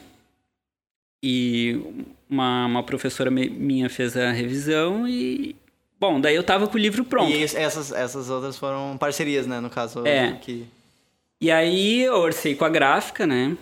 E 1.23 1.81
uma, 2.29 2.67
uma 2.67 2.83
professora 2.83 3.31
minha 3.31 3.89
fez 3.89 4.17
a 4.17 4.31
revisão 4.31 5.09
e... 5.09 5.57
Bom, 5.99 6.21
daí 6.21 6.37
eu 6.37 6.45
tava 6.45 6.69
com 6.69 6.77
o 6.77 6.81
livro 6.81 7.05
pronto. 7.05 7.31
E 7.31 7.43
essas, 7.43 7.91
essas 7.91 8.29
outras 8.29 8.59
foram 8.59 8.97
parcerias, 8.99 9.47
né? 9.47 9.61
No 9.61 9.71
caso, 9.71 10.07
é. 10.07 10.33
que... 10.33 10.67
E 11.41 11.51
aí 11.51 12.03
eu 12.03 12.15
orcei 12.15 12.55
com 12.55 12.65
a 12.65 12.69
gráfica, 12.69 13.27
né? 13.27 13.57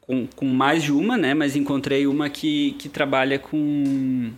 Com, 0.00 0.26
com 0.26 0.46
mais 0.46 0.82
de 0.82 0.92
uma, 0.92 1.16
né? 1.16 1.34
Mas 1.34 1.56
encontrei 1.56 2.06
uma 2.06 2.30
que, 2.30 2.72
que 2.78 2.88
trabalha 2.88 3.38
com 3.38 4.32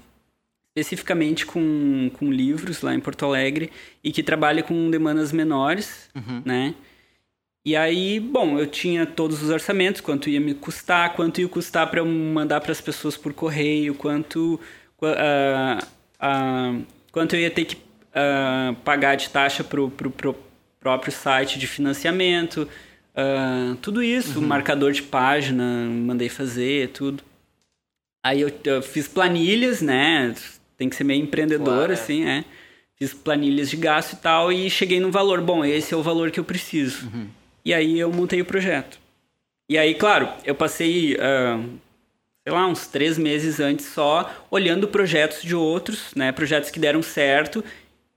especificamente 0.76 1.44
com, 1.44 2.10
com 2.18 2.30
livros 2.30 2.82
lá 2.82 2.94
em 2.94 3.00
Porto 3.00 3.24
Alegre 3.24 3.70
e 4.02 4.12
que 4.12 4.22
trabalha 4.22 4.62
com 4.62 4.90
demandas 4.90 5.32
menores, 5.32 6.08
uhum. 6.14 6.42
né? 6.44 6.74
E 7.68 7.76
aí, 7.76 8.18
bom, 8.18 8.58
eu 8.58 8.66
tinha 8.66 9.04
todos 9.04 9.42
os 9.42 9.50
orçamentos, 9.50 10.00
quanto 10.00 10.30
ia 10.30 10.40
me 10.40 10.54
custar, 10.54 11.12
quanto 11.14 11.38
ia 11.38 11.46
custar 11.46 11.86
para 11.90 12.00
eu 12.00 12.06
mandar 12.06 12.62
para 12.62 12.72
as 12.72 12.80
pessoas 12.80 13.14
por 13.14 13.34
correio, 13.34 13.94
quanto, 13.94 14.58
uh, 15.02 15.84
uh, 16.18 16.86
quanto 17.12 17.36
eu 17.36 17.40
ia 17.40 17.50
ter 17.50 17.66
que 17.66 17.74
uh, 17.76 18.74
pagar 18.76 19.16
de 19.16 19.28
taxa 19.28 19.62
para 19.62 19.82
o 19.82 19.92
próprio 20.80 21.12
site 21.12 21.58
de 21.58 21.66
financiamento, 21.66 22.66
tudo 23.82 24.02
isso, 24.02 24.38
uhum. 24.40 24.46
marcador 24.46 24.92
de 24.92 25.02
página, 25.02 25.62
mandei 25.90 26.30
fazer, 26.30 26.88
tudo. 26.88 27.22
Aí 28.24 28.40
eu, 28.40 28.50
eu, 28.64 28.80
fiz 28.80 29.06
planilhas, 29.06 29.82
né? 29.82 30.34
Tem 30.78 30.88
que 30.88 30.96
ser 30.96 31.04
meio 31.04 31.22
empreendedor, 31.22 31.66
claro, 31.66 31.92
é. 31.92 31.94
assim, 31.94 32.24
é. 32.26 32.46
Fiz 32.96 33.12
planilhas 33.12 33.68
de 33.68 33.76
gasto 33.76 34.14
e 34.14 34.16
tal, 34.16 34.50
e 34.50 34.70
cheguei 34.70 35.00
no 35.00 35.10
valor. 35.10 35.42
Bom, 35.42 35.62
esse 35.66 35.92
é 35.92 35.96
o 35.98 36.02
valor 36.02 36.30
que 36.30 36.40
eu 36.40 36.44
preciso. 36.44 37.10
Uhum. 37.12 37.37
E 37.68 37.74
aí 37.74 38.00
eu 38.00 38.10
montei 38.10 38.40
o 38.40 38.46
projeto. 38.46 38.98
E 39.68 39.76
aí, 39.76 39.94
claro, 39.94 40.26
eu 40.42 40.54
passei, 40.54 41.16
uh, 41.16 41.78
sei 42.42 42.50
lá, 42.50 42.66
uns 42.66 42.86
três 42.86 43.18
meses 43.18 43.60
antes 43.60 43.84
só 43.84 44.34
olhando 44.50 44.88
projetos 44.88 45.42
de 45.42 45.54
outros, 45.54 46.14
né? 46.16 46.32
Projetos 46.32 46.70
que 46.70 46.80
deram 46.80 47.02
certo 47.02 47.62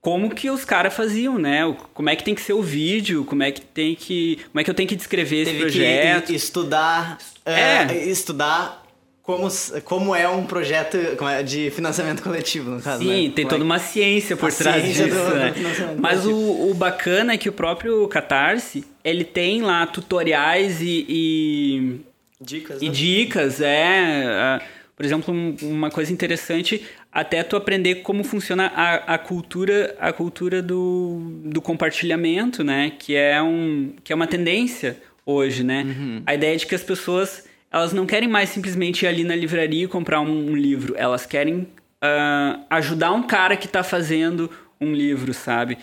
como 0.00 0.34
que 0.34 0.50
os 0.50 0.64
caras 0.64 0.94
faziam, 0.94 1.38
né? 1.38 1.60
Como 1.92 2.08
é 2.08 2.16
que 2.16 2.24
tem 2.24 2.34
que 2.34 2.40
ser 2.40 2.54
o 2.54 2.62
vídeo, 2.62 3.26
como 3.26 3.42
é 3.42 3.52
que 3.52 3.60
tem 3.60 3.94
que. 3.94 4.40
Como 4.50 4.58
é 4.58 4.64
que 4.64 4.70
eu 4.70 4.74
tenho 4.74 4.88
que 4.88 4.96
descrever 4.96 5.44
Teve 5.44 5.50
esse 5.50 5.60
projeto. 5.60 6.26
Que 6.28 6.34
estudar. 6.34 7.18
É. 7.44 7.84
Uh, 7.84 7.92
estudar 8.08 8.81
como, 9.22 9.48
como 9.84 10.14
é 10.16 10.28
um 10.28 10.44
projeto 10.44 10.96
é, 10.96 11.42
de 11.42 11.70
financiamento 11.70 12.22
coletivo, 12.22 12.70
no 12.70 12.82
caso. 12.82 13.02
Sim, 13.02 13.28
né? 13.28 13.32
tem 13.34 13.46
toda 13.46 13.62
uma 13.62 13.78
ciência 13.78 14.36
por 14.36 14.52
trás 14.52 14.82
ciência 14.82 15.04
disso. 15.04 15.16
Do, 15.16 15.34
né? 15.34 15.52
do 15.94 16.00
Mas 16.00 16.26
o, 16.26 16.70
o, 16.70 16.74
bacana 16.74 17.34
é 17.34 17.38
que 17.38 17.48
o 17.48 17.52
próprio 17.52 18.08
Catarse, 18.08 18.84
ele 19.04 19.24
tem 19.24 19.62
lá 19.62 19.86
tutoriais 19.86 20.80
e. 20.80 21.06
e 21.08 22.00
dicas. 22.40 22.82
E 22.82 22.86
né? 22.86 22.92
dicas, 22.92 23.60
é. 23.60 24.60
Por 24.96 25.06
exemplo, 25.06 25.34
uma 25.62 25.90
coisa 25.90 26.12
interessante, 26.12 26.84
até 27.10 27.42
tu 27.42 27.56
aprender 27.56 27.96
como 27.96 28.22
funciona 28.24 28.72
a, 28.74 29.14
a 29.14 29.18
cultura, 29.18 29.96
a 29.98 30.12
cultura 30.12 30.60
do, 30.60 31.40
do 31.44 31.62
compartilhamento, 31.62 32.64
né? 32.64 32.92
Que 32.98 33.14
é, 33.14 33.40
um, 33.40 33.94
que 34.02 34.12
é 34.12 34.16
uma 34.16 34.26
tendência 34.26 35.00
hoje, 35.24 35.62
né? 35.62 35.84
Uhum. 35.84 36.22
A 36.26 36.34
ideia 36.34 36.56
de 36.56 36.66
que 36.66 36.74
as 36.74 36.82
pessoas 36.82 37.44
elas 37.72 37.92
não 37.92 38.04
querem 38.04 38.28
mais 38.28 38.50
simplesmente 38.50 39.04
ir 39.04 39.08
ali 39.08 39.24
na 39.24 39.34
livraria 39.34 39.84
e 39.84 39.88
comprar 39.88 40.20
um, 40.20 40.50
um 40.50 40.56
livro. 40.56 40.94
Elas 40.96 41.24
querem 41.24 41.60
uh, 41.60 42.64
ajudar 42.68 43.12
um 43.12 43.22
cara 43.22 43.56
que 43.56 43.66
está 43.66 43.82
fazendo 43.82 44.50
um 44.80 44.92
livro, 44.92 45.32
sabe? 45.32 45.78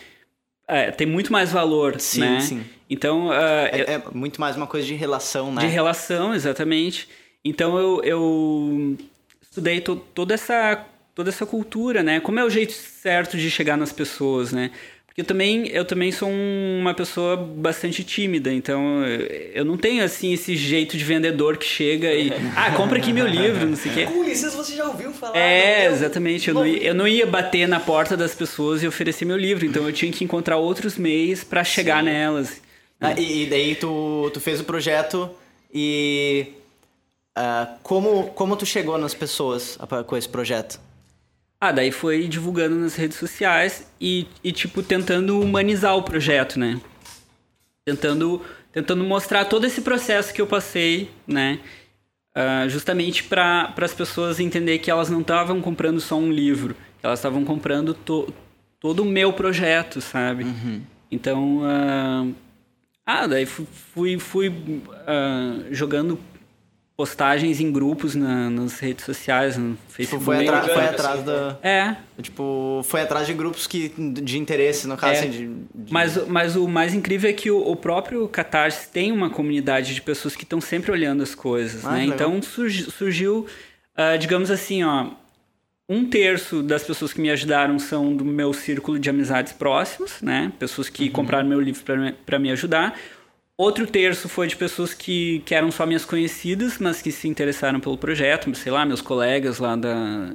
É, 0.67 0.91
tem 0.91 1.07
muito 1.07 1.31
mais 1.31 1.51
valor, 1.51 1.99
sim, 1.99 2.19
né? 2.19 2.39
Sim. 2.41 2.63
Então... 2.87 3.29
Uh, 3.29 3.33
é, 3.71 3.93
é, 3.93 4.03
muito 4.13 4.39
mais 4.39 4.55
uma 4.55 4.67
coisa 4.67 4.85
de 4.85 4.93
relação, 4.93 5.51
né? 5.51 5.61
De 5.61 5.67
relação, 5.67 6.33
exatamente. 6.33 7.09
Então 7.43 7.77
eu, 7.79 8.03
eu 8.03 8.97
estudei 9.41 9.81
to, 9.81 9.95
toda 10.13 10.35
essa 10.35 10.85
toda 11.15 11.29
essa 11.29 11.45
cultura, 11.45 12.01
né? 12.01 12.21
Como 12.21 12.39
é 12.39 12.45
o 12.45 12.49
jeito 12.49 12.71
certo 12.71 13.35
de 13.35 13.51
chegar 13.51 13.75
nas 13.75 13.91
pessoas, 13.91 14.53
né? 14.53 14.71
Eu 15.19 15.25
também, 15.25 15.67
eu 15.67 15.83
também 15.83 16.13
sou 16.13 16.29
uma 16.29 16.93
pessoa 16.93 17.35
bastante 17.35 18.05
tímida, 18.05 18.53
então 18.53 19.05
eu 19.53 19.65
não 19.65 19.75
tenho 19.75 20.01
assim 20.01 20.31
esse 20.31 20.55
jeito 20.55 20.97
de 20.97 21.03
vendedor 21.03 21.57
que 21.57 21.65
chega 21.65 22.13
e 22.13 22.31
ah, 22.55 22.71
compra 22.71 22.99
aqui 22.99 23.11
meu 23.11 23.27
livro, 23.27 23.67
não 23.67 23.75
sei 23.75 23.91
o 23.91 23.95
quê. 23.95 24.07
Ulisses, 24.15 24.53
você 24.53 24.77
já 24.77 24.85
ouviu 24.85 25.11
falar? 25.11 25.37
É, 25.37 25.87
exatamente. 25.87 26.47
Eu 26.47 26.53
não, 26.53 26.65
ia, 26.65 26.83
eu 26.83 26.93
não 26.93 27.05
ia 27.05 27.27
bater 27.27 27.67
na 27.67 27.81
porta 27.81 28.15
das 28.15 28.33
pessoas 28.33 28.81
e 28.81 28.87
oferecer 28.87 29.25
meu 29.25 29.35
livro, 29.35 29.65
então 29.65 29.85
eu 29.85 29.91
tinha 29.91 30.09
que 30.09 30.23
encontrar 30.23 30.55
outros 30.55 30.95
meios 30.97 31.43
para 31.43 31.65
chegar 31.65 31.99
Sim. 31.99 32.05
nelas. 32.05 32.61
Ah, 33.01 33.11
e, 33.19 33.43
e 33.43 33.45
daí 33.47 33.75
tu, 33.75 34.31
tu 34.33 34.39
fez 34.39 34.61
o 34.61 34.63
projeto 34.63 35.29
e 35.73 36.47
uh, 37.37 37.77
como, 37.83 38.27
como 38.27 38.55
tu 38.55 38.65
chegou 38.65 38.97
nas 38.97 39.13
pessoas 39.13 39.77
com 40.07 40.15
esse 40.15 40.29
projeto? 40.29 40.79
Ah, 41.61 41.73
daí 41.73 41.91
foi 41.91 42.27
divulgando 42.27 42.75
nas 42.75 42.95
redes 42.95 43.17
sociais 43.17 43.91
e, 43.99 44.27
e 44.41 44.51
tipo, 44.51 44.81
tentando 44.81 45.41
humanizar 45.41 45.95
o 45.97 46.03
projeto, 46.03 46.57
né? 46.57 46.79
Tentando, 47.83 48.41
tentando 48.71 49.03
mostrar 49.03 49.43
todo 49.45 49.65
esse 49.65 49.81
processo 49.81 50.33
que 50.33 50.41
eu 50.41 50.47
passei, 50.47 51.11
né? 51.27 51.59
Uh, 52.35 52.69
justamente 52.69 53.23
para 53.23 53.73
as 53.77 53.93
pessoas 53.93 54.39
entender 54.39 54.79
que 54.79 54.89
elas 54.89 55.09
não 55.09 55.19
estavam 55.19 55.59
comprando 55.59 55.99
só 55.99 56.15
um 56.15 56.31
livro, 56.31 56.75
elas 57.03 57.19
estavam 57.19 57.43
comprando 57.43 57.93
to, 57.93 58.33
todo 58.79 59.01
o 59.01 59.05
meu 59.05 59.33
projeto, 59.33 59.99
sabe? 59.99 60.45
Uhum. 60.45 60.81
Então, 61.11 61.57
uh, 61.57 62.33
ah, 63.05 63.27
daí 63.27 63.45
fui, 63.45 64.17
fui 64.17 64.49
uh, 64.49 65.73
jogando 65.73 66.17
postagens 66.99 67.61
em 67.61 67.71
grupos 67.71 68.13
na, 68.13 68.49
nas 68.49 68.77
redes 68.77 69.05
sociais, 69.05 69.55
no 69.55 69.77
Facebook. 69.87 70.19
Tipo, 70.19 70.25
foi, 70.25 70.45
atra 70.45 70.73
foi 70.73 70.83
atrás 70.83 71.23
da. 71.23 71.57
É. 71.63 71.95
Tipo, 72.21 72.81
foi 72.83 72.99
atrás 72.99 73.25
de 73.25 73.33
grupos 73.33 73.65
que, 73.65 73.87
de 73.87 74.37
interesse, 74.37 74.85
no 74.85 74.97
caso, 74.97 75.13
é. 75.13 75.19
assim, 75.19 75.29
de, 75.29 75.47
de... 75.85 75.93
Mas, 75.93 76.27
mas 76.27 76.57
o 76.57 76.67
mais 76.67 76.93
incrível 76.93 77.29
é 77.29 77.31
que 77.31 77.49
o, 77.49 77.57
o, 77.57 77.73
próprio 77.77 78.27
Catarse 78.27 78.89
tem 78.89 79.13
uma 79.13 79.29
comunidade 79.29 79.95
de 79.95 80.01
pessoas 80.01 80.35
que 80.35 80.43
estão 80.43 80.59
sempre 80.59 80.91
olhando 80.91 81.23
as 81.23 81.33
coisas, 81.33 81.85
ah, 81.85 81.93
né? 81.93 82.03
Então 82.03 82.41
surgiu, 82.41 82.91
surgiu 82.91 83.45
uh, 83.95 84.17
digamos 84.17 84.51
assim, 84.51 84.83
ó. 84.83 85.11
Um 85.87 86.05
terço 86.05 86.61
das 86.61 86.83
pessoas 86.83 87.13
que 87.13 87.21
me 87.21 87.31
ajudaram 87.31 87.79
são 87.79 88.13
do 88.13 88.25
meu 88.25 88.51
círculo 88.51 88.99
de 88.99 89.09
amizades 89.09 89.53
próximos, 89.53 90.21
né? 90.21 90.51
Pessoas 90.59 90.89
que 90.89 91.05
uhum. 91.05 91.11
compraram 91.11 91.47
meu 91.47 91.61
livro 91.61 91.81
para 92.25 92.37
me 92.37 92.51
ajudar. 92.51 92.93
Outro 93.59 93.85
terço 93.85 94.29
foi 94.29 94.47
de 94.47 94.55
pessoas 94.55 94.93
que, 94.93 95.39
que 95.45 95.53
eram 95.53 95.69
só 95.69 95.85
minhas 95.85 96.05
conhecidas, 96.05 96.77
mas 96.77 97.01
que 97.01 97.11
se 97.11 97.27
interessaram 97.27 97.81
pelo 97.81 97.97
projeto, 97.97 98.55
sei 98.55 98.71
lá, 98.71 98.85
meus 98.85 99.01
colegas 99.01 99.59
lá 99.59 99.75
da, 99.75 100.31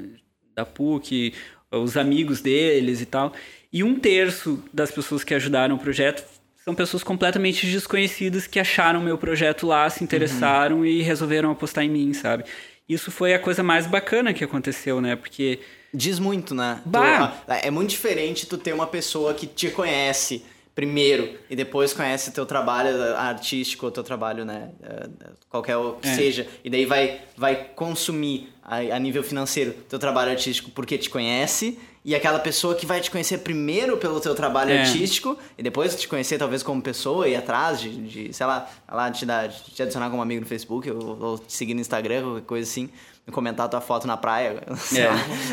da 0.54 0.66
PUC, 0.66 1.32
os 1.72 1.96
amigos 1.96 2.42
deles 2.42 3.00
e 3.00 3.06
tal. 3.06 3.32
E 3.72 3.82
um 3.82 3.98
terço 3.98 4.62
das 4.70 4.90
pessoas 4.90 5.24
que 5.24 5.32
ajudaram 5.32 5.76
o 5.76 5.78
projeto 5.78 6.22
são 6.62 6.74
pessoas 6.74 7.02
completamente 7.02 7.66
desconhecidas 7.66 8.46
que 8.46 8.60
acharam 8.60 9.00
meu 9.00 9.16
projeto 9.16 9.66
lá, 9.66 9.88
se 9.88 10.04
interessaram 10.04 10.80
uhum. 10.80 10.84
e 10.84 11.00
resolveram 11.00 11.50
apostar 11.50 11.82
em 11.82 11.88
mim, 11.88 12.12
sabe? 12.12 12.44
Isso 12.86 13.10
foi 13.10 13.32
a 13.32 13.38
coisa 13.38 13.62
mais 13.62 13.86
bacana 13.86 14.34
que 14.34 14.44
aconteceu, 14.44 15.00
né? 15.00 15.16
Porque. 15.16 15.60
Diz 15.94 16.18
muito, 16.18 16.54
né? 16.54 16.82
Bah. 16.84 17.28
Tu, 17.46 17.52
é 17.52 17.70
muito 17.70 17.88
diferente 17.88 18.44
tu 18.44 18.58
ter 18.58 18.74
uma 18.74 18.86
pessoa 18.86 19.32
que 19.32 19.46
te 19.46 19.70
conhece 19.70 20.44
primeiro 20.74 21.38
e 21.48 21.54
depois 21.54 21.92
conhece 21.92 22.32
teu 22.32 22.44
trabalho 22.44 23.16
artístico, 23.16 23.90
teu 23.90 24.02
trabalho, 24.02 24.44
né, 24.44 24.70
eh, 24.82 25.08
qualquer 25.48 25.76
que 26.02 26.08
é. 26.08 26.14
seja, 26.14 26.48
e 26.64 26.70
daí 26.70 26.84
vai, 26.84 27.20
vai 27.36 27.54
consumir 27.76 28.52
a, 28.62 28.78
a, 28.78 28.98
nível 28.98 29.22
financeiro 29.22 29.72
teu 29.88 29.98
trabalho 29.98 30.32
artístico 30.32 30.70
porque 30.72 30.98
te 30.98 31.08
conhece, 31.08 31.78
e 32.04 32.14
aquela 32.14 32.38
pessoa 32.38 32.74
que 32.74 32.84
vai 32.84 33.00
te 33.00 33.10
conhecer 33.10 33.38
primeiro 33.38 33.96
pelo 33.96 34.20
teu 34.20 34.34
trabalho 34.34 34.72
é. 34.72 34.80
artístico 34.80 35.38
e 35.56 35.62
depois 35.62 35.94
te 35.94 36.06
conhecer 36.06 36.38
talvez 36.38 36.62
como 36.62 36.82
pessoa 36.82 37.26
e 37.28 37.36
atrás 37.36 37.80
de, 37.80 37.90
de 38.06 38.32
sei 38.32 38.44
lá, 38.44 38.68
lá 38.90 39.10
te, 39.10 39.24
dar, 39.24 39.48
te 39.48 39.82
adicionar 39.82 40.10
como 40.10 40.20
amigo 40.20 40.40
no 40.40 40.46
Facebook 40.46 40.90
ou, 40.90 41.22
ou 41.22 41.38
te 41.38 41.52
seguir 41.52 41.72
no 41.72 41.80
Instagram, 41.80 42.22
qualquer 42.24 42.46
coisa 42.46 42.70
assim 42.70 42.90
comentar 43.32 43.68
tua 43.68 43.80
foto 43.80 44.06
na 44.06 44.16
praia. 44.16 44.62
É. 44.94 45.08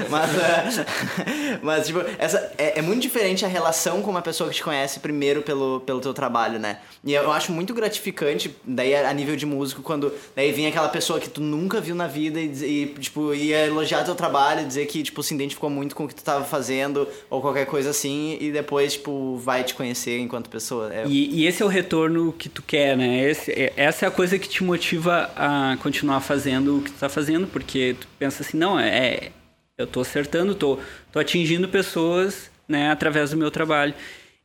Mas, 0.10 0.32
uh, 0.32 1.60
mas, 1.64 1.88
tipo, 1.88 2.00
essa, 2.20 2.52
é, 2.58 2.80
é, 2.80 2.82
muito 2.82 3.02
diferente 3.02 3.44
a 3.44 3.48
relação 3.48 4.02
com 4.02 4.12
uma 4.12 4.22
pessoa 4.22 4.50
que 4.50 4.56
te 4.56 4.64
conhece 4.64 5.00
primeiro 5.00 5.42
pelo, 5.42 5.80
pelo 5.80 6.00
teu 6.00 6.14
trabalho, 6.14 6.60
né? 6.60 6.78
E 7.04 7.14
eu 7.14 7.32
acho 7.32 7.52
muito 7.52 7.74
gratificante, 7.74 8.56
daí 8.64 8.94
a 8.96 9.12
nível 9.14 9.36
de 9.36 9.46
músico, 9.46 9.82
quando 9.82 10.14
daí 10.36 10.52
vem 10.52 10.68
aquela 10.68 10.90
pessoa 10.90 11.20
que 11.20 11.30
tu 11.30 11.42
nunca 11.42 11.82
viu 11.82 11.96
na 11.96 12.08
vida 12.08 12.40
e, 12.40 12.52
e 12.64 12.86
tipo, 13.00 13.34
ia 13.34 13.66
elogiar 13.66 14.04
teu 14.04 14.14
trabalho, 14.14 14.68
dizer 14.68 14.86
que, 14.86 15.02
tipo, 15.02 15.24
se 15.24 15.34
identificou 15.34 15.70
muito 15.70 15.96
com 15.96 16.06
o 16.06 16.08
que 16.08 16.16
tu 16.16 16.24
tava 16.24 16.46
fazendo 16.46 17.08
ou 17.30 17.42
qualquer 17.42 17.66
coisa 17.66 17.90
assim, 17.90 18.38
e 18.40 18.52
depois, 18.52 18.94
tipo, 18.94 19.38
vai 19.38 19.64
te 19.64 19.74
conhecer 19.74 20.20
enquanto 20.20 20.50
pessoa. 20.50 20.94
É... 20.94 21.06
E, 21.08 21.42
e, 21.42 21.48
esse 21.48 21.64
é 21.64 21.66
o 21.66 21.70
retorno 21.70 22.34
que 22.34 22.50
tu 22.50 22.62
quer, 22.62 22.96
né? 22.96 23.30
Esse, 23.30 23.52
é, 23.52 23.74
essa 23.76 24.06
é 24.06 24.08
a 24.08 24.12
coisa 24.12 24.38
que 24.38 24.48
te 24.48 24.64
motiva 24.64 25.32
a 25.36 25.78
continuar 25.82 26.22
fazendo 26.22 26.78
o 26.78 26.82
que 26.82 26.92
tu 26.92 27.00
tá 27.00 27.10
fazendo, 27.10 27.48
porque 27.48 27.61
porque 27.62 27.96
tu 28.00 28.08
pensa 28.18 28.42
assim, 28.42 28.58
não, 28.58 28.80
é, 28.80 29.30
eu 29.78 29.86
estou 29.86 30.02
acertando, 30.02 30.56
tô, 30.56 30.80
tô 31.12 31.20
atingindo 31.20 31.70
pessoas, 31.70 32.50
né, 32.68 32.90
através 32.90 33.30
do 33.30 33.38
meu 33.38 33.52
trabalho. 33.52 33.94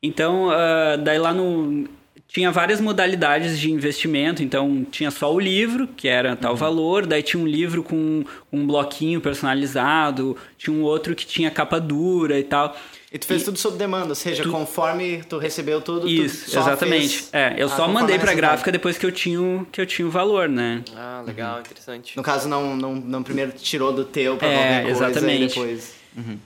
Então, 0.02 0.48
uh, 0.48 0.98
daí 1.02 1.18
lá 1.18 1.33
no 1.33 1.88
tinha 2.29 2.50
várias 2.50 2.81
modalidades 2.81 3.59
de 3.59 3.70
investimento, 3.70 4.42
então 4.42 4.85
tinha 4.90 5.11
só 5.11 5.33
o 5.33 5.38
livro, 5.38 5.87
que 5.87 6.09
era 6.09 6.37
tal 6.37 6.52
uhum. 6.52 6.57
valor, 6.59 7.07
daí 7.07 7.22
tinha 7.22 7.42
um 7.42 7.46
livro 7.46 7.83
com 7.83 8.24
um 8.52 8.66
bloquinho 8.66 9.20
personalizado, 9.20 10.36
tinha 10.59 10.74
um 10.74 10.82
outro 10.82 11.14
que 11.14 11.24
tinha 11.24 11.51
capa 11.51 11.80
dura 11.80 12.38
e 12.38 12.45
tal. 12.45 12.76
E 13.17 13.19
tu 13.19 13.27
fez 13.27 13.41
e, 13.41 13.45
tudo 13.47 13.59
sob 13.59 13.79
demanda, 13.79 14.11
ou 14.11 14.14
seja, 14.14 14.43
tu, 14.43 14.51
conforme 14.51 15.23
tu 15.27 15.39
recebeu 15.39 15.81
tudo, 15.81 16.07
Isso, 16.07 16.51
tu 16.51 16.59
exatamente. 16.59 17.29
É, 17.33 17.55
eu 17.57 17.67
só 17.67 17.89
mandei 17.89 18.19
pra 18.19 18.35
gráfica 18.35 18.71
depois 18.71 18.99
que 18.99 19.07
eu 19.07 19.11
tinha, 19.11 19.64
que 19.73 19.81
eu 19.81 19.87
tinha 19.87 20.07
o 20.07 20.11
valor, 20.11 20.51
né? 20.51 20.83
Ah, 20.95 21.23
legal, 21.27 21.55
uhum. 21.55 21.61
interessante. 21.61 22.14
No 22.14 22.23
caso, 22.23 22.47
não, 22.47 22.77
não, 22.77 22.95
não 22.95 23.23
primeiro 23.23 23.53
tirou 23.53 23.91
do 23.91 24.05
teu 24.05 24.37
pra 24.37 24.49
é, 24.49 24.55
qualquer 24.55 24.83
coisa 24.83 25.07
exatamente. 25.07 25.45
e 25.45 25.49
depois... 25.49 25.95
Uhum. 26.14 26.39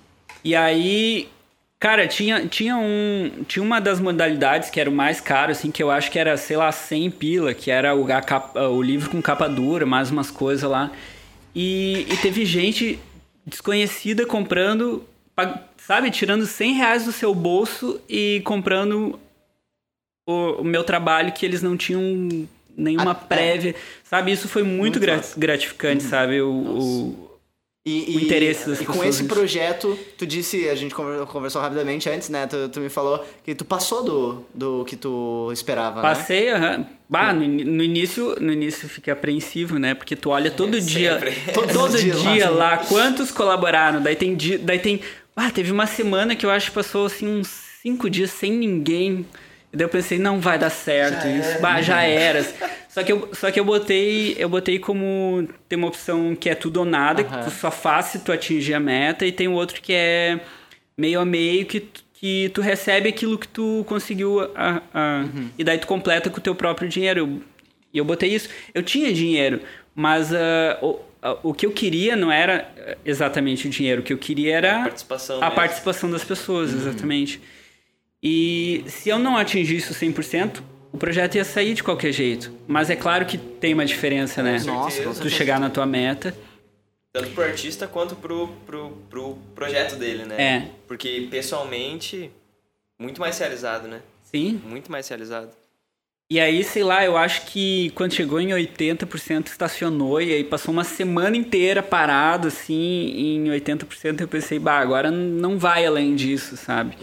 E 0.45 0.55
aí, 0.55 1.29
cara, 1.81 2.07
tinha, 2.07 2.47
tinha, 2.47 2.77
um, 2.77 3.43
tinha 3.49 3.65
uma 3.65 3.81
das 3.81 3.99
modalidades 3.99 4.71
que 4.71 4.79
era 4.79 4.89
o 4.89 4.93
mais 4.93 5.21
caro, 5.21 5.51
assim, 5.51 5.73
que 5.73 5.83
eu 5.83 5.91
acho 5.91 6.09
que 6.09 6.21
era, 6.21 6.37
sei 6.37 6.57
lá, 6.57 6.71
100 6.71 7.11
pila, 7.11 7.53
que 7.53 7.69
era 7.69 7.97
o, 7.97 8.07
capa, 8.07 8.69
o 8.69 8.81
livro 8.81 9.11
com 9.11 9.21
capa 9.21 9.49
dura, 9.49 9.85
mais 9.85 10.09
umas 10.09 10.31
coisas 10.31 10.71
lá. 10.71 10.93
E, 11.53 12.07
e 12.09 12.17
teve 12.19 12.45
gente 12.45 12.97
desconhecida 13.45 14.25
comprando 14.25 15.05
sabe, 15.87 16.11
tirando 16.11 16.47
100 16.47 16.75
reais 16.75 17.05
do 17.05 17.13
seu 17.13 17.35
bolso 17.35 18.01
e 18.09 18.41
comprando 18.45 19.19
o, 20.29 20.61
o 20.61 20.65
meu 20.65 20.85
trabalho 20.85 21.33
que 21.33 21.45
eles 21.45 21.63
não 21.63 21.77
tinham 21.77 22.47
nenhuma 22.77 23.11
Ah, 23.13 23.15
prévia, 23.15 23.75
sabe? 24.05 24.33
Isso 24.33 24.49
foi 24.49 24.63
muito, 24.63 24.99
Muito 24.99 25.01
gra- 25.01 25.21
gratificante, 25.37 26.03
sabe? 26.05 26.41
O, 26.41 26.51
o- 26.51 27.31
E, 27.85 28.15
o 28.17 28.21
interesse 28.21 28.69
das 28.69 28.81
e 28.81 28.85
com 28.85 28.93
pessoas 28.93 29.09
esse 29.15 29.23
nisso. 29.25 29.35
projeto, 29.35 29.99
tu 30.17 30.27
disse, 30.27 30.69
a 30.69 30.75
gente 30.75 30.95
conver- 30.95 31.27
conversou 31.27 31.61
rapidamente 31.63 32.09
antes, 32.09 32.29
né? 32.29 32.47
Tu, 32.47 32.69
tu 32.69 32.79
me 32.81 32.89
falou 32.91 33.25
que 33.43 33.55
tu 33.55 33.65
passou 33.65 34.05
do, 34.05 34.47
do 34.55 34.85
que 34.85 34.97
tu 34.97 35.51
esperava, 35.53 35.97
né? 35.97 36.03
Passei, 36.03 36.51
aham. 36.51 36.87
Bah, 37.09 37.33
no, 37.33 37.43
in- 37.43 37.65
no 37.65 37.83
início, 37.83 38.37
no 38.41 38.53
início 38.53 38.89
fica 38.89 39.13
apreensivo, 39.13 39.79
né? 39.79 39.95
Porque 39.95 40.15
tu 40.15 40.31
olha 40.31 40.51
todo 40.51 40.79
dia, 40.81 41.15
sempre. 41.19 41.35
todo 41.53 41.85
os 41.95 42.01
dia, 42.01 42.49
lá, 42.51 42.77
quantos 42.79 43.31
colaboraram. 43.33 44.01
Daí 44.03 44.15
tem 44.15 44.37
daí 44.63 44.79
tem, 44.79 45.01
ah, 45.37 45.51
teve 45.51 45.73
uma 45.73 45.87
semana 45.87 46.35
que 46.37 46.45
eu 46.45 46.51
acho 46.51 46.67
que 46.69 46.75
passou 46.75 47.07
assim 47.07 47.27
uns 47.41 47.49
cinco 47.83 48.09
dias 48.11 48.31
sem 48.31 48.53
ninguém. 48.53 49.27
E 49.73 49.77
daí 49.77 49.85
eu 49.85 49.89
pensei, 49.89 50.19
não 50.19 50.41
vai 50.41 50.59
dar 50.59 50.69
certo 50.71 51.27
isso. 51.29 51.61
Bah, 51.61 51.81
já 51.81 52.03
era. 52.03 52.45
Só 52.89 53.03
que 53.05 53.13
eu, 53.13 53.29
só 53.33 53.51
que 53.53 53.61
eu 53.61 53.65
botei, 53.65 54.35
eu 54.37 54.49
botei 54.49 54.79
como 54.81 55.49
tem 55.69 55.79
uma 55.79 55.87
opção 55.89 56.35
que 56.35 56.51
é 56.51 56.55
tudo 56.57 56.79
ou 56.79 56.85
nada, 56.85 57.23
que 57.23 57.45
tu 57.45 57.51
só 57.53 57.71
faz 57.71 58.07
se 58.07 58.19
tu 58.19 58.33
atingir 58.33 58.75
a 58.75 58.81
meta 58.81 59.25
e 59.25 59.31
tem 59.31 59.47
outro 59.47 59.81
que 59.81 59.93
é 59.93 60.41
meio 60.99 61.21
a 61.21 61.25
meio 61.25 61.65
que 61.67 61.79
tu, 61.81 62.03
que 62.15 62.51
tu 62.53 62.61
recebe 62.61 63.09
aquilo 63.09 63.39
que 63.39 63.47
tu 63.49 63.85
conseguiu 63.87 64.41
a, 64.57 64.83
a- 64.93 65.25
e 65.57 65.63
daí 65.63 65.79
tu 65.79 65.87
completa 65.87 66.29
com 66.29 66.39
o 66.39 66.43
teu 66.43 66.55
próprio 66.55 66.89
dinheiro. 66.89 67.41
E 67.95 67.99
eu 67.99 68.05
botei 68.05 68.35
isso. 68.35 68.49
Eu 68.75 68.83
tinha 68.83 69.13
dinheiro, 69.13 69.61
mas 69.95 70.35
ah, 70.35 70.79
o, 71.23 71.27
a- 71.27 71.39
o 71.43 71.55
que 71.55 71.67
eu 71.67 71.73
queria 71.73 72.17
não 72.17 72.31
era 72.33 72.73
ah, 72.79 72.97
exatamente 73.05 73.67
o 73.67 73.71
dinheiro. 73.71 74.01
O 74.01 74.05
que 74.05 74.13
eu 74.13 74.19
queria 74.19 74.57
era 74.57 74.77
A 74.81 74.83
participação 74.85 75.37
a 75.37 75.41
mesmo. 75.41 75.55
participação 75.55 76.11
das 76.11 76.25
pessoas, 76.25 76.73
exatamente. 76.73 77.41
E 78.23 78.85
se 78.87 79.09
eu 79.09 79.19
não 79.19 79.37
atingisse 79.37 79.91
o 79.93 79.95
100%, 79.95 80.63
o 80.93 80.99
projeto 80.99 81.37
ia 81.37 81.45
sair 81.45 81.75
de 81.75 81.83
qualquer 81.83 82.13
jeito. 82.13 82.53
Mas 82.67 82.91
é 82.91 82.97
claro 82.97 83.25
que 83.25 83.39
tem 83.39 83.73
uma 83.73 83.85
diferença, 83.87 84.43
né? 84.43 84.59
Nossa, 84.65 85.15
tu 85.15 85.31
chegar 85.31 85.59
na 85.59 85.71
tua 85.71 85.87
meta. 85.87 86.37
Tanto 87.13 87.31
pro 87.31 87.43
artista 87.43 87.89
quanto 87.89 88.15
pro, 88.15 88.49
pro, 88.67 88.91
pro 89.09 89.39
projeto 89.55 89.97
dele, 89.97 90.25
né? 90.25 90.37
É. 90.41 90.69
Porque 90.87 91.27
pessoalmente, 91.31 92.31
muito 93.01 93.21
mais 93.21 93.39
realizado, 93.39 93.89
né? 93.89 94.01
Sim. 94.23 94.61
Muito 94.65 94.93
mais 94.93 95.09
realizado. 95.09 95.51
E 96.33 96.39
aí, 96.39 96.63
sei 96.63 96.85
lá, 96.85 97.05
eu 97.05 97.17
acho 97.17 97.47
que 97.47 97.91
quando 97.97 98.15
chegou 98.15 98.41
em 98.41 98.51
80% 98.51 99.49
estacionou 99.49 100.23
e 100.23 100.33
aí 100.33 100.45
passou 100.45 100.73
uma 100.73 100.85
semana 100.85 101.37
inteira 101.37 101.83
parado, 101.83 102.47
assim, 102.47 102.73
e 102.73 103.35
em 103.37 103.49
80% 103.51 104.21
eu 104.21 104.29
pensei, 104.29 104.61
bah, 104.61 104.79
agora 104.79 105.11
não 105.11 105.59
vai 105.59 105.85
além 105.85 106.15
disso, 106.15 106.57
sabe? 106.57 106.97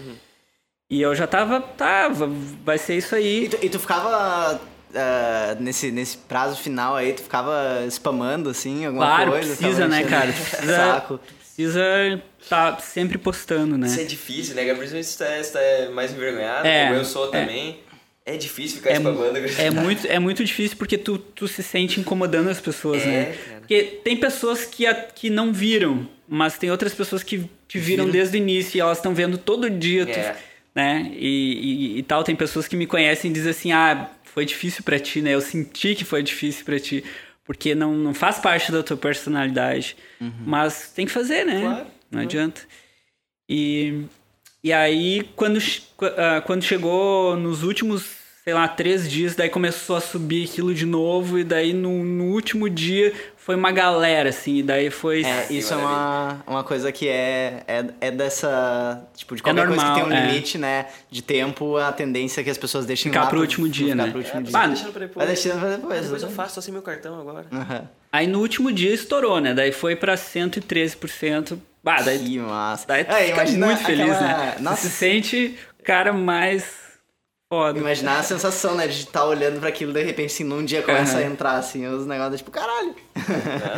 E 0.89 1.01
eu 1.01 1.13
já 1.13 1.27
tava, 1.27 1.59
tá, 1.59 2.07
va- 2.07 2.29
vai 2.63 2.77
ser 2.77 2.95
isso 2.97 3.13
E 3.15 3.17
aí. 3.17 3.49
tu, 3.49 3.57
e 3.65 3.69
tu 3.69 3.77
ficava. 3.79 4.61
ah, 4.95 5.57
nesse, 5.59 5.91
nesse 5.91 6.17
prazo 6.19 6.55
final 6.61 6.95
aí, 6.95 7.11
tu 7.11 7.21
ficava 7.23 7.85
spamando, 7.89 8.49
assim, 8.49 8.85
alguma 8.85 9.07
Claro, 9.07 9.31
coisa? 9.31 9.57
precisa, 9.57 9.87
né, 9.89 10.03
cara? 10.05 10.31
Precisa, 10.31 10.75
Saco. 10.77 11.19
precisa 11.37 12.21
tá 12.47 12.77
sempre 12.77 13.17
postando, 13.17 13.77
né? 13.77 13.87
Isso 13.87 13.99
é 13.99 14.05
difícil, 14.05 14.55
né, 14.55 14.63
Gabriel? 14.63 14.97
É, 14.97 15.03
se 15.03 15.17
tu 15.51 15.57
é 15.57 15.89
mais 15.89 16.13
envergonhado, 16.13 16.65
É, 16.65 16.85
como 16.85 16.95
eu 16.97 17.03
sou 17.03 17.27
é. 17.27 17.41
também. 17.41 17.85
É 18.29 18.35
difícil 18.35 18.77
ficar 18.79 18.89
É, 18.91 18.95
spamando. 18.95 19.37
é 19.57 19.69
muito, 19.71 20.05
é 20.07 20.19
muito 20.19 20.43
difícil 20.43 20.75
porque 20.77 20.97
tu, 20.97 21.17
tu 21.17 21.47
se 21.47 21.63
sente 21.63 21.99
incomodando 21.99 22.49
as 22.49 22.59
pessoas, 22.59 23.01
É, 23.01 23.05
né? 23.05 23.25
cara. 23.47 23.59
Porque 23.61 23.83
tem 24.03 24.17
pessoas 24.17 24.65
que, 24.65 24.85
a- 24.85 24.93
que 24.93 25.29
não 25.29 25.53
viram, 25.53 26.05
mas 26.27 26.57
tem 26.57 26.69
outras 26.69 26.93
pessoas 26.93 27.23
que 27.23 27.49
te 27.69 27.79
viram 27.79 28.09
desde 28.09 28.35
o 28.35 28.39
início 28.39 28.77
e 28.77 28.81
elas 28.81 28.97
estão 28.97 29.13
vendo 29.15 29.37
todo 29.37 29.69
dia, 29.69 30.05
tu- 30.05 30.11
É. 30.19 30.35
né? 30.75 31.09
E, 31.15 31.95
e, 31.95 31.99
e 31.99 32.03
tal, 32.03 32.21
tem 32.21 32.35
pessoas 32.35 32.67
que 32.67 32.75
me 32.75 32.85
conhecem 32.85 33.31
e 33.31 33.33
dizem 33.33 33.51
assim, 33.51 33.71
ah, 33.71 34.09
foi 34.25 34.43
difícil 34.45 34.83
pra 34.83 34.99
ti, 34.99 35.21
né? 35.21 35.33
Eu 35.33 35.39
senti 35.41 35.95
que 35.95 36.03
foi 36.03 36.21
difícil 36.21 36.65
pra 36.65 36.77
ti, 36.79 37.05
porque 37.45 37.73
não, 37.73 37.95
não 37.95 38.13
faz 38.13 38.39
parte 38.39 38.73
da 38.73 38.83
tua 38.83 38.97
personalidade. 38.97 39.95
Mas 40.45 40.91
tem 40.93 41.05
que 41.05 41.11
fazer, 41.13 41.45
né? 41.45 41.61
Claro. 41.61 41.87
Não 42.11 42.21
adianta. 42.23 42.61
E, 43.49 44.03
e 44.63 44.73
aí, 44.73 45.23
quando, 45.35 45.59
ah, 46.17 46.41
quando 46.45 46.61
chegou 46.63 47.37
nos 47.37 47.63
últimos, 47.63 48.16
sei 48.47 48.53
lá, 48.53 48.65
três 48.65 49.11
dias, 49.11 49.35
daí 49.35 49.49
começou 49.49 49.97
a 49.97 49.99
subir 49.99 50.45
aquilo 50.49 50.73
de 50.73 50.85
novo, 50.85 51.37
e 51.37 51.43
daí 51.43 51.73
no, 51.73 52.01
no 52.05 52.27
último 52.31 52.69
dia 52.69 53.11
foi 53.35 53.55
uma 53.55 53.73
galera, 53.73 54.29
assim, 54.29 54.59
e 54.59 54.63
daí 54.63 54.89
foi. 54.89 55.21
É, 55.21 55.41
Sim, 55.43 55.57
isso 55.57 55.73
é 55.73 55.75
uma, 55.75 56.43
uma 56.47 56.63
coisa 56.63 56.89
que 56.89 57.09
é, 57.09 57.61
é, 57.67 57.85
é 57.99 58.09
dessa. 58.09 59.05
Tipo, 59.17 59.35
de 59.35 59.43
qualquer 59.43 59.67
coisa 59.67 59.83
normal, 59.83 59.95
que 59.95 60.01
tem 60.01 60.09
um 60.09 60.15
é. 60.17 60.27
limite, 60.27 60.57
né? 60.57 60.85
De 61.11 61.21
tempo, 61.21 61.75
a 61.75 61.91
tendência 61.91 62.39
é 62.39 62.43
que 62.45 62.49
as 62.49 62.57
pessoas 62.57 62.85
deixem 62.85 63.11
Ficar 63.11 63.25
lá 63.25 63.29
pro 63.29 63.41
último 63.41 63.67
dia, 63.67 63.91
ficar 63.91 64.05
né? 64.05 64.11
pro 64.11 64.19
último 64.19 64.39
É, 64.39 64.43
dia. 64.43 64.51
Vai 64.53 64.67
deixando 64.69 64.91
pra 64.93 64.99
depois. 65.01 65.17
Vai 65.17 65.27
deixando 65.35 65.59
pra 65.59 65.69
depois. 65.75 65.99
Ah, 65.99 66.01
depois 66.03 66.23
eu 66.23 66.29
faço, 66.29 66.61
sem 66.61 66.71
meu 66.71 66.81
cartão 66.81 67.19
agora. 67.19 67.45
Aham. 67.51 67.89
Aí 68.13 68.27
no 68.27 68.39
último 68.39 68.71
dia 68.71 68.93
estourou, 68.93 69.41
né? 69.41 69.53
Daí 69.53 69.73
foi 69.73 69.93
pra 69.97 70.15
113%. 70.15 71.57
Bah, 71.83 72.01
daí, 72.01 72.17
Que 72.19 72.39
massa. 72.39 72.87
daí 72.87 73.03
tu 73.03 73.11
É, 73.11 73.25
fica 73.25 73.43
muito 73.65 73.83
feliz, 73.83 74.09
aquela- 74.09 74.21
né? 74.21 74.55
Nossa, 74.61 74.83
Tu 74.83 74.87
se 74.87 74.89
sente 74.91 75.57
o 75.77 75.83
cara 75.83 76.13
mais 76.13 76.86
foda. 77.49 77.79
Imaginar 77.79 78.19
a 78.19 78.23
sensação, 78.23 78.75
né? 78.75 78.87
De 78.87 78.99
estar 78.99 79.25
olhando 79.25 79.59
pra 79.59 79.69
aquilo 79.69 79.93
de 79.93 80.03
repente, 80.03 80.27
assim, 80.33 80.43
num 80.43 80.63
dia 80.63 80.81
começa 80.81 81.17
Aham. 81.17 81.27
a 81.27 81.31
entrar, 81.31 81.57
assim, 81.57 81.85
os 81.87 82.05
negócios, 82.05 82.39
tipo, 82.39 82.51
caralho. 82.51 82.95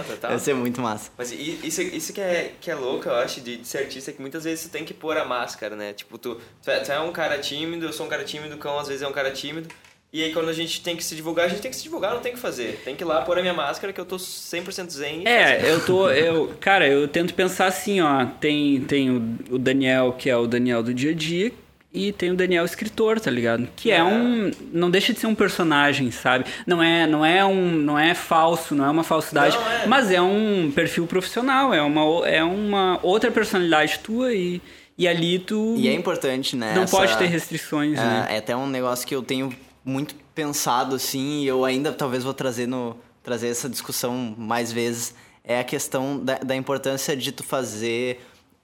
Total. 0.08 0.32
Deve 0.32 0.42
ser 0.44 0.56
muito 0.56 0.82
massa. 0.82 1.12
Mas 1.18 1.32
isso, 1.32 1.82
isso 1.82 2.14
que, 2.14 2.22
é, 2.22 2.54
que 2.60 2.70
é 2.70 2.76
louco, 2.76 3.08
eu 3.08 3.16
acho, 3.16 3.42
de, 3.42 3.58
de 3.58 3.68
ser 3.68 3.80
artista, 3.80 4.12
é 4.12 4.14
que 4.14 4.22
muitas 4.22 4.44
vezes 4.44 4.66
tu 4.66 4.70
tem 4.72 4.84
que 4.84 4.94
pôr 4.94 5.18
a 5.18 5.26
máscara, 5.26 5.76
né? 5.76 5.94
Tipo, 5.94 6.18
tu, 6.18 6.40
tu, 6.64 6.72
é, 6.72 6.80
tu 6.80 6.92
é 6.92 7.00
um 7.00 7.12
cara 7.12 7.38
tímido, 7.38 7.86
eu 7.86 7.94
sou 7.94 8.06
um 8.06 8.10
cara 8.10 8.24
tímido, 8.24 8.56
o 8.56 8.58
cão 8.58 8.78
às 8.80 8.88
vezes 8.88 9.04
é 9.04 9.08
um 9.08 9.14
cara 9.14 9.32
tímido. 9.32 9.70
E 10.12 10.24
aí 10.24 10.34
quando 10.34 10.50
a 10.50 10.54
gente 10.54 10.82
tem 10.82 10.96
que 10.96 11.04
se 11.04 11.16
divulgar, 11.16 11.46
a 11.46 11.48
gente 11.50 11.62
tem 11.62 11.70
que 11.70 11.78
se 11.78 11.84
divulgar, 11.84 12.16
não 12.16 12.20
tem 12.20 12.32
o 12.32 12.36
que 12.36 12.42
fazer. 12.42 12.82
Tem 12.84 12.96
que 12.96 13.04
ir 13.04 13.06
lá 13.06 13.22
pôr 13.22 13.38
a 13.38 13.42
minha 13.42 13.54
máscara 13.54 13.94
que 13.94 14.02
eu 14.02 14.06
tô 14.06 14.16
100% 14.16 14.90
zen. 14.90 15.22
e 15.22 15.24
fazer. 15.24 15.28
É, 15.28 15.72
eu 15.72 15.86
tô. 15.86 16.10
Eu, 16.10 16.52
cara, 16.60 16.88
eu 16.88 17.08
tento 17.08 17.36
pensar 17.36 17.68
assim, 17.68 18.02
ó. 18.02 18.26
Tem, 18.26 18.82
tem 18.82 19.12
o, 19.12 19.38
o 19.52 19.60
Daniel, 19.60 20.16
que 20.18 20.28
é 20.28 20.36
o 20.36 20.48
Daniel 20.48 20.82
do 20.82 20.96
dia 20.96 21.12
a 21.12 21.14
dia, 21.14 21.52
e 21.94 22.12
tem 22.12 22.32
o 22.32 22.36
Daniel 22.36 22.64
escritor, 22.66 23.20
tá 23.20 23.32
ligado? 23.32 23.68
Que 23.76 23.92
é, 23.92 23.98
É. 23.98 24.04
um. 24.04 24.52
Não 24.72 24.92
deixa 24.92 25.12
de 25.14 25.20
ser 25.20 25.28
um 25.28 25.34
personagem, 25.36 26.12
sabe? 26.12 26.46
Não 26.68 26.82
é, 26.84 27.08
não 27.08 27.26
é 27.26 27.44
um. 27.44 27.72
Não 27.72 27.98
é 27.98 28.14
falso, 28.14 28.76
não 28.76 28.86
é 28.86 28.90
uma 28.90 29.04
falsidade. 29.04 29.58
Não, 29.58 29.72
é. 29.72 29.88
Mas 29.88 30.12
é 30.12 30.22
um 30.22 30.72
perfil 30.74 31.08
profissional, 31.08 31.74
é 31.74 31.82
uma, 31.82 32.28
é 32.28 32.44
uma 32.44 33.00
outra 33.02 33.32
personalidade 33.32 34.00
tua 34.00 34.34
e, 34.34 34.62
e 34.98 35.08
ali 35.08 35.40
tu. 35.40 35.76
E 35.78 35.88
é 35.88 35.94
importante, 35.94 36.56
né? 36.56 36.74
não 36.76 36.84
essa- 36.84 36.96
pode 36.96 37.18
ter 37.18 37.26
restrições, 37.26 37.98
né? 37.98 38.28
É, 38.30 38.36
é 38.36 38.38
até 38.38 38.56
um 38.56 38.68
negócio 38.68 39.08
que 39.08 39.16
eu 39.16 39.24
tenho 39.24 39.52
muito 39.84 40.14
pensado, 40.36 40.96
assim, 40.96 41.42
e 41.42 41.48
eu 41.48 41.66
ainda 41.66 41.92
talvez 41.92 42.24
vou 42.24 42.34
trazer, 42.34 42.68
no, 42.68 42.96
trazer 43.24 43.48
essa 43.48 43.68
discussão 43.68 44.36
mais 44.38 44.72
vezes, 44.72 45.16
é 45.44 45.60
a 45.60 45.64
questão 45.64 46.24
da, 46.24 46.36
da 46.38 46.56
importância 46.56 47.18
de 47.18 47.32
tu 47.32 47.44
fazer 47.44 48.22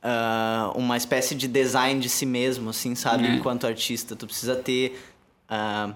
ah, 0.08 0.72
uma 0.76 0.96
espécie 0.96 1.34
de 1.34 1.48
design 1.48 2.00
de 2.00 2.08
si 2.10 2.28
mesmo, 2.28 2.70
assim, 2.70 2.94
sabe? 2.94 3.26
É. 3.26 3.32
Enquanto 3.32 3.66
artista. 3.66 4.16
Tu 4.16 4.28
precisa 4.28 4.56
ter... 4.56 5.02
ah, 5.50 5.92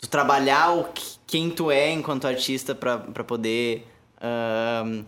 tu 0.00 0.08
trabalhar 0.08 0.70
o 0.70 0.84
que- 0.84 1.16
quem 1.26 1.50
tu 1.50 1.70
é 1.72 1.90
enquanto 1.90 2.26
artista 2.28 2.72
pra 2.74 2.98
poder... 3.24 3.84
ah, 4.20 5.02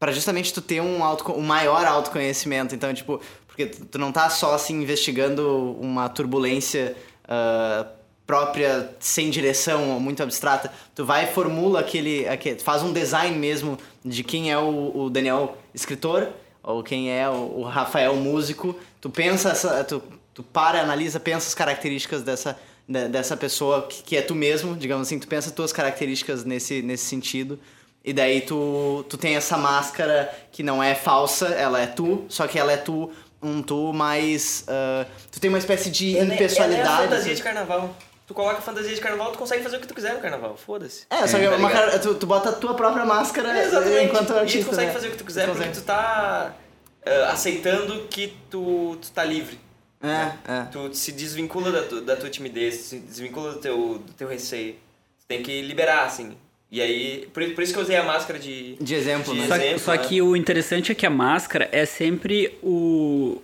para 0.00 0.10
justamente 0.12 0.52
tu 0.52 0.60
ter 0.60 0.82
um, 0.82 1.02
auto, 1.04 1.32
um 1.32 1.42
maior 1.42 1.86
autoconhecimento. 1.86 2.74
Então, 2.74 2.92
tipo, 2.92 3.20
porque 3.46 3.66
tu 3.66 3.98
não 3.98 4.10
tá 4.10 4.28
só 4.28 4.52
assim 4.54 4.82
investigando 4.82 5.78
uma 5.80 6.08
turbulência 6.08 6.96
ah, 7.28 7.86
própria 8.26 8.90
sem 8.98 9.30
direção 9.30 9.92
ou 9.92 10.00
muito 10.00 10.22
abstrata. 10.24 10.72
Tu 10.92 11.04
vai 11.04 11.24
e 11.24 11.26
formula 11.28 11.78
aquele, 11.80 12.26
aquele. 12.26 12.58
faz 12.58 12.82
um 12.82 12.92
design 12.92 13.38
mesmo 13.38 13.78
de 14.04 14.24
quem 14.24 14.50
é 14.50 14.58
o, 14.58 14.90
o 15.04 15.08
Daniel 15.08 15.56
escritor 15.72 16.28
ou 16.64 16.82
quem 16.82 17.10
é 17.10 17.28
o, 17.28 17.62
Rafael 17.62 18.16
músico. 18.16 18.74
Tu 19.00 19.08
pensa 19.10 19.50
essa. 19.50 19.84
Tu, 19.84 20.02
tu 20.32 20.42
para, 20.42 20.80
analisa, 20.80 21.20
pensa 21.20 21.46
as 21.46 21.54
características 21.54 22.22
dessa, 22.22 22.58
de- 22.88 23.08
dessa 23.08 23.36
pessoa 23.36 23.82
que, 23.86 24.02
que 24.02 24.16
é 24.16 24.22
tu 24.22 24.34
mesmo, 24.34 24.74
digamos 24.74 25.06
assim, 25.06 25.18
tu 25.18 25.28
pensa 25.28 25.50
tuas 25.50 25.72
características 25.72 26.44
nesse, 26.44 26.82
nesse 26.82 27.04
sentido. 27.04 27.58
E 28.04 28.12
daí 28.12 28.40
tu, 28.42 29.04
tu 29.08 29.16
tem 29.16 29.36
essa 29.36 29.56
máscara 29.56 30.30
que 30.52 30.62
não 30.62 30.82
é 30.82 30.94
falsa, 30.94 31.48
ela 31.48 31.80
é 31.80 31.86
tu, 31.86 32.24
só 32.28 32.46
que 32.46 32.58
ela 32.58 32.70
é 32.72 32.76
tu, 32.76 33.10
um 33.42 33.62
tu 33.62 33.92
mais. 33.94 34.64
ah, 34.68 35.06
tu 35.30 35.40
tem 35.40 35.48
uma 35.48 35.58
espécie 35.58 35.90
de 35.90 36.16
Ela 36.16 36.32
é- 36.32 36.34
impessoalidade. 36.34 36.88
Ela 36.88 37.00
é 37.00 37.04
a 37.04 37.08
fantasia 37.08 37.34
de 37.34 37.42
carnaval. 37.42 37.94
Tu 38.26 38.32
coloca 38.32 38.58
a 38.58 38.62
fantasia 38.62 38.94
de 38.94 39.00
carnaval, 39.00 39.32
tu 39.32 39.38
consegue 39.38 39.62
fazer 39.62 39.76
o 39.76 39.80
que 39.80 39.86
tu 39.86 39.94
quiser 39.94 40.14
no 40.14 40.20
carnaval. 40.20 40.56
Foda-se. 40.56 41.04
É, 41.10 41.26
só 41.26 41.38
que 41.38 41.44
tá 41.44 41.56
uma 41.56 41.68
ligado? 41.68 41.72
cara- 41.90 41.98
tu, 41.98 42.14
tu 42.14 42.26
bota 42.26 42.48
a 42.48 42.52
tua 42.52 42.74
própria 42.74 43.04
máscara 43.04 43.56
É, 43.58 43.64
exatamente. 43.66 44.04
enquanto 44.06 44.32
e 44.32 44.38
artista. 44.38 44.60
tu 44.64 44.70
consegue 44.70 44.86
né? 44.86 44.92
fazer 44.92 45.08
o 45.08 45.10
que 45.10 45.16
tu 45.18 45.24
quiser 45.24 45.46
Tu 45.46 45.52
porque 45.52 45.68
tu 45.70 45.82
tá 45.82 46.54
ah, 47.04 47.30
aceitando 47.32 48.06
que 48.08 48.34
tu, 48.50 48.96
tu 49.00 49.10
tá 49.12 49.22
livre. 49.24 49.58
É, 50.02 50.52
é. 50.52 50.64
Tu 50.72 50.94
se 50.94 51.12
desvincula 51.12 51.70
da, 51.70 51.82
tu- 51.82 52.00
da 52.00 52.16
tua 52.16 52.30
timidez, 52.30 52.74
se 52.76 52.98
desvincula 52.98 53.52
do 53.52 53.58
teu, 53.58 53.98
do 53.98 54.12
teu 54.14 54.28
receio. 54.28 54.72
Tu 54.72 55.26
tem 55.28 55.42
que 55.42 55.60
liberar, 55.62 56.04
assim. 56.04 56.34
E 56.70 56.80
aí, 56.80 57.28
por, 57.32 57.44
por 57.54 57.62
isso 57.62 57.72
que 57.74 57.78
eu 57.78 57.82
usei 57.82 57.96
a 57.96 58.02
máscara 58.02 58.38
de... 58.38 58.74
De 58.76 58.94
exemplo, 58.94 59.32
De 59.34 59.40
né? 59.40 59.46
Só, 59.48 59.54
exemplo, 59.56 59.78
só 59.80 59.92
né? 59.92 59.98
que 59.98 60.20
o 60.22 60.34
interessante 60.34 60.90
é 60.90 60.94
que 60.94 61.06
a 61.06 61.10
máscara 61.10 61.68
é 61.70 61.84
sempre 61.86 62.58
o. 62.62 63.40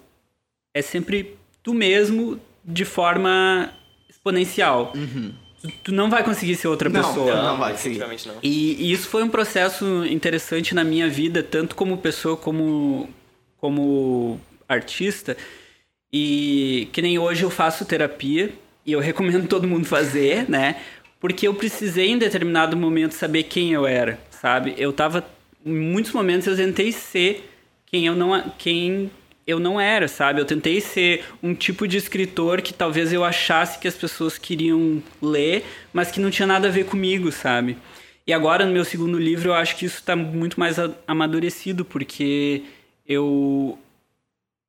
É 0.74 0.82
sempre 0.82 1.38
tu 1.62 1.72
mesmo 1.74 2.40
de 2.64 2.84
forma 2.84 3.72
exponencial. 4.20 4.92
Tu, 5.60 5.68
tu 5.84 5.92
não 5.92 6.08
vai 6.08 6.22
conseguir 6.22 6.56
ser 6.56 6.68
outra 6.68 6.88
Não, 6.88 7.02
pessoa. 7.02 7.42
não 7.42 7.58
vai 7.58 7.72
conseguir. 7.72 7.98
definitivamente 7.98 8.28
não. 8.28 8.34
E, 8.42 8.76
e 8.88 8.92
isso 8.92 9.08
foi 9.08 9.22
um 9.22 9.28
processo 9.28 10.04
interessante 10.06 10.74
na 10.74 10.84
minha 10.84 11.08
vida, 11.08 11.42
tanto 11.42 11.74
como 11.74 11.98
pessoa 11.98 12.36
como, 12.36 13.08
como 13.56 14.40
artista. 14.68 15.36
E 16.12 16.88
que 16.92 17.00
nem 17.02 17.18
hoje 17.18 17.42
eu 17.44 17.50
faço 17.50 17.84
terapia 17.84 18.52
e 18.84 18.92
eu 18.92 19.00
recomendo 19.00 19.46
todo 19.48 19.68
mundo 19.68 19.84
fazer, 19.86 20.46
né? 20.48 20.76
Porque 21.18 21.46
eu 21.46 21.54
precisei 21.54 22.08
em 22.10 22.18
determinado 22.18 22.76
momento 22.76 23.12
saber 23.12 23.42
quem 23.44 23.72
eu 23.72 23.86
era, 23.86 24.18
sabe? 24.30 24.74
Eu 24.78 24.92
tava 24.92 25.24
em 25.64 25.74
muitos 25.74 26.12
momentos 26.12 26.46
eu 26.46 26.56
tentei 26.56 26.90
ser 26.90 27.46
quem 27.84 28.06
eu 28.06 28.14
não 28.16 28.42
quem 28.56 29.10
eu 29.50 29.58
não 29.60 29.80
era, 29.80 30.08
sabe? 30.08 30.40
Eu 30.40 30.44
tentei 30.44 30.80
ser 30.80 31.24
um 31.42 31.54
tipo 31.54 31.86
de 31.86 31.96
escritor 31.96 32.62
que 32.62 32.72
talvez 32.72 33.12
eu 33.12 33.24
achasse 33.24 33.78
que 33.78 33.88
as 33.88 33.94
pessoas 33.94 34.38
queriam 34.38 35.02
ler, 35.20 35.64
mas 35.92 36.10
que 36.10 36.20
não 36.20 36.30
tinha 36.30 36.46
nada 36.46 36.68
a 36.68 36.70
ver 36.70 36.84
comigo, 36.84 37.30
sabe? 37.32 37.76
E 38.26 38.32
agora 38.32 38.64
no 38.64 38.72
meu 38.72 38.84
segundo 38.84 39.18
livro 39.18 39.50
eu 39.50 39.54
acho 39.54 39.76
que 39.76 39.84
isso 39.84 39.96
está 39.98 40.14
muito 40.14 40.58
mais 40.58 40.76
amadurecido, 41.06 41.84
porque 41.84 42.62
eu 43.06 43.78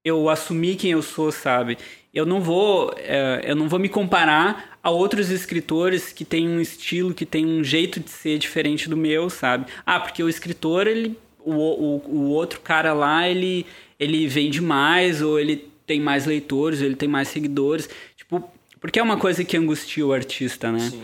eu 0.04 0.30
assumi 0.30 0.76
quem 0.76 0.92
eu 0.92 1.02
sou, 1.02 1.32
sabe? 1.32 1.78
Eu 2.14 2.26
não 2.26 2.42
vou, 2.42 2.94
é, 2.98 3.42
eu 3.46 3.56
não 3.56 3.70
vou 3.70 3.80
me 3.80 3.88
comparar 3.88 4.78
a 4.84 4.90
outros 4.90 5.30
escritores 5.30 6.12
que 6.12 6.26
têm 6.26 6.50
um 6.50 6.60
estilo, 6.60 7.14
que 7.14 7.26
têm 7.26 7.46
um 7.46 7.64
jeito 7.64 8.00
de 8.00 8.10
ser 8.10 8.38
diferente 8.40 8.90
do 8.90 8.98
meu, 8.98 9.30
sabe? 9.30 9.68
Ah, 9.86 10.00
porque 10.00 10.24
o 10.24 10.28
escritor, 10.28 10.88
ele, 10.88 11.18
o, 11.40 11.54
o, 11.54 12.04
o 12.08 12.30
outro 12.32 12.60
cara 12.62 12.94
lá, 12.94 13.30
ele, 13.30 13.66
ele 14.02 14.28
vende 14.28 14.60
mais, 14.60 15.22
ou 15.22 15.40
ele 15.40 15.70
tem 15.86 16.00
mais 16.00 16.26
leitores, 16.26 16.80
ou 16.80 16.88
ele 16.88 16.96
tem 16.96 17.08
mais 17.08 17.28
seguidores. 17.28 17.88
Tipo, 18.18 18.52
porque 18.80 19.00
é 19.00 19.04
uma 19.04 19.18
coisa 19.18 19.44
que 19.44 19.56
angustia 19.56 20.06
o 20.06 20.12
artista, 20.12 20.72
né? 20.72 20.90
Sim. 20.90 21.04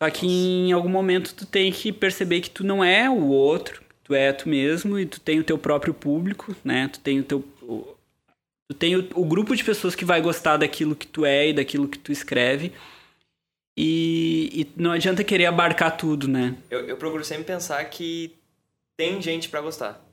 Só 0.00 0.08
que 0.08 0.26
em 0.26 0.70
algum 0.70 0.88
momento 0.88 1.34
tu 1.34 1.44
tem 1.44 1.72
que 1.72 1.90
perceber 1.92 2.40
que 2.40 2.50
tu 2.50 2.62
não 2.62 2.84
é 2.84 3.10
o 3.10 3.24
outro, 3.26 3.82
tu 4.04 4.14
é 4.14 4.32
tu 4.32 4.48
mesmo 4.48 4.96
e 4.96 5.06
tu 5.06 5.18
tem 5.18 5.40
o 5.40 5.44
teu 5.44 5.58
próprio 5.58 5.92
público, 5.92 6.54
né? 6.62 6.88
Tu 6.92 7.00
tem 7.00 7.18
o 7.18 7.24
teu 7.24 7.44
tu 8.68 8.74
tem 8.78 8.94
o, 8.94 9.08
o 9.14 9.24
grupo 9.24 9.56
de 9.56 9.64
pessoas 9.64 9.96
que 9.96 10.04
vai 10.04 10.20
gostar 10.20 10.56
daquilo 10.56 10.94
que 10.94 11.06
tu 11.06 11.24
é 11.24 11.48
e 11.48 11.52
daquilo 11.52 11.88
que 11.88 11.98
tu 11.98 12.12
escreve. 12.12 12.72
E, 13.76 14.50
e 14.52 14.80
não 14.80 14.92
adianta 14.92 15.24
querer 15.24 15.46
abarcar 15.46 15.96
tudo, 15.96 16.28
né? 16.28 16.56
Eu, 16.70 16.86
eu 16.86 16.96
procuro 16.96 17.24
sempre 17.24 17.44
pensar 17.44 17.84
que 17.86 18.32
tem 18.96 19.20
gente 19.20 19.48
pra 19.48 19.60
gostar. 19.60 20.05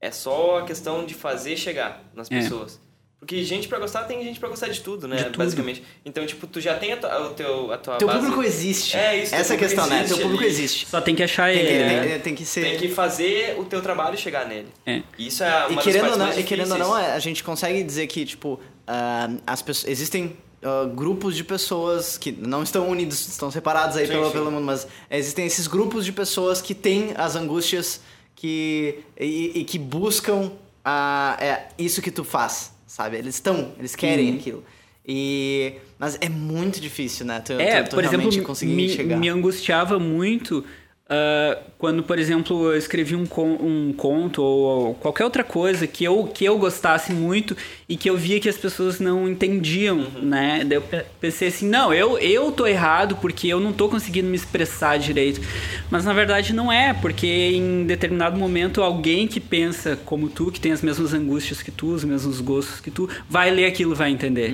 É 0.00 0.10
só 0.10 0.58
a 0.58 0.62
questão 0.64 1.04
de 1.04 1.14
fazer 1.14 1.56
chegar 1.56 2.04
nas 2.14 2.30
É. 2.30 2.40
pessoas. 2.40 2.80
Porque 3.20 3.42
gente 3.42 3.66
pra 3.66 3.80
gostar 3.80 4.04
tem 4.04 4.22
gente 4.22 4.38
pra 4.38 4.48
gostar 4.48 4.68
de 4.68 4.80
tudo, 4.80 5.08
né? 5.08 5.16
De 5.16 5.24
tudo. 5.24 5.38
Basicamente. 5.38 5.82
Então, 6.04 6.24
tipo, 6.24 6.46
tu 6.46 6.60
já 6.60 6.76
tem 6.78 6.92
a 6.92 6.96
tua, 6.98 7.20
o 7.26 7.34
teu, 7.34 7.72
a 7.72 7.76
tua 7.76 7.96
Teu 7.96 8.06
base. 8.06 8.20
público 8.20 8.44
existe. 8.44 8.96
É, 8.96 9.20
isso, 9.24 9.34
Essa 9.34 9.54
é 9.54 9.56
questão, 9.56 9.88
né? 9.88 10.04
Teu 10.06 10.18
público 10.18 10.44
ali. 10.44 10.52
existe. 10.52 10.86
Só 10.86 11.00
tem 11.00 11.16
que 11.16 11.22
achar 11.24 11.52
Tem 11.52 11.58
que, 11.58 11.72
ele, 11.72 11.84
né? 11.84 12.08
tem, 12.10 12.20
tem 12.20 12.34
que 12.36 12.44
ser. 12.44 12.60
Tem 12.62 12.78
que 12.78 12.88
fazer 12.88 13.58
o 13.58 13.64
teu 13.64 13.82
trabalho 13.82 14.16
chegar 14.16 14.46
nele. 14.46 14.68
É. 14.86 15.02
Isso 15.18 15.42
é 15.42 15.66
uma 15.66 15.80
E 15.80 15.84
querendo, 15.84 16.10
ou 16.12 16.16
não, 16.16 16.26
mais 16.26 16.38
e 16.38 16.42
querendo 16.44 16.70
ou 16.72 16.78
não, 16.78 16.90
difíceis. 16.92 17.12
a 17.16 17.18
gente 17.18 17.42
consegue 17.42 17.82
dizer 17.82 18.06
que, 18.06 18.24
tipo, 18.24 18.60
ah, 18.86 19.28
as 19.44 19.62
pessoas, 19.62 19.90
existem 19.90 20.36
ah, 20.62 20.84
grupos 20.94 21.34
de 21.34 21.42
pessoas 21.42 22.16
que 22.16 22.30
não 22.30 22.62
estão 22.62 22.88
unidos, 22.88 23.26
estão 23.26 23.50
separados 23.50 23.96
aí 23.96 24.06
Sim, 24.06 24.12
pelo, 24.12 24.26
sim. 24.26 24.32
pelo 24.32 24.50
mundo, 24.52 24.64
mas 24.64 24.86
existem 25.10 25.44
esses 25.44 25.66
grupos 25.66 26.04
de 26.04 26.12
pessoas 26.12 26.62
que 26.62 26.72
têm 26.72 27.10
as 27.16 27.34
angústias 27.34 28.00
que, 28.40 29.00
e, 29.18 29.60
e 29.60 29.64
que 29.64 29.78
buscam 29.78 30.52
ah, 30.84 31.36
é, 31.40 31.68
isso 31.76 32.00
que 32.00 32.10
tu 32.10 32.22
faz, 32.22 32.72
sabe? 32.86 33.16
Eles 33.16 33.34
estão, 33.34 33.72
eles 33.76 33.96
querem 33.96 34.36
aquilo. 34.36 34.62
E, 35.04 35.74
mas 35.98 36.16
é 36.20 36.28
muito 36.28 36.80
difícil, 36.80 37.26
né? 37.26 37.40
Tu, 37.40 37.54
É, 37.54 37.82
tu, 37.82 37.90
tu 37.90 37.96
por 37.96 38.04
exemplo, 38.04 38.30
me, 38.62 38.88
chegar. 38.88 39.18
me 39.18 39.28
angustiava 39.28 39.98
muito 39.98 40.64
ah, 41.08 41.58
quando, 41.78 42.02
por 42.02 42.18
exemplo, 42.18 42.72
eu 42.72 42.76
escrevi 42.76 43.14
um, 43.14 43.24
con- 43.24 43.56
um 43.60 43.94
conto 43.96 44.42
ou 44.42 44.94
qualquer 44.94 45.22
outra 45.24 45.44
coisa 45.44 45.86
que 45.86 46.02
eu, 46.02 46.24
que 46.24 46.44
eu 46.44 46.58
gostasse 46.58 47.12
muito 47.12 47.56
e 47.88 47.96
que 47.96 48.10
eu 48.10 48.16
via 48.16 48.40
que 48.40 48.48
as 48.48 48.56
pessoas 48.56 48.98
não 48.98 49.28
entendiam, 49.28 50.06
né? 50.20 50.64
Daí 50.66 50.76
eu 50.78 50.82
pe- 50.82 51.04
pensei 51.20 51.48
assim, 51.48 51.68
não, 51.68 51.94
eu, 51.94 52.18
eu 52.18 52.50
tô 52.50 52.66
errado 52.66 53.16
porque 53.20 53.46
eu 53.46 53.60
não 53.60 53.72
tô 53.72 53.88
conseguindo 53.88 54.28
me 54.28 54.34
expressar 54.36 54.98
direito. 54.98 55.40
Mas 55.88 56.04
na 56.04 56.12
verdade 56.12 56.52
não 56.52 56.70
é, 56.72 56.92
porque 56.92 57.26
em 57.26 57.84
determinado 57.86 58.36
momento 58.36 58.82
alguém 58.82 59.28
que 59.28 59.38
pensa 59.38 59.96
como 60.04 60.28
tu, 60.28 60.50
que 60.50 60.58
tem 60.58 60.72
as 60.72 60.82
mesmas 60.82 61.14
angústias 61.14 61.62
que 61.62 61.70
tu, 61.70 61.92
os 61.92 62.02
mesmos 62.02 62.40
gostos 62.40 62.80
que 62.80 62.90
tu, 62.90 63.08
vai 63.30 63.50
ler 63.52 63.66
aquilo 63.66 63.92
e 63.92 63.94
vai 63.94 64.10
entender. 64.10 64.52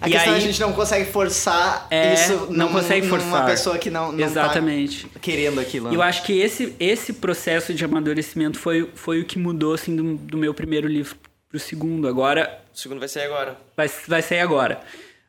A 0.00 0.08
E 0.08 0.12
questão 0.12 0.32
é 0.32 0.36
aí- 0.36 0.42
a 0.42 0.46
gente 0.46 0.60
não 0.60 0.72
consegue 0.74 1.10
forçar 1.10 1.86
É, 1.90 2.12
isso 2.12 2.48
não 2.50 2.66
num- 2.66 2.72
consegue 2.72 3.06
numa 3.06 3.18
forçar. 3.18 3.46
pessoa 3.46 3.78
que 3.78 3.88
não, 3.90 4.12
não 4.12 4.22
Exatamente. 4.22 5.06
tá 5.06 5.18
querendo 5.20 5.58
aquilo. 5.58 5.88
Né? 5.88 5.96
eu 5.96 6.02
acho 6.02 6.22
que 6.22 6.38
esse, 6.38 6.65
esse 6.80 7.12
processo 7.14 7.72
de 7.74 7.84
amadurecimento 7.84 8.58
foi, 8.58 8.90
foi 8.94 9.20
o 9.20 9.24
que 9.24 9.38
mudou, 9.38 9.74
assim, 9.74 9.94
do, 9.96 10.14
do 10.16 10.36
meu 10.38 10.52
primeiro 10.54 10.86
livro 10.88 11.16
pro 11.48 11.58
segundo. 11.58 12.06
Agora, 12.08 12.60
O 12.74 12.78
segundo 12.78 12.98
vai 12.98 13.08
sair 13.08 13.24
agora. 13.24 13.56
vai, 13.76 13.90
vai 14.08 14.22
sair 14.22 14.40
agora. 14.40 14.80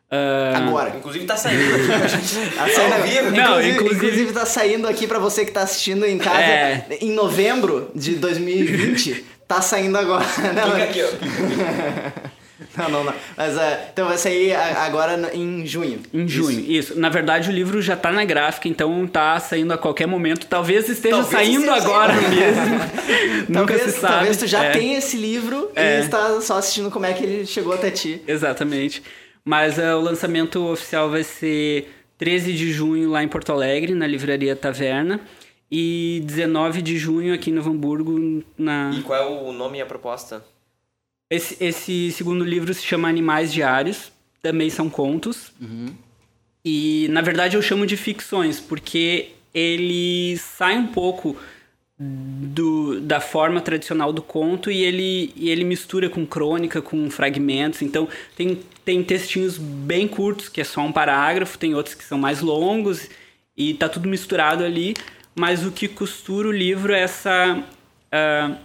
Ah, 0.09 0.53
Agora. 0.67 0.95
Inclusive 0.95 1.25
tá 1.25 1.35
saindo 1.35 1.61
aqui. 1.75 1.87
Tá 2.55 2.69
saindo- 2.69 2.93
Ao 2.95 3.01
vivo. 3.01 3.31
Não, 3.31 3.43
inclusive, 3.61 3.69
inclusive- 3.71 4.05
inclusive 4.07 4.33
tá 4.33 4.45
saindo 4.45 4.87
aqui 4.87 5.05
pra 5.05 5.19
você 5.19 5.43
que 5.45 5.51
tá 5.51 5.63
assistindo 5.63 6.05
em 6.05 6.17
casa 6.17 6.39
É. 6.41 6.87
em 7.01 7.11
novembro 7.11 7.91
de 7.93 8.15
2020. 8.15 9.25
tá 9.47 9.61
saindo 9.61 9.97
agora. 9.97 10.25
Não, 10.55 10.71
Fica 10.71 10.83
aqui, 10.85 11.01
ó. 11.03 12.27
não, 12.77 12.89
não, 12.89 13.03
não. 13.03 13.13
Mas 13.35 13.57
é, 13.57 13.89
então 13.93 14.07
vai 14.07 14.17
sair 14.17 14.53
agora 14.55 15.29
em 15.35 15.65
junho. 15.65 15.99
Em 16.13 16.27
junho, 16.27 16.59
isso. 16.59 16.99
Na 16.99 17.09
verdade, 17.09 17.49
o 17.49 17.53
livro 17.53 17.81
já 17.81 17.95
tá 17.95 18.11
na 18.11 18.25
gráfica, 18.25 18.67
então 18.67 19.05
tá 19.07 19.39
saindo 19.39 19.73
a 19.73 19.77
qualquer 19.77 20.07
momento. 20.07 20.47
Talvez 20.47 20.89
esteja 20.89 21.17
Talvez 21.17 21.31
saindo 21.31 21.69
agora 21.71 22.13
mesmo. 22.13 22.77
Nunca 23.49 23.73
Talvez, 23.73 23.81
se 23.83 23.91
sabe. 23.99 24.13
talvez 24.15 24.37
tu 24.37 24.47
já 24.47 24.63
É. 24.63 24.71
tenha 24.71 24.97
esse 24.97 25.17
livro 25.17 25.71
É. 25.75 25.97
e 25.99 26.03
está 26.03 26.41
só 26.41 26.57
assistindo 26.57 26.89
como 26.89 27.05
é 27.05 27.13
que 27.13 27.23
ele 27.23 27.45
chegou 27.45 27.73
até 27.73 27.91
ti. 27.91 28.21
Exatamente. 28.27 29.03
Mas 29.45 29.79
ah, 29.79 29.95
o 29.97 30.01
lançamento 30.01 30.65
oficial 30.67 31.09
vai 31.09 31.23
ser 31.23 31.89
13 32.17 32.53
de 32.53 32.71
junho 32.73 33.09
lá 33.09 33.23
em 33.23 33.27
Porto 33.27 33.51
Alegre, 33.51 33.93
na 33.93 34.07
Livraria 34.07 34.55
Taverna. 34.55 35.19
E 35.71 36.21
19 36.25 36.81
de 36.81 36.97
junho 36.97 37.33
aqui 37.33 37.49
em 37.49 37.53
Novo 37.53 37.69
Hamburgo, 37.71 38.41
na... 38.57 38.89
E 38.97 39.01
qual 39.01 39.21
é 39.21 39.25
o 39.27 39.51
nome 39.51 39.77
e 39.77 39.81
a 39.81 39.85
proposta? 39.85 40.43
Esse, 41.29 41.61
esse 41.63 42.11
segundo 42.11 42.43
livro 42.43 42.73
se 42.73 42.83
chama 42.83 43.09
Animais 43.09 43.51
Diários, 43.51 44.11
também 44.41 44.69
são 44.69 44.89
contos. 44.89 45.51
E, 46.63 47.07
na 47.09 47.21
verdade, 47.21 47.55
eu 47.55 47.61
chamo 47.61 47.85
de 47.85 47.97
ficções, 47.97 48.59
porque 48.59 49.29
ele 49.53 50.37
sai 50.37 50.77
um 50.77 50.87
pouco 50.87 51.35
do, 51.99 53.01
da 53.01 53.19
forma 53.19 53.59
tradicional 53.59 54.13
do 54.13 54.21
conto 54.21 54.69
e 54.69 54.83
ele, 54.83 55.33
e 55.35 55.49
ele 55.49 55.63
mistura 55.63 56.09
com 56.09 56.25
crônica, 56.25 56.81
com 56.81 57.09
fragmentos. 57.09 57.81
Então, 57.81 58.07
tem, 58.35 58.59
tem 58.85 59.03
textinhos 59.03 59.57
bem 59.57 60.07
curtos, 60.07 60.47
que 60.47 60.61
é 60.61 60.63
só 60.63 60.81
um 60.81 60.91
parágrafo, 60.91 61.57
tem 61.57 61.73
outros 61.73 61.95
que 61.95 62.03
são 62.03 62.17
mais 62.17 62.41
longos, 62.41 63.09
e 63.55 63.73
tá 63.73 63.89
tudo 63.89 64.07
misturado 64.07 64.63
ali. 64.63 64.93
Mas 65.35 65.65
o 65.65 65.71
que 65.71 65.87
costura 65.87 66.47
o 66.47 66.51
livro 66.51 66.93
é 66.93 67.01
essa 67.01 67.63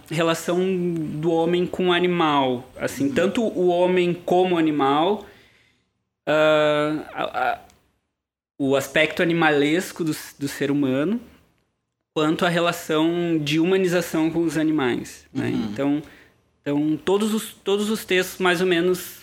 relação 0.09 0.59
do 1.21 1.31
homem 1.31 1.65
com 1.65 1.87
o 1.89 1.91
animal. 1.93 2.67
Assim, 2.77 3.09
tanto 3.11 3.41
o 3.43 3.67
homem 3.67 4.13
como 4.13 4.55
o 4.55 4.57
animal, 4.57 5.25
ah, 6.27 7.03
a- 7.13 7.23
a- 7.51 7.59
o 8.59 8.75
aspecto 8.75 9.21
animalesco 9.21 10.03
do, 10.03 10.15
do 10.39 10.47
ser 10.47 10.71
humano, 10.71 11.19
quanto 12.15 12.45
a 12.45 12.49
relação 12.49 13.37
de 13.39 13.59
humanização 13.59 14.29
com 14.29 14.39
os 14.39 14.57
animais. 14.57 15.25
né? 15.33 15.49
Então, 15.49 16.01
então 16.61 16.97
todos, 17.03 17.33
os, 17.33 17.53
todos 17.63 17.89
os 17.89 18.05
textos, 18.05 18.39
mais 18.39 18.61
ou 18.61 18.67
menos, 18.67 19.17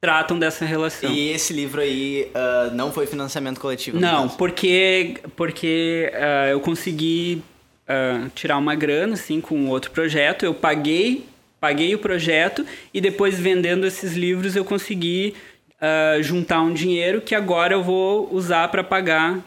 tratam 0.00 0.38
dessa 0.38 0.64
relação. 0.64 1.12
E 1.12 1.28
esse 1.30 1.52
livro 1.52 1.80
aí 1.80 2.30
ah, 2.34 2.70
não 2.72 2.90
foi 2.92 3.06
financiamento 3.06 3.60
coletivo? 3.60 3.98
Não, 3.98 4.28
porque, 4.28 5.16
porque 5.36 6.10
ah, 6.14 6.48
eu 6.50 6.60
consegui 6.60 7.42
ah, 7.90 8.28
tirar 8.34 8.56
uma 8.58 8.74
grana, 8.76 9.14
assim, 9.14 9.40
com 9.40 9.68
outro 9.68 9.90
projeto. 9.90 10.44
Eu 10.44 10.54
paguei, 10.54 11.26
paguei 11.60 11.92
o 11.94 11.98
projeto 11.98 12.64
e 12.94 13.00
depois 13.00 13.38
vendendo 13.38 13.84
esses 13.86 14.14
livros 14.14 14.54
eu 14.54 14.64
consegui 14.64 15.34
ah, 15.80 16.18
juntar 16.22 16.60
um 16.62 16.72
dinheiro 16.72 17.20
que 17.20 17.34
agora 17.34 17.74
eu 17.74 17.82
vou 17.82 18.32
usar 18.32 18.68
para 18.68 18.84
pagar, 18.84 19.40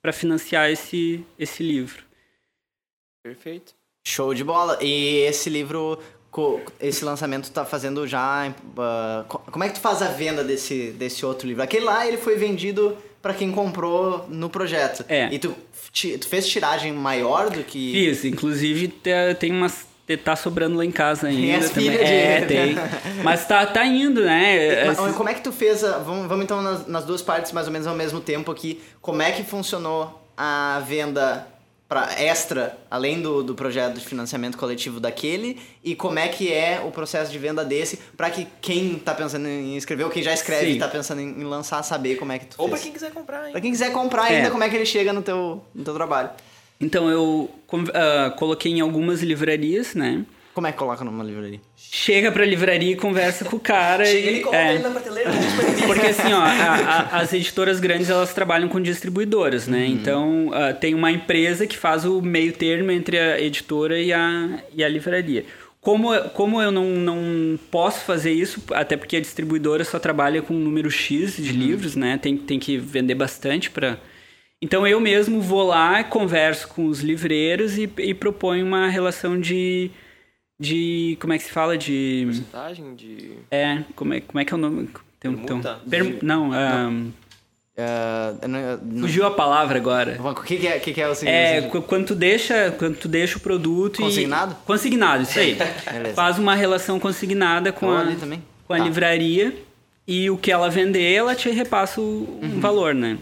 para 0.00 0.12
financiar 0.12 0.70
esse, 0.70 1.24
esse 1.38 1.62
livro. 1.62 2.04
Perfeito. 3.22 3.74
Show 4.06 4.32
de 4.34 4.42
bola. 4.42 4.78
E 4.80 5.18
esse 5.28 5.50
livro, 5.50 5.98
esse 6.80 7.04
lançamento 7.04 7.50
tá 7.50 7.64
fazendo 7.66 8.06
já. 8.06 8.54
co- 9.28 9.40
como 9.50 9.62
é 9.64 9.68
que 9.68 9.74
tu 9.74 9.80
faz 9.80 10.00
a 10.00 10.08
venda 10.08 10.42
desse, 10.42 10.92
desse 10.92 11.26
outro 11.26 11.46
livro? 11.46 11.62
Aquele 11.62 11.84
lá 11.84 12.06
ele 12.06 12.16
foi 12.16 12.36
vendido 12.36 12.96
pra 13.22 13.34
quem 13.34 13.50
comprou 13.50 14.26
no 14.28 14.48
projeto. 14.50 15.04
É. 15.08 15.28
E 15.32 15.38
tu, 15.38 15.54
tu 16.18 16.28
fez 16.28 16.48
tiragem 16.48 16.92
maior 16.92 17.50
do 17.50 17.62
que. 17.62 17.92
Fiz, 17.92 18.24
inclusive 18.24 18.88
te- 18.88 19.34
tem 19.38 19.52
umas 19.52 19.88
tá 20.24 20.34
sobrando 20.34 20.76
lá 20.76 20.84
em 20.84 20.90
casa 20.90 21.28
ainda. 21.28 21.40
Tem 21.40 21.54
as 21.54 21.70
também. 21.70 21.90
de- 21.90 21.96
É, 21.98 22.40
tem. 22.44 22.74
Mas 23.22 23.46
tá, 23.46 23.64
tá 23.64 23.84
indo, 23.86 24.22
né? 24.24 24.84
Mas, 24.86 24.98
Esses- 24.98 25.14
Como 25.16 25.28
é 25.28 25.34
que 25.34 25.40
tu 25.40 25.52
fez? 25.52 25.84
a- 25.84 25.98
vamos, 25.98 26.26
vamos 26.26 26.44
então 26.44 26.60
nas, 26.60 26.84
nas 26.88 27.04
duas 27.04 27.22
partes, 27.22 27.52
mais 27.52 27.68
ou 27.68 27.72
menos 27.72 27.86
ao 27.86 27.94
mesmo 27.94 28.20
tempo 28.20 28.50
aqui. 28.50 28.80
Como 29.00 29.22
é 29.22 29.30
que 29.30 29.44
funcionou 29.44 30.20
a 30.36 30.82
venda 30.84 31.46
para 31.90 32.22
extra, 32.22 32.78
além 32.88 33.20
do, 33.20 33.42
do 33.42 33.52
projeto 33.52 33.94
de 33.98 34.06
financiamento 34.06 34.56
coletivo 34.56 35.00
daquele? 35.00 35.58
E 35.82 35.96
como 35.96 36.20
é 36.20 36.28
que 36.28 36.52
é 36.52 36.80
o 36.86 36.92
processo 36.92 37.32
de 37.32 37.36
venda 37.36 37.64
desse, 37.64 37.96
para 38.16 38.30
que 38.30 38.46
quem 38.60 38.96
tá 38.96 39.12
pensando 39.12 39.48
em 39.48 39.76
escrever, 39.76 40.04
ou 40.04 40.10
quem 40.10 40.22
já 40.22 40.32
escreve 40.32 40.66
Sim. 40.66 40.76
e 40.76 40.78
tá 40.78 40.86
pensando 40.86 41.20
em, 41.20 41.40
em 41.40 41.42
lançar, 41.42 41.82
saber 41.82 42.14
como 42.14 42.30
é 42.30 42.38
que 42.38 42.46
tu 42.46 42.54
Ou 42.58 42.68
pra 42.68 42.76
fez? 42.76 42.84
quem 42.84 42.92
quiser 42.92 43.10
comprar, 43.10 43.44
hein? 43.46 43.50
Pra 43.50 43.60
quem 43.60 43.72
quiser 43.72 43.90
comprar 43.90 44.30
É. 44.30 44.36
ainda, 44.36 44.52
como 44.52 44.62
é 44.62 44.68
que 44.68 44.76
ele 44.76 44.86
chega 44.86 45.12
no 45.12 45.20
teu, 45.20 45.64
no 45.74 45.82
teu 45.82 45.92
trabalho? 45.92 46.30
Então 46.80 47.10
eu 47.10 47.50
ah, 47.92 48.30
coloquei 48.38 48.70
em 48.70 48.80
algumas 48.80 49.20
livrarias, 49.20 49.92
né? 49.96 50.24
Como 50.52 50.66
é 50.66 50.72
que 50.72 50.78
coloca 50.78 51.04
numa 51.04 51.22
livraria? 51.22 51.60
Chega 51.76 52.30
pra 52.32 52.44
livraria 52.44 52.92
e 52.92 52.96
conversa 52.96 53.44
com 53.44 53.56
o 53.56 53.60
cara. 53.60 54.04
Chega 54.04 54.18
e, 54.18 54.28
ele 54.28 54.40
coloca 54.40 54.58
é. 54.58 54.74
ele 54.74 54.82
na 54.82 54.90
prateleira. 54.90 55.30
ele. 55.30 55.82
Porque 55.86 56.06
assim, 56.08 56.32
ó, 56.32 56.40
a- 56.40 57.08
a- 57.12 57.18
as 57.20 57.32
editoras 57.32 57.78
grandes 57.80 58.10
elas 58.10 58.34
trabalham 58.34 58.68
com 58.68 58.80
distribuidoras, 58.80 59.68
né? 59.68 59.86
Então 59.86 60.50
ah, 60.52 60.72
tem 60.72 60.92
uma 60.94 61.10
empresa 61.12 61.66
que 61.66 61.76
faz 61.78 62.04
o 62.04 62.20
meio 62.20 62.52
termo 62.52 62.90
entre 62.90 63.18
a 63.18 63.40
editora 63.40 63.98
e 64.00 64.12
a, 64.12 64.58
e 64.74 64.82
a 64.82 64.88
livraria. 64.88 65.44
Como, 65.80 66.12
como 66.34 66.60
eu 66.60 66.70
não, 66.70 66.84
não 66.84 67.58
posso 67.70 68.00
fazer 68.04 68.32
isso, 68.32 68.62
até 68.72 68.98
porque 68.98 69.16
a 69.16 69.20
distribuidora 69.20 69.82
só 69.82 69.98
trabalha 69.98 70.42
com 70.42 70.52
um 70.52 70.58
número 70.58 70.90
X 70.90 71.36
de 71.36 71.52
livros, 71.52 71.96
né? 71.96 72.18
Tem, 72.20 72.36
tem 72.36 72.58
que 72.58 72.76
vender 72.76 73.14
bastante 73.14 73.70
para. 73.70 73.98
Então 74.60 74.86
eu 74.86 75.00
mesmo 75.00 75.40
vou 75.40 75.62
lá, 75.66 76.04
converso 76.04 76.68
com 76.68 76.84
os 76.86 77.00
livreiros 77.00 77.78
e, 77.78 77.90
e 77.98 78.12
proponho 78.12 78.66
uma 78.66 78.88
relação 78.88 79.40
de. 79.40 79.90
De. 80.60 81.16
como 81.20 81.32
é 81.32 81.38
que 81.38 81.44
se 81.44 81.50
fala? 81.50 81.76
De. 81.78 82.22
Porcentagem 82.26 82.94
de... 82.94 83.30
É, 83.50 83.82
como 83.96 84.12
é, 84.14 84.20
como 84.20 84.38
é 84.38 84.44
que 84.44 84.52
é 84.52 84.56
o 84.56 84.60
nome? 84.60 84.88
Tem 85.18 85.30
um, 85.30 85.36
tem 85.38 85.56
um- 85.56 85.60
Permuta? 85.62 85.80
per- 85.88 86.18
não, 86.22 86.52
ahn, 86.52 87.08
Ah, 87.78 88.34
eu 88.42 88.48
não- 88.48 88.58
eu 88.58 88.78
não- 88.84 89.00
fugiu 89.02 89.24
a 89.26 89.30
palavra 89.30 89.78
agora. 89.78 90.18
O 90.22 90.34
que, 90.42 90.58
que 90.58 90.66
é, 90.66 90.76
o 90.76 90.80
que, 90.80 90.92
que 90.92 91.00
é 91.00 91.08
o 91.08 91.14
seguinte? 91.14 91.34
É, 91.34 91.62
qu- 91.62 91.80
quando 91.82 92.06
tu 92.08 92.14
deixa, 92.14 92.70
quando 92.78 92.96
tu 92.96 93.08
deixa 93.08 93.38
o 93.38 93.40
produto 93.40 94.02
Consignado? 94.02 94.54
e... 94.62 94.66
Consignado, 94.66 95.22
isso 95.22 95.38
aí. 95.38 95.54
Beleza. 95.90 96.14
Faz 96.14 96.38
uma 96.38 96.54
relação 96.54 97.00
consignada 97.00 97.72
com 97.72 97.90
a, 97.90 98.04
com 98.66 98.74
a 98.74 98.78
Tá. 98.78 98.84
livraria 98.84 99.54
e 100.06 100.28
o 100.28 100.36
que 100.36 100.52
ela 100.52 100.68
vender, 100.68 101.10
ela 101.12 101.34
te 101.34 101.48
repassa 101.50 102.00
o- 102.02 102.38
um 102.42 102.46
Uhum. 102.54 102.60
valor, 102.60 102.94
né? 102.94 103.16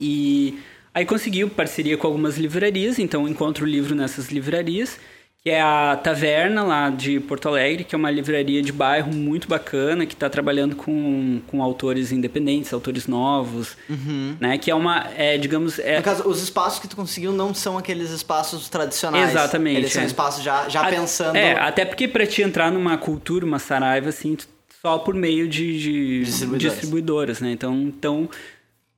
E 0.00 0.58
aí 0.94 1.04
conseguiu 1.04 1.48
parceria 1.48 1.96
com 1.96 2.06
algumas 2.06 2.36
livrarias, 2.38 2.98
então 2.98 3.28
encontro 3.28 3.64
o 3.64 3.68
livro 3.68 3.94
nessas 3.94 4.30
livrarias, 4.30 4.98
que 5.42 5.48
é 5.48 5.60
a 5.62 5.96
Taverna 5.96 6.62
lá 6.62 6.90
de 6.90 7.18
Porto 7.18 7.48
Alegre, 7.48 7.82
que 7.84 7.94
é 7.94 7.98
uma 7.98 8.10
livraria 8.10 8.60
de 8.62 8.70
bairro 8.72 9.10
muito 9.14 9.48
bacana, 9.48 10.04
que 10.04 10.12
está 10.12 10.28
trabalhando 10.28 10.76
com, 10.76 11.40
com 11.46 11.62
autores 11.62 12.12
independentes, 12.12 12.74
autores 12.74 13.06
novos, 13.06 13.74
né? 14.38 14.58
Que 14.58 14.70
é 14.70 14.74
uma, 14.74 15.06
é, 15.16 15.38
digamos... 15.38 15.78
É, 15.78 15.92
Uhum. 15.92 15.96
No 15.96 16.02
caso, 16.02 16.28
os 16.28 16.42
espaços 16.42 16.78
que 16.78 16.86
tu 16.88 16.94
conseguiu 16.94 17.32
não 17.32 17.54
são 17.54 17.78
aqueles 17.78 18.10
espaços 18.10 18.68
tradicionais. 18.68 19.30
Exatamente, 19.30 19.78
Eles 19.78 19.92
são 19.92 20.02
é. 20.02 20.06
espaços 20.06 20.44
já, 20.44 20.68
já 20.68 20.82
A- 20.82 20.90
pensando. 20.90 21.36
É, 21.36 21.52
até 21.58 21.86
porque 21.86 22.06
pra 22.06 22.26
te 22.26 22.42
entrar 22.42 22.70
numa 22.70 22.98
cultura, 22.98 23.44
uma 23.46 23.58
saraiva, 23.58 24.10
assim, 24.10 24.36
só 24.82 24.98
por 24.98 25.14
meio 25.14 25.48
de, 25.48 25.78
de 25.80 26.24
Distribuidoras. 26.24 26.72
distribuidoras, 26.72 27.40
né? 27.40 27.50
Então, 27.52 27.74
então, 27.80 28.28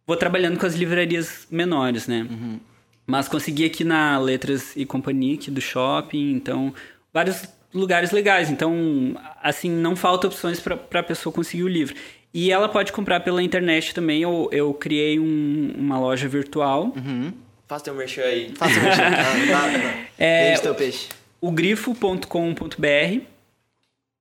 vou 0.07 0.17
trabalhando 0.17 0.59
com 0.59 0.67
as 0.67 0.75
livrarias 0.75 1.47
menores, 1.51 2.09
né? 2.09 2.27
Uhum. 2.29 2.59
Mas 3.07 3.29
consegui 3.29 3.65
aqui 3.65 3.85
na 3.85 4.19
Letras 4.19 4.73
e 4.77 4.85
Companhia, 4.87 5.35
aqui 5.35 5.51
do 5.51 5.61
shopping, 5.61 6.33
então, 6.33 6.73
vários 7.13 7.43
lugares 7.75 8.11
legais. 8.13 8.49
Então, 8.51 9.17
assim, 9.43 9.69
não 9.71 9.97
falta 9.97 10.27
opções 10.29 10.61
pra 10.61 10.77
pra 10.77 11.03
pessoa 11.03 11.33
conseguir 11.33 11.65
o 11.65 11.69
livro. 11.69 11.95
E 12.35 12.51
ela 12.51 12.69
pode 12.69 12.93
comprar 12.93 13.21
pela 13.21 13.43
internet 13.43 13.95
também. 13.95 14.23
Eu, 14.23 14.49
eu 14.53 14.73
criei 14.73 15.19
um- 15.19 15.75
uma 15.77 15.99
loja 15.99 16.27
virtual. 16.29 16.93
Uhum. 16.97 17.33
Faz 17.69 17.83
teu 17.83 17.95
merchan 17.95 18.23
aí. 18.23 18.53
Faça 18.57 18.79
o 18.79 18.83
merchan. 18.83 19.03
Dá- 19.51 19.69
dá. 19.69 19.95
É, 20.19 20.55
teu 20.59 20.75
peixe. 20.75 21.09
o 21.41 21.51
grifo.com.br. 21.51 23.21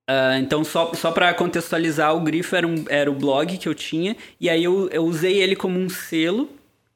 Ah, 0.10 0.38
então, 0.40 0.64
só, 0.64 0.94
só 0.94 1.12
para 1.12 1.34
contextualizar, 1.34 2.14
o 2.16 2.20
Grifo 2.20 2.56
era, 2.56 2.68
um, 2.68 2.84
era 2.90 3.10
o 3.10 3.14
blog 3.14 3.58
que 3.58 3.70
eu 3.70 3.74
tinha, 3.76 4.16
e 4.40 4.50
aí 4.50 4.62
eu, 4.64 4.90
eu 4.90 5.06
usei 5.06 5.42
ele 5.42 5.56
como 5.56 5.80
um 5.80 5.88
selo 5.88 6.50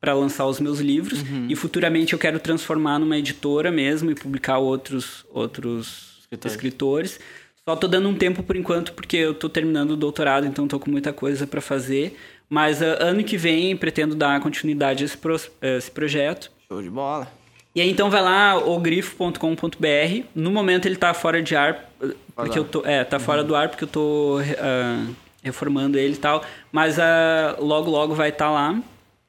para 0.06 0.14
lançar 0.14 0.45
os 0.45 0.60
meus 0.60 0.80
livros, 0.80 1.24
e 1.49 1.56
futuramente 1.56 2.14
eu 2.14 2.20
quero 2.20 2.39
transformar 2.39 2.99
numa 2.99 3.18
editora 3.18 3.72
mesmo 3.72 4.12
e 4.12 4.16
publicar 4.16 4.60
outros, 4.60 5.26
outros 5.34 6.20
Escritores. 6.22 6.51
escritores. 6.56 7.20
Só 7.68 7.76
tô 7.76 7.88
dando 7.88 8.08
um 8.08 8.14
tempo 8.14 8.43
por 8.43 8.56
enquanto, 8.56 8.93
porque 8.93 9.18
eu 9.18 9.34
tô 9.34 9.49
terminando 9.49 9.91
o 9.91 9.95
doutorado, 9.97 10.45
então 10.45 10.68
tô 10.68 10.80
com 10.80 10.91
muita 10.91 11.12
coisa 11.12 11.47
para 11.47 11.60
fazer. 11.60 12.16
Mas 12.47 12.84
ah, 12.84 12.97
ano 12.99 13.24
que 13.24 13.36
vem 13.36 13.76
pretendo 13.76 14.14
dar 14.14 14.39
continuidade 14.39 15.03
a 15.03 15.06
esse, 15.08 15.18
pro- 15.18 15.36
a 15.36 15.68
esse 15.78 15.89
projeto. 15.89 16.51
Show 16.68 16.84
de 16.84 16.89
bola. 16.91 17.28
E 17.74 17.82
aí 17.82 17.89
então 17.89 18.08
vai 18.12 18.22
lá, 18.22 18.56
ogrifo.com.br. 18.64 20.24
No 20.36 20.51
momento 20.51 20.86
ele 20.86 20.95
tá 20.95 21.14
fora 21.16 21.41
de 21.41 21.56
ar, 21.56 21.89
porque 22.36 22.51
lá. 22.51 22.56
eu 22.58 22.64
tô. 22.66 22.86
É, 22.86 23.03
tá 23.03 23.18
fora 23.20 23.43
do 23.43 23.56
ar 23.56 23.70
porque 23.70 23.84
eu 23.84 23.88
tô 23.88 24.38
ah, 24.60 25.03
reformando 25.43 25.97
ele 25.97 26.14
e 26.14 26.18
tal. 26.18 26.43
Mas 26.72 26.99
ah, 26.99 27.56
logo, 27.60 27.89
logo 27.89 28.14
vai 28.14 28.30
estar 28.30 28.51
lá. 28.51 28.80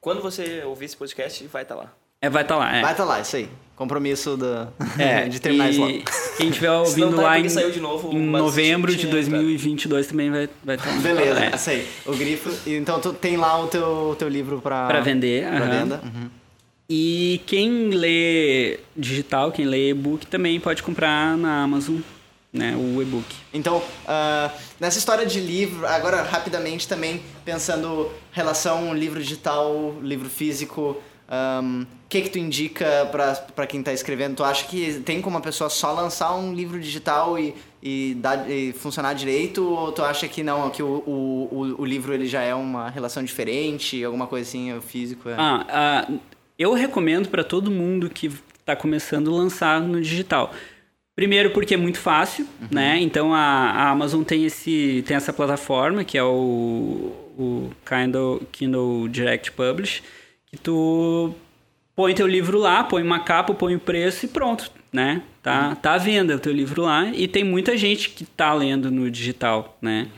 Quando 0.01 0.21
você 0.21 0.63
ouvir 0.65 0.85
esse 0.85 0.97
podcast, 0.97 1.45
vai 1.47 1.63
estar 1.63 1.75
lá. 1.75 1.93
É, 2.21 2.29
vai 2.29 2.41
estar 2.41 2.55
lá, 2.55 2.75
é. 2.75 2.81
Vai 2.81 2.95
tá 2.95 3.03
lá, 3.03 3.19
isso 3.19 3.35
aí. 3.35 3.47
Compromisso 3.75 4.35
do... 4.35 4.67
É, 4.97 5.27
de 5.29 5.39
terminar 5.39 5.67
e 5.67 5.71
isso 5.71 5.81
logo. 5.81 5.93
Quem 6.37 6.49
estiver 6.49 6.71
ouvindo 6.73 7.15
tá, 7.15 7.21
é 7.21 7.25
lá 7.25 7.39
em, 7.39 7.47
saiu 7.49 7.71
de 7.71 7.79
novo, 7.79 8.11
em 8.11 8.19
novembro 8.19 8.91
de 8.91 8.97
tinha, 9.01 9.11
2022 9.11 10.07
também 10.07 10.31
vai 10.31 10.49
vai 10.63 10.75
estar 10.77 10.89
lá. 10.89 10.97
Beleza, 10.97 11.45
É, 11.45 11.55
isso 11.55 11.69
aí. 11.69 11.87
O 12.07 12.15
grifo. 12.15 12.51
Então 12.69 12.99
tu 12.99 13.13
tem 13.13 13.37
lá 13.37 13.61
o 13.61 13.67
teu, 13.67 14.15
teu 14.17 14.27
livro 14.27 14.59
pra... 14.61 14.87
Pra 14.87 14.99
vender, 15.01 15.47
Pra 15.47 15.57
aham. 15.65 15.69
venda. 15.79 16.01
Uhum. 16.03 16.29
E 16.89 17.41
quem 17.45 17.89
lê 17.89 18.79
digital, 18.95 19.51
quem 19.51 19.65
lê 19.65 19.89
e-book, 19.89 20.25
também 20.25 20.59
pode 20.59 20.81
comprar 20.81 21.37
na 21.37 21.63
Amazon, 21.63 21.97
né? 22.51 22.75
O 22.75 23.01
e-book. 23.01 23.25
Então, 23.53 23.81
ah, 24.07 24.51
nessa 24.79 24.97
história 24.97 25.25
de 25.25 25.39
livro, 25.39 25.85
agora 25.85 26.23
rapidamente 26.23 26.87
também 26.87 27.21
pensando 27.43 28.11
relação 28.31 28.93
livro 28.93 29.21
digital, 29.21 29.95
livro 30.01 30.29
físico, 30.29 30.97
o 31.29 31.85
que 32.07 32.21
que 32.21 32.29
tu 32.29 32.39
indica 32.39 33.09
pra 33.53 33.67
quem 33.67 33.83
tá 33.83 33.91
escrevendo? 33.91 34.37
Tu 34.37 34.43
acha 34.43 34.65
que 34.65 35.01
tem 35.01 35.21
como 35.21 35.35
uma 35.35 35.41
pessoa 35.41 35.69
só 35.69 35.91
lançar 35.91 36.33
um 36.35 36.53
livro 36.53 36.79
digital 36.79 37.37
e, 37.37 37.53
e, 37.83 38.15
dar, 38.15 38.49
e 38.49 38.71
funcionar 38.71 39.13
direito? 39.13 39.61
Ou 39.63 39.91
tu 39.91 40.03
acha 40.03 40.27
que 40.27 40.41
não, 40.41 40.69
que 40.69 40.81
o, 40.81 41.03
o, 41.05 41.75
o, 41.79 41.85
livro 41.85 42.13
ele 42.13 42.27
já 42.27 42.41
é 42.41 42.55
uma 42.55 42.89
relação 42.89 43.23
diferente, 43.23 44.01
alguma 44.03 44.25
coisa 44.25 44.47
assim, 44.47 44.71
o 44.73 44.81
físico 44.81 45.27
é... 45.27 45.35
Ah, 45.37 45.65
ah, 45.69 46.13
eu 46.57 46.73
recomendo 46.73 47.27
para 47.27 47.43
todo 47.43 47.69
mundo 47.69 48.09
que 48.09 48.31
está 48.59 48.75
começando 48.75 49.33
a 49.33 49.37
lançar 49.37 49.81
no 49.81 50.01
digital. 50.01 50.53
Primeiro 51.17 51.49
porque 51.49 51.73
é 51.73 51.77
muito 51.77 51.97
fácil, 51.97 52.47
né? 52.69 52.99
Então 53.01 53.33
a, 53.33 53.39
a 53.39 53.89
Amazon 53.89 54.21
tem, 54.21 54.45
esse, 54.45 55.03
tem 55.07 55.17
essa 55.17 55.33
plataforma 55.33 56.03
que 56.03 56.15
é 56.15 56.23
o, 56.23 57.11
o 57.35 57.71
Kindle, 57.83 58.43
Kindle 58.51 59.09
Direct 59.09 59.51
Publish, 59.53 60.03
que 60.45 60.57
tu 60.57 61.33
põe 61.95 62.13
teu 62.13 62.27
livro 62.27 62.59
lá, 62.59 62.83
põe 62.83 63.01
uma 63.01 63.19
capa, 63.21 63.51
põe 63.55 63.75
o 63.75 63.79
preço 63.79 64.27
e 64.27 64.29
pronto, 64.29 64.71
né? 64.93 65.23
Tá, 65.41 65.73
tá 65.73 65.93
à 65.93 65.97
venda 65.97 66.35
o 66.35 66.39
teu 66.39 66.53
livro 66.53 66.83
lá 66.83 67.09
e 67.09 67.27
tem 67.27 67.43
muita 67.43 67.75
gente 67.75 68.11
que 68.11 68.23
tá 68.23 68.53
lendo 68.53 68.91
no 68.91 69.09
digital, 69.09 69.75
né? 69.81 70.09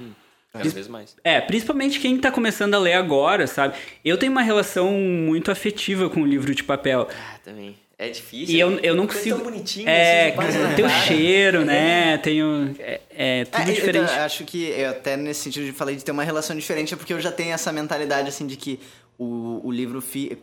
Cada 0.52 0.68
vez 0.68 0.90
mais. 0.90 1.16
É, 1.24 1.40
principalmente 1.40 1.98
quem 2.02 2.18
tá 2.18 2.30
começando 2.30 2.74
a 2.74 2.78
ler 2.78 2.96
agora, 2.96 3.48
sabe? 3.48 3.78
Eu 4.04 4.18
tenho 4.18 4.34
uma 4.34 4.42
relação 4.42 4.92
muito 4.92 5.50
afetiva 5.50 6.10
com 6.10 6.24
o 6.24 6.28
livro 6.28 6.54
de 6.54 6.62
papel. 6.62 7.08
Ah, 7.10 7.38
também. 7.42 7.78
É 8.02 8.08
difícil. 8.08 8.56
E 8.56 8.58
eu, 8.58 8.80
eu 8.80 8.96
não 8.96 9.06
consigo. 9.06 9.36
tão 9.36 9.44
bonitinho, 9.44 9.90
é, 9.90 10.30
assim, 10.30 10.76
tem 10.78 10.86
o 10.86 10.90
cheiro, 10.90 11.66
né? 11.66 12.18
Tem 12.20 12.42
o. 12.42 12.74
É, 12.80 13.02
é 13.10 13.44
tudo 13.44 13.70
É, 13.70 13.74
diferente. 13.74 14.14
Eu 14.14 14.22
acho 14.22 14.46
que 14.46 14.70
eu 14.70 14.92
até 14.92 15.18
nesse 15.18 15.42
sentido 15.42 15.66
de 15.66 15.74
falei 15.74 15.98
de 15.98 16.06
ter 16.06 16.14
uma 16.14 16.24
relação 16.24 16.56
diferente 16.56 16.94
é 16.94 16.98
porque 16.98 17.12
eu 17.12 17.20
já 17.20 17.30
tenho 17.30 17.52
essa 17.52 17.74
mentalidade 17.74 18.30
assim 18.30 18.48
de 18.48 18.56
que 18.56 18.80
o, 19.18 19.60
o 19.66 19.70
livro 19.70 20.00
fi... 20.00 20.38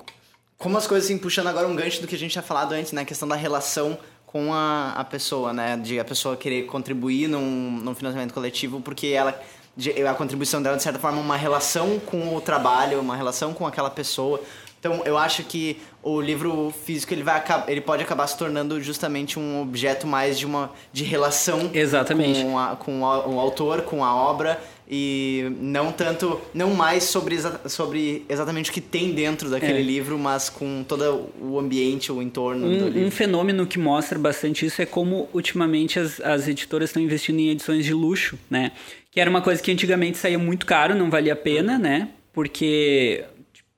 como 0.58 0.76
as 0.76 0.86
coisas 0.86 1.08
assim 1.08 1.16
puxando 1.16 1.46
agora 1.46 1.66
um 1.66 1.74
gancho 1.74 2.02
do 2.02 2.06
que 2.06 2.14
a 2.14 2.18
gente 2.18 2.32
tinha 2.32 2.42
falado 2.42 2.72
antes, 2.72 2.92
né, 2.92 3.00
a 3.00 3.04
questão 3.06 3.26
da 3.26 3.36
relação 3.36 3.96
com 4.26 4.52
a, 4.52 4.92
a 4.92 5.02
pessoa, 5.02 5.54
né, 5.54 5.78
de 5.78 5.98
a 5.98 6.04
pessoa 6.04 6.36
querer 6.36 6.66
contribuir 6.66 7.26
num, 7.26 7.80
num 7.82 7.94
financiamento 7.94 8.34
coletivo 8.34 8.82
porque 8.82 9.06
ela 9.06 9.40
de, 9.76 9.90
a 10.06 10.14
contribuição 10.14 10.62
dela, 10.62 10.76
de 10.76 10.82
certa 10.82 10.98
forma, 10.98 11.20
uma 11.20 11.36
relação 11.36 11.98
com 12.00 12.34
o 12.34 12.40
trabalho, 12.40 12.98
uma 13.00 13.14
relação 13.14 13.52
com 13.52 13.66
aquela 13.66 13.90
pessoa. 13.90 14.40
Então, 14.86 15.02
eu 15.04 15.18
acho 15.18 15.42
que 15.44 15.76
o 16.02 16.20
livro 16.20 16.72
físico 16.84 17.12
ele 17.12 17.22
vai 17.22 17.42
ele 17.66 17.80
pode 17.80 18.02
acabar 18.02 18.26
se 18.26 18.38
tornando 18.38 18.80
justamente 18.80 19.38
um 19.38 19.60
objeto 19.62 20.06
mais 20.06 20.38
de 20.38 20.46
uma 20.46 20.70
de 20.92 21.02
relação 21.02 21.70
Exatamente. 21.74 22.42
com, 22.42 22.58
a- 22.58 22.76
com 22.76 23.02
o, 23.02 23.34
o 23.34 23.40
autor, 23.40 23.82
com 23.82 24.04
a 24.04 24.14
obra 24.14 24.60
e 24.88 25.50
não 25.60 25.90
tanto 25.90 26.40
não 26.54 26.72
mais 26.74 27.02
sobre, 27.04 27.36
sobre 27.66 28.24
exatamente 28.28 28.70
o 28.70 28.72
que 28.72 28.80
tem 28.80 29.12
dentro 29.12 29.50
daquele 29.50 29.80
É. 29.80 29.82
livro, 29.82 30.16
mas 30.16 30.48
com 30.48 30.84
todo 30.86 31.28
o 31.42 31.58
ambiente, 31.58 32.12
o 32.12 32.22
entorno 32.22 32.60
do 32.68 32.84
Um, 32.84 32.88
livro. 32.88 33.00
um 33.08 33.10
fenômeno 33.10 33.66
que 33.66 33.78
mostra 33.80 34.16
bastante 34.16 34.64
isso 34.64 34.80
é 34.80 34.86
como 34.86 35.28
ultimamente 35.34 35.98
as, 35.98 36.20
as 36.20 36.46
editoras 36.46 36.90
estão 36.90 37.02
investindo 37.02 37.40
em 37.40 37.48
edições 37.50 37.84
de 37.84 37.92
luxo, 37.92 38.38
né? 38.48 38.70
Que 39.10 39.18
era 39.18 39.28
uma 39.28 39.40
coisa 39.42 39.60
que 39.60 39.72
antigamente 39.72 40.18
saía 40.18 40.38
muito 40.38 40.64
caro, 40.64 40.94
não 40.94 41.10
valia 41.10 41.32
a 41.32 41.36
pena, 41.36 41.76
né? 41.78 42.10
Porque, 42.32 43.24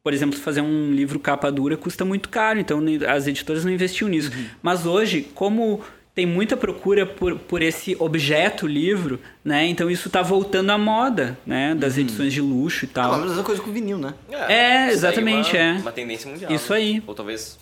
por 0.02 0.12
exemplo, 0.12 0.38
fazer 0.38 0.60
um 0.60 0.92
livro 0.92 1.18
capa 1.18 1.50
dura 1.50 1.76
custa 1.76 2.04
muito 2.04 2.28
caro, 2.28 2.58
então 2.58 2.80
as 3.08 3.26
editoras 3.26 3.64
não 3.64 3.72
investiam 3.72 4.08
nisso. 4.08 4.30
Uhum. 4.32 4.46
Mas 4.62 4.86
hoje, 4.86 5.22
como 5.34 5.82
tem 6.18 6.26
muita 6.26 6.56
procura 6.56 7.06
por, 7.06 7.38
por 7.38 7.62
esse 7.62 7.96
objeto 7.96 8.66
livro, 8.66 9.20
né? 9.44 9.66
Então 9.66 9.88
isso 9.88 10.10
tá 10.10 10.20
voltando 10.20 10.70
à 10.70 10.76
moda, 10.76 11.38
né? 11.46 11.76
Das 11.76 11.96
edições 11.96 12.32
de 12.32 12.40
luxo 12.40 12.86
e 12.86 12.88
tal. 12.88 13.12
mas 13.12 13.22
a 13.22 13.26
mesma 13.26 13.44
coisa 13.44 13.62
com 13.62 13.70
vinil, 13.70 13.98
né? 13.98 14.14
É, 14.28 14.86
daí 14.86 14.90
exatamente, 14.90 15.54
uma, 15.54 15.62
é. 15.62 15.72
Uma 15.74 15.92
tendência 15.92 16.28
mundial. 16.28 16.50
Isso 16.50 16.72
né? 16.72 16.78
aí. 16.78 17.02
Ou 17.06 17.14
talvez 17.14 17.56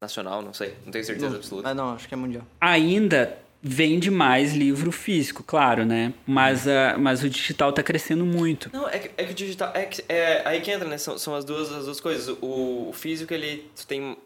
nacional, 0.00 0.42
não 0.42 0.54
sei. 0.54 0.74
Não 0.84 0.92
tenho 0.92 1.04
certeza 1.04 1.34
absoluta. 1.34 1.70
Ah, 1.70 1.74
não, 1.74 1.94
acho 1.94 2.06
que 2.06 2.14
é 2.14 2.16
mundial. 2.16 2.44
ainda 2.60 3.36
vende 3.66 4.10
mais 4.10 4.52
livro 4.54 4.92
físico, 4.92 5.42
claro, 5.42 5.86
né? 5.86 6.12
Mas, 6.26 6.68
a, 6.68 6.98
mas 6.98 7.22
o 7.24 7.30
digital 7.30 7.72
tá 7.72 7.82
crescendo 7.82 8.26
muito. 8.26 8.68
Não, 8.72 8.86
é 8.86 8.98
que, 8.98 9.10
é 9.16 9.24
que 9.24 9.32
o 9.32 9.34
digital. 9.34 9.70
É, 9.74 9.86
que- 9.86 10.04
é 10.06 10.42
aí 10.46 10.60
que 10.60 10.70
entra, 10.70 10.86
né? 10.86 10.98
São, 10.98 11.16
são 11.16 11.34
as, 11.34 11.44
duas, 11.46 11.72
as 11.72 11.86
duas 11.86 11.98
coisas. 11.98 12.36
O, 12.42 12.88
o 12.90 12.92
físico, 12.92 13.32
ele 13.32 13.64
tu 13.74 13.86
tem 13.86 14.16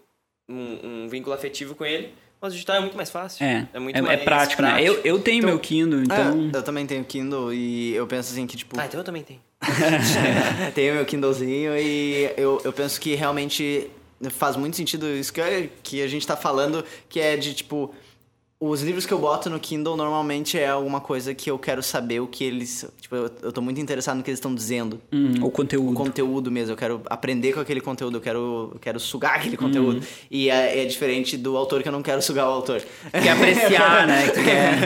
um, 0.50 0.78
um 1.04 1.08
vínculo 1.08 1.34
afetivo 1.36 1.76
com 1.76 1.84
ele, 1.84 2.12
mas 2.40 2.50
o 2.52 2.54
digital 2.54 2.76
é 2.76 2.80
muito 2.80 2.96
mais 2.96 3.10
fácil. 3.10 3.44
É, 3.44 3.68
é 3.72 3.78
muito 3.78 3.94
é, 3.94 3.98
é 4.00 4.02
mais 4.02 4.22
prático, 4.24 4.60
né? 4.60 4.82
Eu, 4.82 5.00
eu 5.04 5.20
tenho 5.20 5.38
Então- 5.38 5.50
meu 5.50 5.58
Kindle, 5.60 6.02
então... 6.02 6.50
É, 6.52 6.56
eu 6.56 6.62
também 6.64 6.84
tenho 6.84 7.04
Kindle 7.04 7.54
e 7.54 7.94
eu 7.94 8.06
penso 8.08 8.32
assim 8.32 8.44
que, 8.44 8.56
tipo, 8.56 8.78
Ah, 8.80 8.86
então 8.86 8.98
eu 8.98 9.04
também 9.04 9.22
tenho. 9.22 9.40
tenho 10.74 10.94
meu 10.94 11.04
Kindlezinho 11.04 11.76
e 11.76 12.32
eu, 12.36 12.60
eu 12.64 12.72
penso 12.72 13.00
que 13.00 13.14
realmente 13.14 13.88
faz 14.30 14.56
muito 14.56 14.76
sentido 14.76 15.06
isso 15.08 15.32
que, 15.32 15.40
é- 15.40 15.68
que 15.82 16.02
a 16.02 16.08
gente 16.08 16.26
tá 16.26 16.36
falando, 16.36 16.84
que 17.08 17.20
é 17.20 17.36
de, 17.36 17.54
tipo, 17.54 17.94
os 18.60 18.82
livros 18.82 19.06
que 19.06 19.12
eu 19.14 19.18
boto 19.20 19.48
no 19.48 19.60
Kindle 19.60 19.96
normalmente 19.96 20.58
é 20.58 20.68
alguma 20.68 21.00
coisa 21.00 21.32
que 21.32 21.48
eu 21.50 21.56
quero 21.58 21.80
saber 21.82 22.18
o 22.20 22.26
que 22.26 22.42
eles... 22.42 22.84
Tipo, 23.00 23.14
eu, 23.14 23.30
eu 23.42 23.52
tô 23.52 23.60
muito 23.62 23.80
interessado 23.80 24.16
no 24.16 24.22
que 24.24 24.30
eles 24.30 24.38
estão 24.38 24.52
dizendo. 24.54 25.00
Hum, 25.12 25.34
o 25.42 25.50
conteúdo. 25.50 25.92
O 25.92 25.94
conteúdo 25.94 26.50
mesmo, 26.50 26.72
eu 26.72 26.76
quero 26.76 27.00
aprender 27.08 27.52
com 27.52 27.60
aquele 27.60 27.80
conteúdo, 27.80 28.16
eu 28.16 28.20
quero, 28.20 28.70
eu 28.74 28.78
quero 28.80 28.98
sugar 28.98 29.36
aquele 29.36 29.56
Uhum. 29.56 29.62
conteúdo. 29.62 30.02
E 30.30 30.50
é, 30.50 30.82
é 30.82 30.84
diferente 30.86 31.36
do 31.36 31.56
autor 31.56 31.82
que 31.82 31.88
eu 31.88 31.92
não 31.92 32.02
quero 32.02 32.20
sugar 32.20 32.48
o 32.48 32.52
autor. 32.52 32.82
Quer 33.12 33.30
apreciar, 33.30 34.06
né? 34.08 34.26
Que 34.26 34.32
tu 34.32 34.44
quer... 34.44 34.78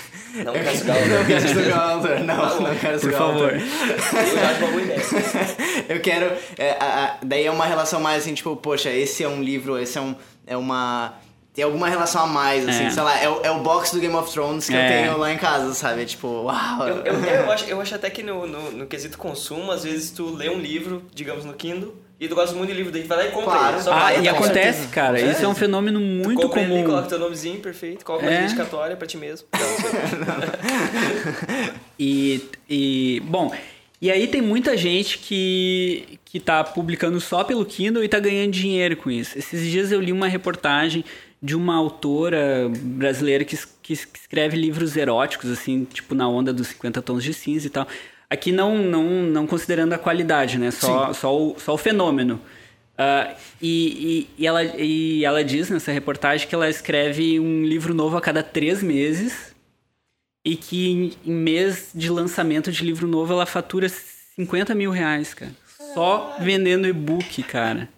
Não 0.44 0.52
quero 0.52 0.76
sugar 0.78 0.96
o 0.96 1.08
Não 1.08 1.24
quero 1.26 1.48
sugar 1.48 1.76
o 1.76 1.90
autor, 1.90 2.20
não, 2.20 2.60
não 2.62 2.74
quero 2.76 3.00
Por 3.00 3.10
sugar 3.10 3.22
o 3.22 3.26
favor. 3.32 3.42
autor. 3.42 3.60
Eu 3.60 4.36
já 4.36 4.50
acho 4.50 4.60
uma 4.60 4.70
boa 4.70 4.82
ideia. 4.82 5.00
eu 5.88 6.00
quero. 6.00 6.36
é, 6.56 6.70
a- 6.78 7.04
a- 7.04 7.18
daí 7.24 7.44
é 7.46 7.50
uma 7.50 7.66
relação 7.66 8.00
mais 8.00 8.22
assim, 8.22 8.32
tipo, 8.32 8.54
poxa, 8.56 8.90
esse 8.90 9.24
é 9.24 9.28
um 9.28 9.42
livro, 9.42 9.76
esse 9.76 9.98
é 9.98 10.00
um. 10.00 10.14
É 10.46 10.56
uma. 10.56 11.14
Tem 11.52 11.64
alguma 11.64 11.88
relação 11.88 12.22
a 12.22 12.26
mais, 12.28 12.66
assim, 12.68 12.84
É. 12.86 12.90
sei 12.90 13.02
lá, 13.02 13.18
é 13.20 13.28
o, 13.28 13.40
é 13.42 13.50
o 13.50 13.58
box 13.60 13.92
do 13.92 13.98
Game 14.00 14.14
of 14.14 14.32
Thrones 14.32 14.68
que 14.68 14.72
eu 14.74 14.78
É. 14.78 15.02
tenho 15.02 15.18
lá 15.18 15.32
em 15.32 15.36
casa, 15.36 15.74
sabe? 15.74 16.02
É 16.02 16.04
tipo, 16.04 16.28
uau. 16.44 16.86
Eu, 16.88 16.96
eu, 17.04 17.14
eu 17.24 17.50
acho, 17.50 17.64
eu 17.64 17.80
acho 17.80 17.94
até 17.94 18.08
que 18.08 18.22
no, 18.22 18.46
no, 18.46 18.70
no 18.70 18.86
quesito 18.86 19.18
consumo, 19.18 19.72
às 19.72 19.82
vezes 19.82 20.10
tu 20.12 20.32
lê 20.34 20.48
um 20.48 20.58
livro, 20.60 21.02
digamos 21.12 21.44
no 21.44 21.52
Kindle, 21.52 21.92
e 22.20 22.28
tu 22.28 22.34
gosta 22.36 22.54
muito 22.54 22.70
de 22.70 22.76
livro, 22.76 22.92
daí 22.92 23.02
tu 23.02 23.08
vai 23.08 23.18
lá 23.18 23.26
e 23.26 23.30
compra 23.30 23.50
Claro. 23.58 23.74
ele. 23.76 23.82
Só 23.82 23.92
Ah, 23.92 23.98
vai, 23.98 24.20
e 24.22 24.28
acontece, 24.28 24.62
certeza. 24.78 24.88
cara. 24.94 25.20
É. 25.20 25.30
Isso 25.32 25.44
é 25.44 25.48
um 25.48 25.54
fenômeno 25.54 25.98
Tu 25.98 26.04
muito 26.04 26.42
ele, 26.42 26.48
comum. 26.68 26.84
coloca 26.84 27.08
teu 27.08 27.18
nomezinho 27.18 27.58
perfeito, 27.60 28.04
coloca 28.04 28.24
uma 28.26 28.32
É. 28.32 28.42
dedicatória 28.42 28.96
pra 28.96 29.06
ti 29.08 29.16
mesmo. 29.16 29.48
E, 31.98 32.42
e 32.68 33.20
bom, 33.24 33.52
e 34.00 34.10
aí 34.10 34.26
tem 34.26 34.40
muita 34.40 34.76
gente 34.76 35.18
que, 35.18 36.18
que 36.24 36.40
tá 36.40 36.64
publicando 36.64 37.20
só 37.20 37.44
pelo 37.44 37.64
Kindle 37.64 38.02
e 38.02 38.08
tá 38.08 38.18
ganhando 38.18 38.52
dinheiro 38.52 38.96
com 38.96 39.10
isso. 39.10 39.38
Esses 39.38 39.62
dias 39.70 39.92
eu 39.92 40.00
li 40.00 40.10
uma 40.12 40.26
reportagem 40.28 41.04
de 41.42 41.56
uma 41.56 41.74
autora 41.76 42.70
brasileira 42.74 43.44
que, 43.44 43.56
que 43.82 43.92
es- 43.94 44.04
que 44.04 44.18
escreve 44.18 44.56
livros 44.56 44.96
eróticos, 44.96 45.50
assim, 45.50 45.84
tipo 45.84 46.14
na 46.14 46.28
onda 46.28 46.52
dos 46.52 46.68
50 46.68 47.00
tons 47.02 47.24
de 47.24 47.32
cinza 47.32 47.66
e 47.66 47.70
tal. 47.70 47.86
Aqui 48.28 48.52
não, 48.52 48.78
não, 48.78 49.04
não 49.24 49.46
considerando 49.46 49.92
a 49.92 49.98
qualidade, 49.98 50.58
né? 50.58 50.70
Só, 50.70 51.12
só, 51.12 51.36
o, 51.36 51.56
só 51.58 51.74
o 51.74 51.78
fenômeno. 51.78 52.40
Ah, 52.96 53.34
e, 53.60 54.28
e, 54.38 54.42
e 54.42 54.46
ela, 54.46 54.62
e 54.62 55.24
ela 55.24 55.42
diz 55.42 55.70
nessa 55.70 55.90
reportagem 55.90 56.46
que 56.46 56.54
ela 56.54 56.68
escreve 56.68 57.40
um 57.40 57.64
livro 57.64 57.94
novo 57.94 58.16
a 58.16 58.20
cada 58.20 58.42
três 58.42 58.82
meses 58.82 59.54
e 60.44 60.54
que 60.54 60.90
em, 60.90 61.12
em 61.26 61.32
mês 61.34 61.90
de 61.94 62.10
lançamento 62.10 62.70
de 62.70 62.84
livro 62.84 63.08
novo 63.08 63.32
ela 63.32 63.46
fatura 63.46 63.88
50 63.88 64.74
mil 64.74 64.90
reais, 64.90 65.32
cara. 65.34 65.52
Só 65.94 66.36
vendendo 66.40 66.86
e-book, 66.86 67.42
cara. 67.42 67.88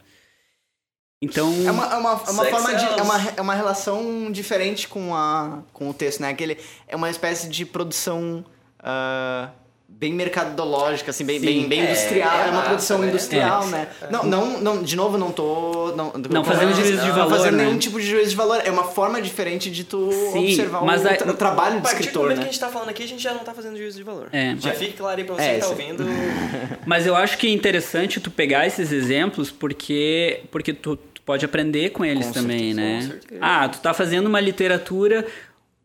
Então. 1.22 1.54
É 1.66 1.70
uma, 1.70 1.84
é 1.86 1.96
uma, 1.96 2.10
é 2.26 2.30
uma 2.30 2.44
forma 2.46 2.74
de. 2.74 2.80
sells. 2.80 2.98
É 2.98 3.02
uma, 3.02 3.20
é 3.36 3.40
uma 3.40 3.54
relação 3.54 4.30
diferente 4.32 4.88
com, 4.88 5.14
a, 5.14 5.60
com 5.72 5.88
o 5.88 5.94
texto, 5.94 6.20
né? 6.20 6.30
Aquele, 6.30 6.58
é 6.88 6.96
uma 6.96 7.08
espécie 7.08 7.48
de 7.48 7.64
produção 7.64 8.44
ah, 8.80 9.48
bem 9.88 10.12
mercadológica, 10.14 11.10
assim, 11.12 11.24
bem, 11.24 11.38
Sim. 11.38 11.46
bem, 11.46 11.68
bem 11.68 11.80
É, 11.82 11.84
industrial. 11.90 12.32
É, 12.36 12.40
é 12.40 12.44
uma 12.46 12.52
massa, 12.54 12.68
produção 12.70 12.98
né? 12.98 13.06
industrial, 13.08 13.62
É. 13.62 13.66
né? 13.66 13.88
Não, 14.10 14.24
não, 14.24 14.60
não, 14.60 14.82
de 14.82 14.96
novo, 14.96 15.16
não 15.16 15.30
tô. 15.30 15.92
Não, 15.94 16.12
Não 16.28 16.42
fazendo 16.42 16.74
juízo 16.74 16.96
de 17.02 17.06
não 17.06 17.14
valor, 17.14 17.30
fazendo 17.36 17.56
né? 17.56 17.64
nenhum 17.66 17.78
tipo 17.78 18.00
de 18.00 18.06
juízo 18.08 18.30
de 18.30 18.36
valor. 18.36 18.60
É 18.64 18.70
uma 18.72 18.84
forma 18.84 19.22
diferente 19.22 19.70
de 19.70 19.84
tu 19.84 20.10
Sim, 20.32 20.38
observar 20.48 20.82
mas 20.84 21.04
o, 21.04 21.08
a- 21.08 21.14
tra- 21.14 21.30
o 21.30 21.34
trabalho 21.34 21.74
A 21.76 21.78
do 21.78 21.82
partir 21.82 21.96
do 21.96 22.00
escritor, 22.00 22.22
momento 22.24 22.38
né? 22.38 22.42
que 22.42 22.48
a 22.48 22.52
gente 22.52 22.60
tá 22.60 22.68
falando 22.68 22.88
aqui, 22.88 23.02
a 23.04 23.06
gente 23.06 23.22
já 23.22 23.32
não 23.32 23.44
tá 23.44 23.54
fazendo 23.54 23.76
juízo 23.76 23.96
de 23.98 24.02
valor. 24.02 24.28
É. 24.32 24.56
Já 24.58 24.72
fique 24.72 24.94
claro 24.94 25.18
aí 25.18 25.24
pra 25.24 25.36
você 25.36 25.42
É, 25.42 25.54
que 25.54 25.60
tá 25.60 25.68
ouvindo. 25.68 26.04
Mas 26.84 27.06
eu 27.06 27.14
acho 27.14 27.38
que 27.38 27.46
é 27.46 27.50
interessante 27.50 28.18
tu 28.18 28.28
pegar 28.30 28.66
esses 28.66 28.90
exemplos 28.90 29.52
porque, 29.52 30.42
porque 30.50 30.72
tu, 30.72 30.98
tu 31.22 31.24
pode 31.24 31.44
aprender 31.44 31.90
com 31.90 32.04
eles 32.04 32.26
Com 32.26 32.32
também, 32.32 32.74
certeza, 32.74 32.80
né? 32.80 32.96
com 33.00 33.10
certeza. 33.10 33.40
Ah, 33.40 33.68
tu 33.68 33.80
tá 33.80 33.94
fazendo 33.94 34.26
uma 34.26 34.40
literatura, 34.40 35.24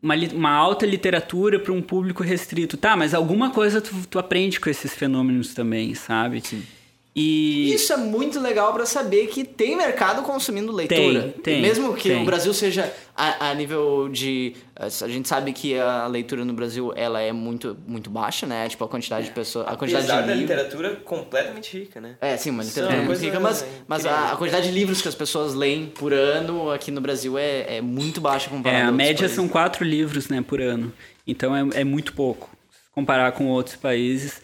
uma, 0.02 0.14
uma 0.34 0.50
alta 0.50 0.84
literatura 0.84 1.60
para 1.60 1.72
um 1.72 1.80
público 1.80 2.22
restrito. 2.22 2.76
Tá, 2.76 2.96
mas 2.96 3.14
alguma 3.14 3.50
coisa 3.50 3.80
tu, 3.80 3.94
tu 4.10 4.18
aprende 4.18 4.58
com 4.58 4.68
esses 4.68 4.92
fenômenos 4.94 5.54
também, 5.54 5.94
sabe? 5.94 6.40
Sim. 6.44 6.62
E. 7.20 7.72
Isso 7.74 7.92
é 7.92 7.96
muito 7.96 8.38
legal 8.38 8.72
pra 8.72 8.86
saber 8.86 9.26
que 9.26 9.42
tem 9.44 9.76
mercado 9.76 10.22
consumindo 10.22 10.70
leitura. 10.70 11.22
Tem, 11.22 11.30
tem, 11.42 11.60
Mesmo 11.62 11.94
que 11.94 12.08
tem. 12.10 12.22
o 12.22 12.24
Brasil 12.24 12.54
seja 12.54 12.92
a, 13.16 13.50
a 13.50 13.54
nível 13.54 14.08
de. 14.08 14.54
A 14.76 14.88
gente 15.08 15.28
sabe 15.28 15.52
que 15.52 15.76
a 15.76 16.06
leitura 16.06 16.44
no 16.44 16.52
Brasil 16.52 16.92
ela 16.94 17.20
é 17.20 17.32
muito, 17.32 17.76
muito 17.86 18.08
baixa, 18.08 18.46
né? 18.46 18.68
Tipo, 18.68 18.84
a 18.84 18.88
quantidade 18.88 19.26
de 19.26 19.32
pessoas. 19.32 19.66
A 19.66 19.74
quantidade 19.76 20.04
Apesar 20.04 20.20
de 20.22 20.28
da 20.28 20.34
livros. 20.34 20.50
literatura 20.56 20.96
completamente 21.04 21.76
rica, 21.78 22.00
né? 22.00 22.16
É, 22.20 22.36
sim, 22.36 22.50
uma 22.50 22.62
literatura 22.62 22.94
é 22.96 23.00
uma 23.00 23.06
muito 23.06 23.18
coisa 23.20 23.24
rica, 23.26 23.40
mas, 23.40 23.64
mas 23.88 24.06
a, 24.06 24.32
a 24.32 24.36
quantidade 24.36 24.68
de 24.68 24.72
livros 24.72 25.02
que 25.02 25.08
as 25.08 25.14
pessoas 25.16 25.54
leem 25.54 25.86
por 25.86 26.12
ano 26.12 26.70
aqui 26.70 26.92
no 26.92 27.00
Brasil 27.00 27.36
é, 27.36 27.78
é 27.78 27.80
muito 27.80 28.20
baixa 28.20 28.48
comparado 28.48 28.84
É, 28.84 28.88
a 28.88 28.92
média 28.92 29.18
países. 29.22 29.34
são 29.34 29.48
quatro 29.48 29.84
livros, 29.84 30.28
né, 30.28 30.40
por 30.46 30.60
ano. 30.60 30.92
Então 31.26 31.54
é, 31.56 31.80
é 31.80 31.84
muito 31.84 32.12
pouco. 32.12 32.48
Se 32.70 32.90
comparar 32.92 33.32
com 33.32 33.48
outros 33.48 33.74
países. 33.74 34.40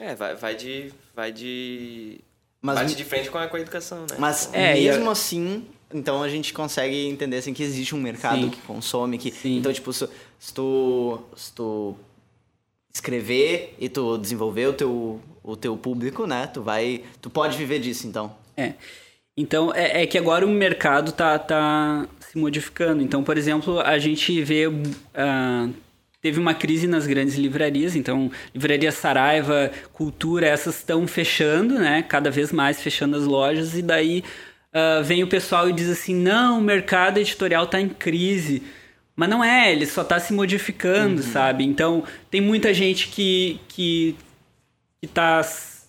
É, 0.00 0.14
vai, 0.16 0.34
vai 0.34 0.54
de. 0.56 0.90
Vai 1.16 1.32
de. 1.32 2.20
Mas- 2.60 2.78
bate 2.78 2.94
de 2.94 3.04
frente 3.04 3.30
com 3.30 3.38
a, 3.38 3.48
com 3.48 3.56
a 3.56 3.60
educação, 3.60 4.00
né? 4.02 4.16
Mas 4.18 4.50
É, 4.52 4.74
mesmo 4.74 5.06
eu- 5.06 5.10
assim, 5.10 5.64
então 5.92 6.22
a 6.22 6.28
gente 6.28 6.52
consegue 6.52 7.06
entender 7.08 7.38
assim, 7.38 7.54
que 7.54 7.62
existe 7.62 7.94
um 7.94 8.00
mercado 8.00 8.42
Sim. 8.42 8.50
que 8.50 8.60
consome, 8.60 9.16
que. 9.16 9.30
Sim. 9.32 9.56
Então, 9.56 9.72
tipo, 9.72 9.90
se, 9.94 10.06
se 10.38 10.52
tu. 10.52 11.18
Se 11.34 11.52
tu 11.54 11.96
escrever 12.94 13.74
e 13.78 13.88
tu 13.88 14.16
desenvolver 14.18 14.66
o 14.68 14.72
teu, 14.72 15.20
o 15.42 15.56
teu 15.56 15.76
público, 15.76 16.26
né? 16.26 16.46
Tu 16.52 16.62
vai. 16.62 17.02
Tu 17.20 17.30
pode 17.30 17.56
viver 17.56 17.78
disso, 17.78 18.06
então. 18.06 18.34
É. 18.56 18.74
Então, 19.36 19.72
é, 19.74 20.02
é 20.02 20.06
que 20.06 20.16
agora 20.16 20.46
o 20.46 20.50
mercado 20.50 21.12
tá, 21.12 21.38
tá 21.38 22.06
se 22.20 22.38
modificando. 22.38 23.02
Então, 23.02 23.22
por 23.22 23.36
exemplo, 23.36 23.80
a 23.80 23.98
gente 23.98 24.42
vê. 24.42 24.64
ah, 25.14 25.68
teve 26.26 26.40
uma 26.40 26.54
crise 26.54 26.88
nas 26.88 27.06
grandes 27.06 27.36
livrarias, 27.36 27.94
então, 27.94 28.28
livraria 28.52 28.90
Saraiva, 28.90 29.70
Cultura, 29.92 30.44
essas 30.48 30.78
estão 30.78 31.06
fechando, 31.06 31.78
né? 31.78 32.02
Cada 32.02 32.32
vez 32.32 32.50
mais 32.50 32.82
fechando 32.82 33.16
as 33.16 33.24
lojas, 33.24 33.76
e 33.78 33.82
daí 33.82 34.24
ah, 34.74 35.02
vem 35.04 35.22
o 35.22 35.28
pessoal 35.28 35.70
e 35.70 35.72
diz 35.72 35.88
assim: 35.88 36.16
não, 36.16 36.58
o 36.58 36.60
mercado 36.62 37.18
editorial 37.18 37.68
tá 37.68 37.80
em 37.80 37.88
crise. 37.88 38.64
Mas 39.14 39.28
não 39.28 39.42
é, 39.42 39.72
ele 39.72 39.86
só 39.86 40.02
tá 40.02 40.18
se 40.18 40.32
modificando, 40.32 41.22
sabe? 41.22 41.62
Então, 41.64 42.02
tem 42.28 42.40
muita 42.40 42.74
gente 42.74 43.06
que, 43.08 43.60
que 43.68 44.16
que 45.00 45.06
tá 45.06 45.40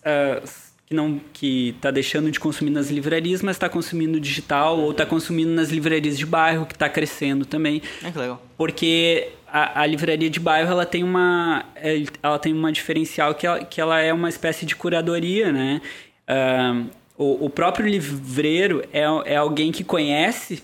ah, 0.04 0.40
que 0.86 0.94
não 0.94 1.20
que 1.32 1.74
tá 1.80 1.90
deixando 1.90 2.30
de 2.30 2.38
consumir 2.40 2.70
nas 2.70 2.90
livrarias, 2.90 3.42
mas 3.42 3.56
está 3.56 3.68
consumindo 3.68 4.20
digital 4.20 4.78
ou 4.78 4.92
está 4.92 5.04
consumindo 5.04 5.50
nas 5.50 5.68
livrarias 5.68 6.16
de 6.16 6.24
bairro 6.24 6.64
que 6.64 6.74
está 6.74 6.88
crescendo 6.88 7.44
também, 7.44 7.82
É 8.04 8.10
que 8.10 8.18
legal. 8.18 8.40
porque 8.56 9.32
a, 9.52 9.82
a, 9.82 9.86
livraria 9.86 10.30
de 10.30 10.40
bairro 10.40 10.70
ela 10.70 10.86
tem 10.86 11.02
uma 11.02 11.64
é, 11.76 12.02
ela 12.22 12.38
tem 12.38 12.52
uma 12.52 12.72
diferencial 12.72 13.34
que 13.34 13.46
ela, 13.46 13.64
que 13.64 13.80
ela 13.80 14.00
é 14.00 14.12
uma 14.12 14.28
espécie 14.28 14.66
de 14.66 14.76
curadoria 14.76 15.52
né 15.52 15.80
uh, 16.28 16.86
o, 17.16 17.46
o 17.46 17.50
próprio 17.50 17.86
livreiro 17.86 18.84
é, 18.92 19.02
é 19.24 19.36
alguém 19.36 19.72
que 19.72 19.82
conhece 19.82 20.62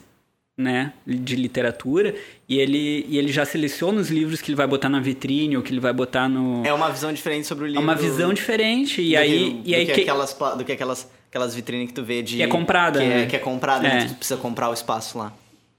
né, 0.57 0.93
de 1.05 1.35
literatura 1.35 2.15
e 2.49 2.61
ele, 2.61 3.05
e 3.09 3.19
ele 3.19 3.33
já 3.33 3.45
seleciona 3.45 4.01
os 4.01 4.09
livros 4.09 4.41
que 4.41 4.51
ele 4.51 4.57
vai 4.57 4.69
botar 4.69 4.89
na 4.89 5.01
vitrine 5.01 5.57
ou 5.57 5.63
que 5.65 5.73
ele 5.73 5.81
vai 5.81 5.93
botar 5.93 6.29
no 6.29 6.65
é 6.65 6.73
uma 6.73 6.91
visão 6.91 7.13
diferente 7.13 7.47
sobre 7.47 7.65
o 7.65 7.67
livro 7.67 7.81
é 7.81 7.83
uma 7.83 7.97
visão 7.97 8.33
diferente 8.33 9.03
e 9.03 9.17
aí 9.17 9.61
que, 9.65 9.71
e 9.71 9.75
aí 9.75 9.87
que, 9.87 10.03
aquelas 10.03 10.33
do 10.57 10.65
que 10.65 10.71
aquelas 10.71 11.11
aquelas 11.29 11.57
vitrines 11.57 11.89
que 11.89 11.95
tu 11.95 12.05
vê 12.05 12.23
de 12.23 12.37
que 12.37 12.43
é 12.43 12.47
comprada 12.47 13.01
que, 13.01 13.07
né? 13.07 13.23
é, 13.23 13.27
que 13.27 13.35
é 13.35 13.39
comprada 13.41 13.87
é. 13.87 13.95
Né? 13.95 14.07
tu 14.07 14.15
precisa 14.15 14.39
comprar 14.39 14.71
o 14.71 14.75
espaço 14.75 15.19
lá 15.19 15.33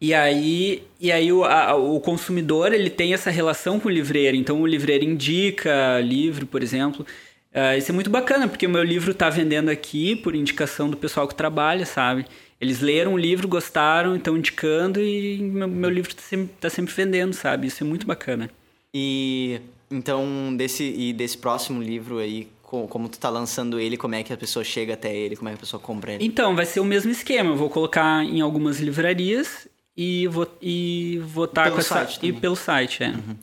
e 0.06 0.14
aí, 0.14 0.84
e 1.01 1.12
aí 1.12 1.34
o, 1.34 1.43
a, 1.43 1.76
o 1.76 1.99
consumidor 1.99 2.72
ele 2.72 2.91
tem 2.91 3.16
essa 3.16 3.32
relação 3.32 3.80
com 3.80 3.88
o 3.88 3.91
livreiro. 3.91 4.38
Então 4.38 4.62
o 4.62 4.68
livreiro 4.68 5.03
indica 5.03 5.99
livro, 5.99 6.45
por 6.45 6.62
exemplo. 6.62 7.03
Uh, 7.51 7.76
isso 7.76 7.89
é 7.89 7.93
muito 7.93 8.12
bacana, 8.12 8.47
porque 8.47 8.68
o 8.68 8.70
meu 8.70 8.84
livro 8.84 9.14
está 9.14 9.32
vendendo 9.32 9.70
aqui 9.70 10.16
por 10.16 10.36
indicação 10.36 10.91
do 10.91 10.95
pessoal 10.95 11.28
que 11.28 11.34
trabalha, 11.34 11.88
sabe? 11.88 12.28
Eles 12.62 12.82
leram 12.82 13.16
o 13.16 13.18
livro, 13.18 13.47
gostaram, 13.47 14.16
estão 14.16 14.38
indicando 14.38 15.01
e 15.01 15.39
meu, 15.39 15.68
meu 15.68 15.89
livro 15.89 16.12
está 16.12 16.22
sempre, 16.22 16.56
tá 16.60 16.70
sempre 16.70 16.93
vendendo, 16.93 17.34
sabe? 17.34 17.66
Isso 17.66 17.84
é 17.84 17.88
muito 17.88 18.06
bacana. 18.06 18.47
E 18.93 19.60
então, 19.89 20.56
desse, 20.56 20.84
e 20.84 21.14
desse 21.14 21.38
próximo 21.38 21.82
livro 21.82 22.20
aí, 22.20 22.47
como 22.62 23.10
tu 23.10 23.18
tá 23.18 23.30
lançando 23.30 23.80
ele, 23.80 23.97
como 23.97 24.14
é 24.14 24.22
que 24.22 24.32
a 24.32 24.38
pessoa 24.38 24.64
chega 24.64 24.93
até 24.93 25.16
ele, 25.16 25.36
como 25.36 25.49
é 25.49 25.53
que 25.53 25.58
a 25.58 25.62
pessoa 25.62 25.80
compra 25.80 26.14
ele? 26.14 26.24
Então, 26.24 26.56
vai 26.56 26.68
ser 26.68 26.80
o 26.80 26.86
mesmo 26.86 27.10
esquema. 27.10 27.49
Eu 27.51 27.56
vou 27.56 27.72
colocar 27.72 28.24
em 28.24 28.41
algumas 28.41 28.80
livrarias 28.80 29.68
e 29.96 30.28
vou 30.28 30.48
e 30.62 31.20
votar 31.26 31.72
com 31.72 31.80
essa 31.80 31.96
site 31.96 32.20
e 32.22 32.34
pelo 32.34 32.56
site, 32.56 33.04
é. 33.04 33.10
Uhum. 33.10 33.36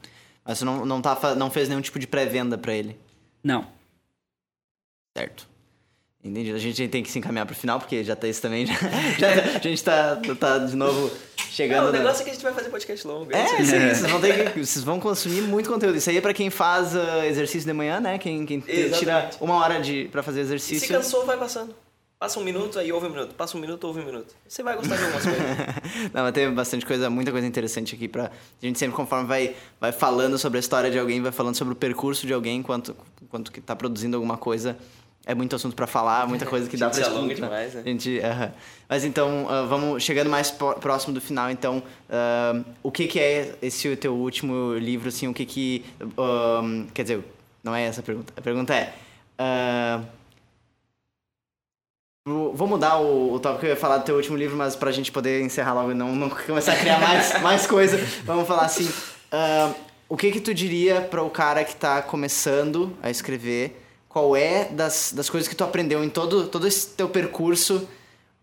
Mas 0.45 0.59
você 0.59 0.65
não 0.65 0.85
não 0.85 1.01
tá 1.01 1.35
não 1.35 1.51
fez 1.51 1.69
nenhum 1.69 1.81
tipo 1.81 1.99
de 1.99 2.07
pré-venda 2.07 2.59
para 2.59 2.75
ele? 2.75 2.97
Não. 3.43 3.67
Certo. 5.17 5.53
Entendi. 6.25 6.53
A 6.53 6.59
gente 6.59 6.87
tem 6.87 7.03
que 7.03 7.11
se 7.11 7.19
encaminhar 7.19 7.47
pro 7.47 7.55
final, 7.55 7.81
porque 7.81 8.05
já 8.05 8.15
tá 8.15 8.29
isso 8.29 8.41
também. 8.41 8.67
Já, 9.19 9.35
já 9.35 9.57
a 9.57 9.59
gente 9.59 9.83
tá, 9.83 10.17
tá 10.39 10.59
de 10.59 10.77
novo 10.77 11.11
chegando. 11.37 11.83
Não, 11.83 11.89
o 11.89 11.93
negócio 11.93 12.23
é 12.23 12.25
que 12.25 12.31
a 12.31 12.33
gente 12.33 12.43
vai 12.43 12.53
fazer 12.53 12.69
podcast 12.71 13.07
longo. 13.07 13.35
É, 13.35 13.61
isso 13.61 13.75
aí. 13.75 13.95
Vocês 13.95 14.11
vão, 14.11 14.21
ter 14.21 14.53
que, 14.53 14.65
vocês 14.65 14.85
vão 14.85 15.01
consumir 15.01 15.43
muito 15.43 15.69
conteúdo. 15.69 15.97
Isso 15.97 16.09
aí 16.09 16.17
é 16.17 16.21
pra 16.21 16.33
quem 16.33 16.49
faz 16.49 16.95
uh, 16.95 17.25
exercício 17.25 17.67
de 17.67 17.73
manhã, 17.73 18.01
né? 18.01 18.19
Quem, 18.19 18.47
quem 18.47 18.61
tira 18.61 19.31
uma 19.41 19.57
hora 19.57 19.81
de, 19.81 20.09
pra 20.13 20.23
fazer 20.23 20.41
exercício. 20.41 20.77
E 20.77 20.81
se 20.81 20.89
cansou, 20.89 21.27
vai 21.27 21.37
passando. 21.37 21.75
Passa 22.23 22.39
um 22.39 22.45
minuto, 22.45 22.79
aí 22.79 22.93
ouve 22.93 23.09
um 23.09 23.11
minuto. 23.11 23.35
Passa 23.35 23.57
um 23.57 23.61
minuto, 23.61 23.83
ouve 23.83 24.01
um 24.01 24.05
minuto. 24.05 24.33
Você 24.47 24.63
vai 24.63 24.77
gostar 24.77 24.95
de 24.95 25.03
algumas 25.03 25.25
coisas. 25.25 25.43
Não, 26.15 26.23
mas 26.23 26.33
teve 26.33 26.55
bastante 26.55 26.87
coisa, 26.87 27.11
muita 27.11 27.33
coisa 27.33 27.45
interessante 27.45 27.97
aqui 27.97 28.07
pra... 28.07 28.27
A 28.27 28.65
gente 28.65 28.79
sempre, 28.79 28.95
conforme 28.95 29.27
vai, 29.27 29.57
vai 29.81 29.91
falando 29.91 30.39
sobre 30.39 30.59
a 30.59 30.61
história 30.61 30.89
de 30.89 30.97
alguém, 31.01 31.21
vai 31.21 31.33
falando 31.33 31.57
sobre 31.57 31.73
o 31.73 31.77
percurso 31.77 32.25
de 32.25 32.33
alguém, 32.33 32.61
enquanto, 32.61 32.95
enquanto 33.21 33.51
que 33.51 33.61
tá 33.61 33.75
produzindo 33.75 34.17
alguma 34.17 34.37
coisa... 34.37 34.79
É 35.27 35.35
muito 35.35 35.57
assunto 35.57 35.75
para 35.75 35.89
falar, 35.89 36.29
muita 36.29 36.47
coisa 36.47 36.71
que 36.71 36.77
dá 36.79 36.91
para 36.91 37.01
explicar. 37.01 37.35
demais, 37.35 37.75
né? 37.75 37.83
Gente, 37.85 38.19
uh 38.19 38.23
-huh. 38.23 38.53
Mas 38.89 39.05
então, 39.05 39.45
uh, 39.47 39.67
vamos 39.67 40.01
chegando 40.01 40.31
mais 40.31 40.49
próximo 40.49 41.13
do 41.13 41.21
final, 41.21 41.51
então, 41.51 41.83
uh, 42.09 42.65
o 42.85 42.93
que 42.93 43.09
que 43.09 43.19
é 43.19 43.57
esse 43.61 43.97
teu 43.97 44.15
último 44.15 44.75
livro, 44.75 45.09
assim, 45.09 45.27
o 45.27 45.35
que 45.35 45.45
que... 45.45 45.85
quer 46.95 47.03
dizer, 47.03 47.25
não 47.65 47.75
é 47.75 47.83
essa 47.83 47.99
a 47.99 48.05
pergunta. 48.05 48.33
A 48.37 48.41
pergunta 48.41 48.73
é... 48.73 48.93
Vou 52.25 52.69
mudar 52.69 52.99
o, 52.99 53.35
o 53.35 53.41
tópico 53.41 53.61
que 53.61 53.67
eu 53.67 53.71
ia 53.71 53.77
falar 53.77 53.99
do 53.99 54.05
teu 54.05 54.15
último 54.15 54.37
livro, 54.37 54.57
mas 54.57 54.77
pra 54.77 54.93
gente 54.93 55.11
poder 55.11 55.43
encerrar 55.43 55.75
logo 55.75 55.91
e 55.91 55.95
não, 55.95 56.15
não 56.15 56.31
começar 56.47 56.75
a 56.75 56.77
criar 56.77 57.01
mais, 57.01 57.43
mais 57.43 57.67
coisa, 57.67 57.99
vamos 58.25 58.47
falar 58.47 58.67
assim. 58.67 58.89
o 60.09 60.17
que 60.17 60.31
que 60.31 60.41
tu 60.41 60.55
diria 60.55 61.01
para 61.01 61.21
o 61.21 61.29
cara 61.29 61.65
que 61.65 61.75
tá 61.75 62.01
começando 62.01 62.97
a 63.03 63.11
escrever? 63.11 63.83
Qual 64.09 64.37
é 64.37 64.67
das, 64.67 65.13
das 65.13 65.29
coisas 65.29 65.49
que 65.49 65.57
tu 65.57 65.65
aprendeu 65.65 66.05
em 66.05 66.09
todo, 66.09 66.47
todo 66.47 66.65
esse 66.65 66.91
teu 66.91 67.09
percurso, 67.09 67.89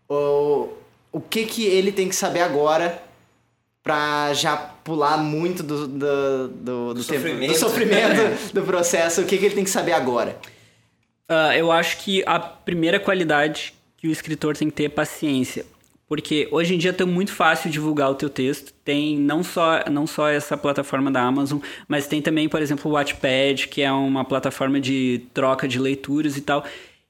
o, 0.06 0.68
o 1.10 1.20
que 1.20 1.46
que 1.46 1.64
ele 1.64 1.90
tem 1.90 2.06
que 2.06 2.14
saber 2.14 2.42
agora 2.42 3.02
pra 3.82 4.34
já 4.34 4.58
pular 4.58 5.16
muito 5.16 5.62
do, 5.62 5.88
do, 5.88 6.48
do, 6.48 6.94
do, 6.94 7.04
tempo, 7.04 7.22
sofrimento, 7.22 7.52
do, 7.52 7.58
sofrimento 7.58 8.52
do 8.52 8.62
processo, 8.62 9.22
o 9.22 9.24
que 9.24 9.38
que 9.38 9.46
ele 9.46 9.54
tem 9.54 9.64
que 9.64 9.70
saber 9.70 9.92
agora? 9.92 10.38
Uh, 11.30 11.52
eu 11.56 11.70
acho 11.70 11.98
que 11.98 12.24
a 12.26 12.40
primeira 12.40 12.98
qualidade 12.98 13.72
que 13.96 14.08
o 14.08 14.10
escritor 14.10 14.56
tem 14.56 14.68
que 14.68 14.74
ter 14.74 14.84
é 14.84 14.88
paciência. 14.88 15.64
Porque 16.08 16.48
hoje 16.50 16.74
em 16.74 16.78
dia 16.78 16.90
está 16.90 17.06
muito 17.06 17.32
fácil 17.32 17.70
divulgar 17.70 18.10
o 18.10 18.16
teu 18.16 18.28
texto. 18.28 18.72
Tem 18.84 19.16
não 19.16 19.44
só, 19.44 19.84
não 19.88 20.08
só 20.08 20.28
essa 20.28 20.56
plataforma 20.56 21.08
da 21.08 21.22
Amazon, 21.22 21.60
mas 21.86 22.08
tem 22.08 22.20
também, 22.20 22.48
por 22.48 22.60
exemplo, 22.60 22.90
o 22.90 22.94
Wattpad, 22.94 23.68
que 23.68 23.80
é 23.80 23.92
uma 23.92 24.24
plataforma 24.24 24.80
de 24.80 25.22
troca 25.32 25.68
de 25.68 25.78
leituras 25.78 26.36
e 26.36 26.40
tal. 26.40 26.64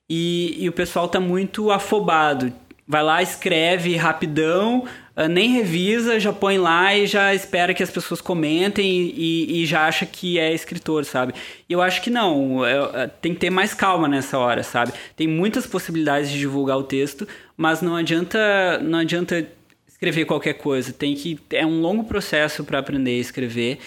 E, 0.06 0.54
e 0.58 0.68
o 0.68 0.72
pessoal 0.72 1.06
está 1.06 1.18
muito 1.18 1.70
afobado. 1.70 2.52
Vai 2.86 3.02
lá, 3.02 3.22
escreve 3.22 3.96
rapidão, 3.96 4.84
nem 5.28 5.50
revisa, 5.50 6.18
já 6.18 6.32
põe 6.32 6.56
lá 6.56 6.96
e 6.96 7.06
já 7.06 7.34
espera 7.34 7.74
que 7.74 7.82
as 7.82 7.90
pessoas 7.90 8.20
comentem 8.20 9.12
e, 9.14 9.62
e 9.62 9.66
já 9.66 9.86
acha 9.86 10.06
que 10.06 10.38
é 10.38 10.54
escritor, 10.54 11.04
sabe? 11.04 11.34
E 11.68 11.72
eu 11.72 11.82
acho 11.82 12.00
que 12.00 12.08
não, 12.08 12.64
é, 12.64 13.02
é, 13.02 13.06
tem 13.06 13.34
que 13.34 13.40
ter 13.40 13.50
mais 13.50 13.74
calma 13.74 14.08
nessa 14.08 14.38
hora, 14.38 14.62
sabe? 14.62 14.92
Tem 15.14 15.26
muitas 15.26 15.66
possibilidades 15.66 16.30
de 16.30 16.38
divulgar 16.38 16.78
o 16.78 16.82
texto, 16.82 17.28
mas 17.56 17.82
não 17.82 17.96
adianta, 17.96 18.78
não 18.82 19.00
adianta 19.00 19.46
escrever 19.86 20.24
qualquer 20.24 20.54
coisa. 20.54 20.92
Tem 20.92 21.14
que 21.14 21.38
é 21.50 21.66
um 21.66 21.80
longo 21.80 22.04
processo 22.04 22.64
para 22.64 22.78
aprender 22.78 23.10
a 23.10 23.20
escrever. 23.20 23.78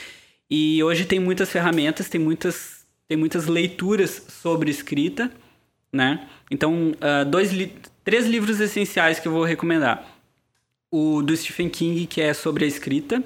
E 0.49 0.83
hoje 0.83 1.05
tem 1.05 1.19
muitas 1.19 1.49
ferramentas, 1.49 2.09
tem 2.09 2.21
muitas, 2.21 2.85
tem 3.07 3.17
muitas 3.17 3.47
leituras 3.47 4.23
sobre 4.29 4.69
escrita, 4.69 5.31
né? 5.91 6.27
Então, 6.51 6.91
uh, 6.91 7.25
dois 7.25 7.51
li 7.51 7.73
três 8.03 8.27
livros 8.27 8.59
essenciais 8.59 9.19
que 9.19 9.27
eu 9.27 9.31
vou 9.31 9.43
recomendar 9.43 10.12
o 10.93 11.23
do 11.23 11.35
Stephen 11.35 11.69
King, 11.69 12.05
que 12.05 12.21
é 12.21 12.35
sobre 12.35 12.65
a 12.65 12.67
escrita. 12.67 13.19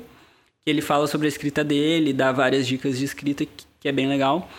Que 0.63 0.71
ele 0.71 0.81
fala 0.81 1.05
sobre 1.05 1.27
a 1.27 1.29
escrita 1.29 1.65
dele, 1.65 2.13
dá 2.13 2.31
várias 2.31 2.65
dicas 2.65 2.97
de 2.97 3.03
escrita, 3.03 3.45
que 3.45 3.89
é 3.89 3.91
bem 3.91 4.07
legal. 4.07 4.49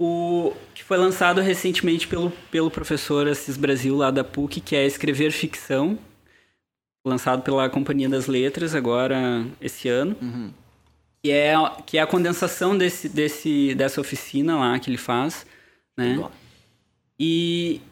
O 0.00 0.54
que 0.74 0.82
foi 0.82 0.96
lançado 0.96 1.42
recentemente 1.42 2.08
pelo, 2.08 2.30
pelo 2.50 2.70
professor 2.70 3.28
Assis 3.28 3.58
Brasil, 3.58 3.94
lá 3.94 4.10
da 4.10 4.24
PUC, 4.24 4.62
que 4.62 4.74
é 4.74 4.86
Escrever 4.86 5.30
Ficção, 5.30 5.98
lançado 7.06 7.42
pela 7.42 7.68
Companhia 7.68 8.08
das 8.08 8.26
Letras, 8.26 8.74
agora 8.74 9.46
esse 9.60 9.90
ano. 9.90 10.16
Uhum. 10.22 10.50
Que, 11.22 11.30
é, 11.30 11.54
que 11.84 11.98
é 11.98 12.00
a 12.00 12.06
condensação 12.06 12.78
desse, 12.78 13.10
desse, 13.10 13.74
dessa 13.74 14.00
oficina 14.00 14.58
lá 14.58 14.78
que 14.78 14.88
ele 14.88 14.96
faz. 14.96 15.44
Né? 15.94 16.18
E, 17.20 17.82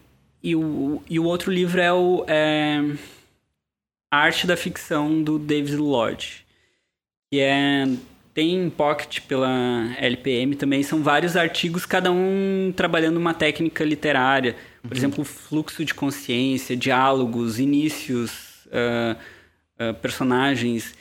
e, 0.42 0.56
o, 0.56 1.02
e 1.10 1.20
o 1.20 1.24
outro 1.24 1.52
livro 1.52 1.78
é 1.78 1.92
o. 1.92 2.24
É, 2.26 2.96
a 4.10 4.18
Arte 4.18 4.46
da 4.46 4.56
Ficção 4.56 5.22
do 5.22 5.38
David 5.38 5.76
Lodge, 5.76 6.44
que 7.30 7.40
é 7.40 7.86
tem 8.32 8.70
Pocket 8.70 9.20
pela 9.22 9.94
LPM 9.98 10.54
também, 10.54 10.82
são 10.82 11.02
vários 11.02 11.36
artigos, 11.36 11.84
cada 11.84 12.10
um 12.12 12.72
trabalhando 12.74 13.16
uma 13.16 13.34
técnica 13.34 13.84
literária. 13.84 14.56
Por 14.82 14.92
uhum. 14.92 14.96
exemplo, 14.96 15.24
fluxo 15.24 15.84
de 15.84 15.92
consciência, 15.92 16.76
diálogos, 16.76 17.58
inícios, 17.58 18.66
uh, 18.66 19.16
uh, 19.78 19.94
personagens. 19.94 20.94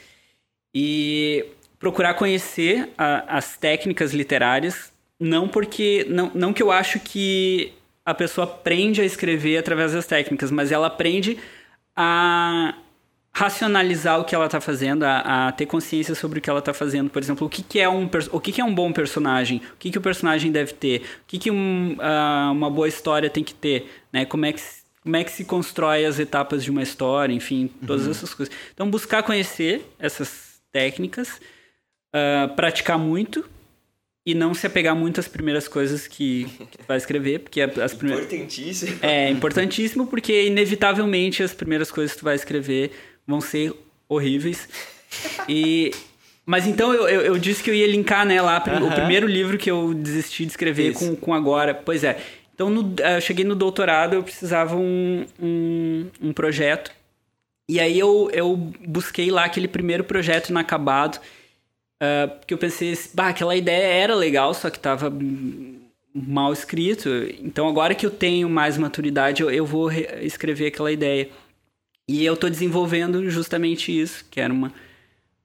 E 0.74 1.46
procurar 1.78 2.14
conhecer 2.14 2.90
a, 2.98 3.38
as 3.38 3.56
técnicas 3.56 4.12
literárias, 4.12 4.92
não 5.18 5.48
porque. 5.48 6.06
Não, 6.08 6.30
não 6.34 6.52
que 6.52 6.62
eu 6.62 6.70
acho 6.70 7.00
que 7.00 7.72
a 8.04 8.12
pessoa 8.12 8.44
aprende 8.44 9.00
a 9.00 9.04
escrever 9.04 9.56
através 9.56 9.92
das 9.92 10.06
técnicas, 10.06 10.50
mas 10.50 10.72
ela 10.72 10.88
aprende 10.88 11.38
a 11.96 12.74
racionalizar 13.32 14.20
o 14.20 14.24
que 14.24 14.34
ela 14.34 14.46
está 14.46 14.60
fazendo, 14.60 15.04
a, 15.04 15.48
a, 15.48 15.52
ter 15.52 15.66
consciência 15.66 16.14
sobre 16.14 16.38
o 16.38 16.42
que 16.42 16.50
ela 16.50 16.58
está 16.58 16.74
fazendo. 16.74 17.10
Por 17.10 17.22
exemplo, 17.22 17.46
o 17.46 17.50
que, 17.50 17.62
que 17.62 17.78
é 17.78 17.88
um 17.88 18.08
o 18.32 18.40
que, 18.40 18.52
que 18.52 18.60
é 18.60 18.64
um 18.64 18.74
bom 18.74 18.92
personagem, 18.92 19.62
o 19.74 19.76
que, 19.78 19.90
que 19.90 19.98
o 19.98 20.00
personagem 20.00 20.50
deve 20.50 20.72
ter, 20.72 21.00
o 21.00 21.26
que, 21.26 21.38
que 21.38 21.50
um, 21.50 21.92
uh, 21.94 22.52
uma 22.52 22.68
boa 22.68 22.88
história 22.88 23.30
tem 23.30 23.44
que 23.44 23.54
ter, 23.54 23.90
né? 24.12 24.24
Como 24.24 24.44
é 24.44 24.52
que 24.52 24.60
como 25.02 25.16
é 25.16 25.24
que 25.24 25.32
se 25.32 25.44
constrói 25.44 26.04
as 26.04 26.18
etapas 26.18 26.62
de 26.62 26.70
uma 26.70 26.82
história, 26.82 27.32
enfim, 27.32 27.70
todas 27.86 28.04
uhum. 28.04 28.10
essas 28.10 28.34
coisas. 28.34 28.54
Então, 28.74 28.90
buscar 28.90 29.22
conhecer 29.22 29.82
essas 29.98 30.60
técnicas, 30.70 31.40
uh, 32.14 32.54
praticar 32.54 32.98
muito 32.98 33.48
e 34.26 34.34
não 34.34 34.52
se 34.52 34.66
apegar 34.66 34.94
muito 34.94 35.18
às 35.18 35.26
primeiras 35.26 35.66
coisas 35.66 36.06
que, 36.06 36.44
que 36.70 36.78
tu 36.78 36.84
vai 36.86 36.98
escrever, 36.98 37.40
porque 37.40 37.62
as 37.62 37.94
primeiras... 37.94 38.26
Importantíssimo. 38.26 38.98
É, 39.00 39.30
importantíssimo 39.30 40.06
porque, 40.06 40.44
inevitavelmente, 40.46 41.42
as 41.42 41.54
primeiras 41.54 41.90
coisas 41.90 42.12
que 42.12 42.20
tu 42.20 42.24
vai 42.24 42.34
escrever 42.34 42.92
vão 43.30 43.40
ser 43.40 43.72
horríveis. 44.08 44.68
E. 45.48 45.92
Mas 46.44 46.66
então 46.66 46.92
eu, 46.92 47.08
eu, 47.08 47.20
eu, 47.20 47.38
disse 47.38 47.62
que 47.62 47.70
eu 47.70 47.74
ia 47.74 47.86
linkar, 47.86 48.26
né, 48.26 48.42
lá 48.42 48.62
uhum. 48.66 48.88
o 48.88 48.92
primeiro 48.92 49.26
livro 49.26 49.56
que 49.56 49.70
eu 49.70 49.94
desisti 49.94 50.44
de 50.44 50.50
escrever 50.50 50.94
com, 50.94 51.14
com 51.14 51.32
agora. 51.32 51.72
Pois 51.74 52.02
é. 52.02 52.20
Então 52.54 52.68
no, 52.68 52.94
eh, 53.00 53.16
eu 53.16 53.20
cheguei 53.20 53.44
no 53.44 53.54
doutorado, 53.54 54.14
eu 54.14 54.22
precisava 54.22 54.76
um, 54.76 55.24
um, 55.40 56.06
um 56.20 56.32
projeto. 56.32 56.90
E 57.68 57.78
aí 57.78 57.96
eu, 57.96 58.28
eu 58.32 58.56
busquei 58.84 59.30
lá 59.30 59.44
aquele 59.44 59.68
primeiro 59.68 60.02
projeto 60.02 60.48
inacabado. 60.48 61.18
Uh, 62.02 62.28
porque 62.38 62.54
eu 62.54 62.58
pensei, 62.58 62.98
bah, 63.14 63.28
aquela 63.28 63.54
ideia 63.54 64.02
era 64.02 64.14
legal, 64.14 64.52
só 64.54 64.70
que 64.70 64.78
tava 64.78 65.12
mal 66.12 66.52
escrito. 66.52 67.08
Então 67.40 67.68
agora 67.68 67.94
que 67.94 68.04
eu 68.04 68.10
tenho 68.10 68.48
mais 68.48 68.76
maturidade, 68.76 69.42
eu, 69.42 69.50
eu 69.50 69.64
vou 69.64 69.92
escrever 69.92 70.66
aquela 70.66 70.90
ideia. 70.90 71.28
E 72.10 72.24
eu 72.24 72.36
tô 72.36 72.48
desenvolvendo 72.48 73.30
justamente 73.30 73.96
isso, 73.96 74.24
que 74.28 74.40
era 74.40 74.52
uma. 74.52 74.66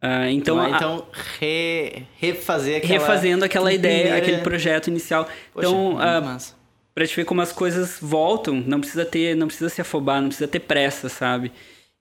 Uh, 0.01 0.25
então, 0.31 0.57
então, 0.67 0.75
então 0.75 1.07
re, 1.39 2.07
refazer 2.17 2.77
aquela, 2.77 2.93
refazendo 2.99 3.45
aquela 3.45 3.71
ideia, 3.71 3.99
primeira... 3.99 4.17
aquele 4.17 4.37
projeto 4.39 4.87
inicial. 4.87 5.25
Poxa, 5.53 5.67
então, 5.67 5.93
uh, 5.93 6.55
para 6.95 7.05
te 7.05 7.15
ver 7.15 7.23
como 7.23 7.39
as 7.41 7.51
coisas 7.51 7.99
voltam, 8.01 8.55
não 8.65 8.79
precisa 8.79 9.05
ter, 9.05 9.35
não 9.35 9.45
precisa 9.45 9.69
se 9.69 9.79
afobar, 9.79 10.19
não 10.21 10.29
precisa 10.29 10.47
ter 10.47 10.61
pressa, 10.61 11.07
sabe? 11.07 11.51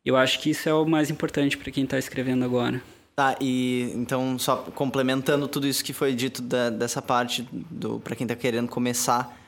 Eu 0.03 0.17
acho 0.17 0.41
que 0.41 0.49
isso 0.49 0.67
é 0.67 0.73
o 0.73 0.87
mais 0.87 1.11
importante 1.11 1.59
para 1.59 1.71
quem 1.71 1.85
tá 1.85 1.99
escrevendo 1.99 2.43
agora. 2.43 2.81
Tá, 3.15 3.37
e 3.43 3.93
então 3.95 4.39
só 4.39 4.57
complementando 4.57 5.47
tudo 5.47 5.67
isso 5.67 5.85
que 5.85 5.93
foi 5.93 6.15
dito 6.15 6.41
da, 6.41 6.71
dessa 6.71 7.03
parte 7.03 7.47
do 7.53 8.01
para 8.01 8.17
quem 8.17 8.27
tá 8.27 8.35
querendo 8.35 8.69
começar, 8.69 9.39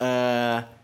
uh, 0.00 0.79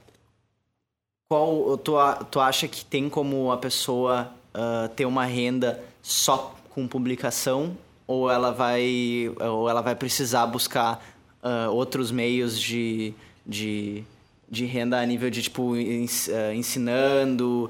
qual 1.28 1.76
tu, 1.78 1.94
tu 2.30 2.40
acha 2.40 2.68
que 2.68 2.84
tem 2.84 3.08
como 3.08 3.50
a 3.50 3.56
pessoa 3.56 4.30
uh, 4.54 4.88
ter 4.90 5.06
uma 5.06 5.24
renda 5.24 5.82
só 6.02 6.54
com 6.70 6.86
publicação 6.86 7.76
ou 8.06 8.30
ela 8.30 8.52
vai 8.52 9.32
ou 9.40 9.68
ela 9.68 9.80
vai 9.80 9.96
precisar 9.96 10.46
buscar 10.46 11.04
uh, 11.42 11.70
outros 11.72 12.12
meios 12.12 12.60
de, 12.60 13.12
de 13.44 14.04
de 14.48 14.64
renda 14.64 15.00
a 15.00 15.04
nível 15.04 15.28
de, 15.28 15.42
tipo, 15.42 15.74
eh, 15.76 16.54
ensinando, 16.54 17.68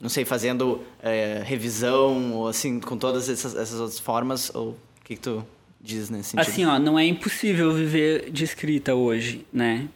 não 0.00 0.08
sei, 0.08 0.24
fazendo 0.24 0.80
é, 1.02 1.42
revisão, 1.44 2.34
ou 2.34 2.46
assim, 2.46 2.78
com 2.78 2.96
todas 2.96 3.28
essas, 3.28 3.56
essas 3.56 3.80
outras 3.80 3.98
formas, 3.98 4.54
ou 4.54 4.68
o 4.68 4.76
que, 5.04 5.16
que 5.16 5.20
tu 5.20 5.44
diz 5.80 6.08
nesse 6.08 6.30
sentido? 6.30 6.48
Assim, 6.48 6.64
ó, 6.64 6.78
não 6.78 6.96
é 6.96 7.04
impossível 7.04 7.74
viver 7.74 8.30
de 8.30 8.44
escrita 8.44 8.94
hoje, 8.94 9.44
né? 9.52 9.88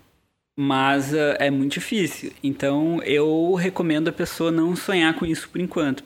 Mas 0.56 1.12
uh, 1.12 1.36
é 1.38 1.50
muito 1.50 1.74
difícil. 1.74 2.32
Então, 2.42 3.02
eu 3.02 3.54
recomendo 3.54 4.08
a 4.08 4.12
pessoa 4.12 4.50
não 4.50 4.76
sonhar 4.76 5.14
com 5.14 5.26
isso 5.26 5.48
por 5.48 5.60
enquanto. 5.60 6.04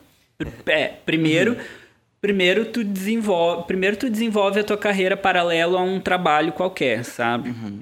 É, 0.65 0.87
primeiro... 0.87 1.53
Uhum. 1.53 1.79
Primeiro 2.21 2.65
tu, 2.65 2.83
desenvolve, 2.83 3.65
primeiro 3.65 3.95
tu 3.95 4.09
desenvolve 4.09 4.59
a 4.59 4.63
tua 4.63 4.77
carreira 4.77 5.15
paralelo 5.15 5.77
a 5.77 5.81
um 5.81 6.01
trabalho 6.01 6.51
qualquer, 6.51 7.05
sabe? 7.05 7.49
Uhum. 7.51 7.79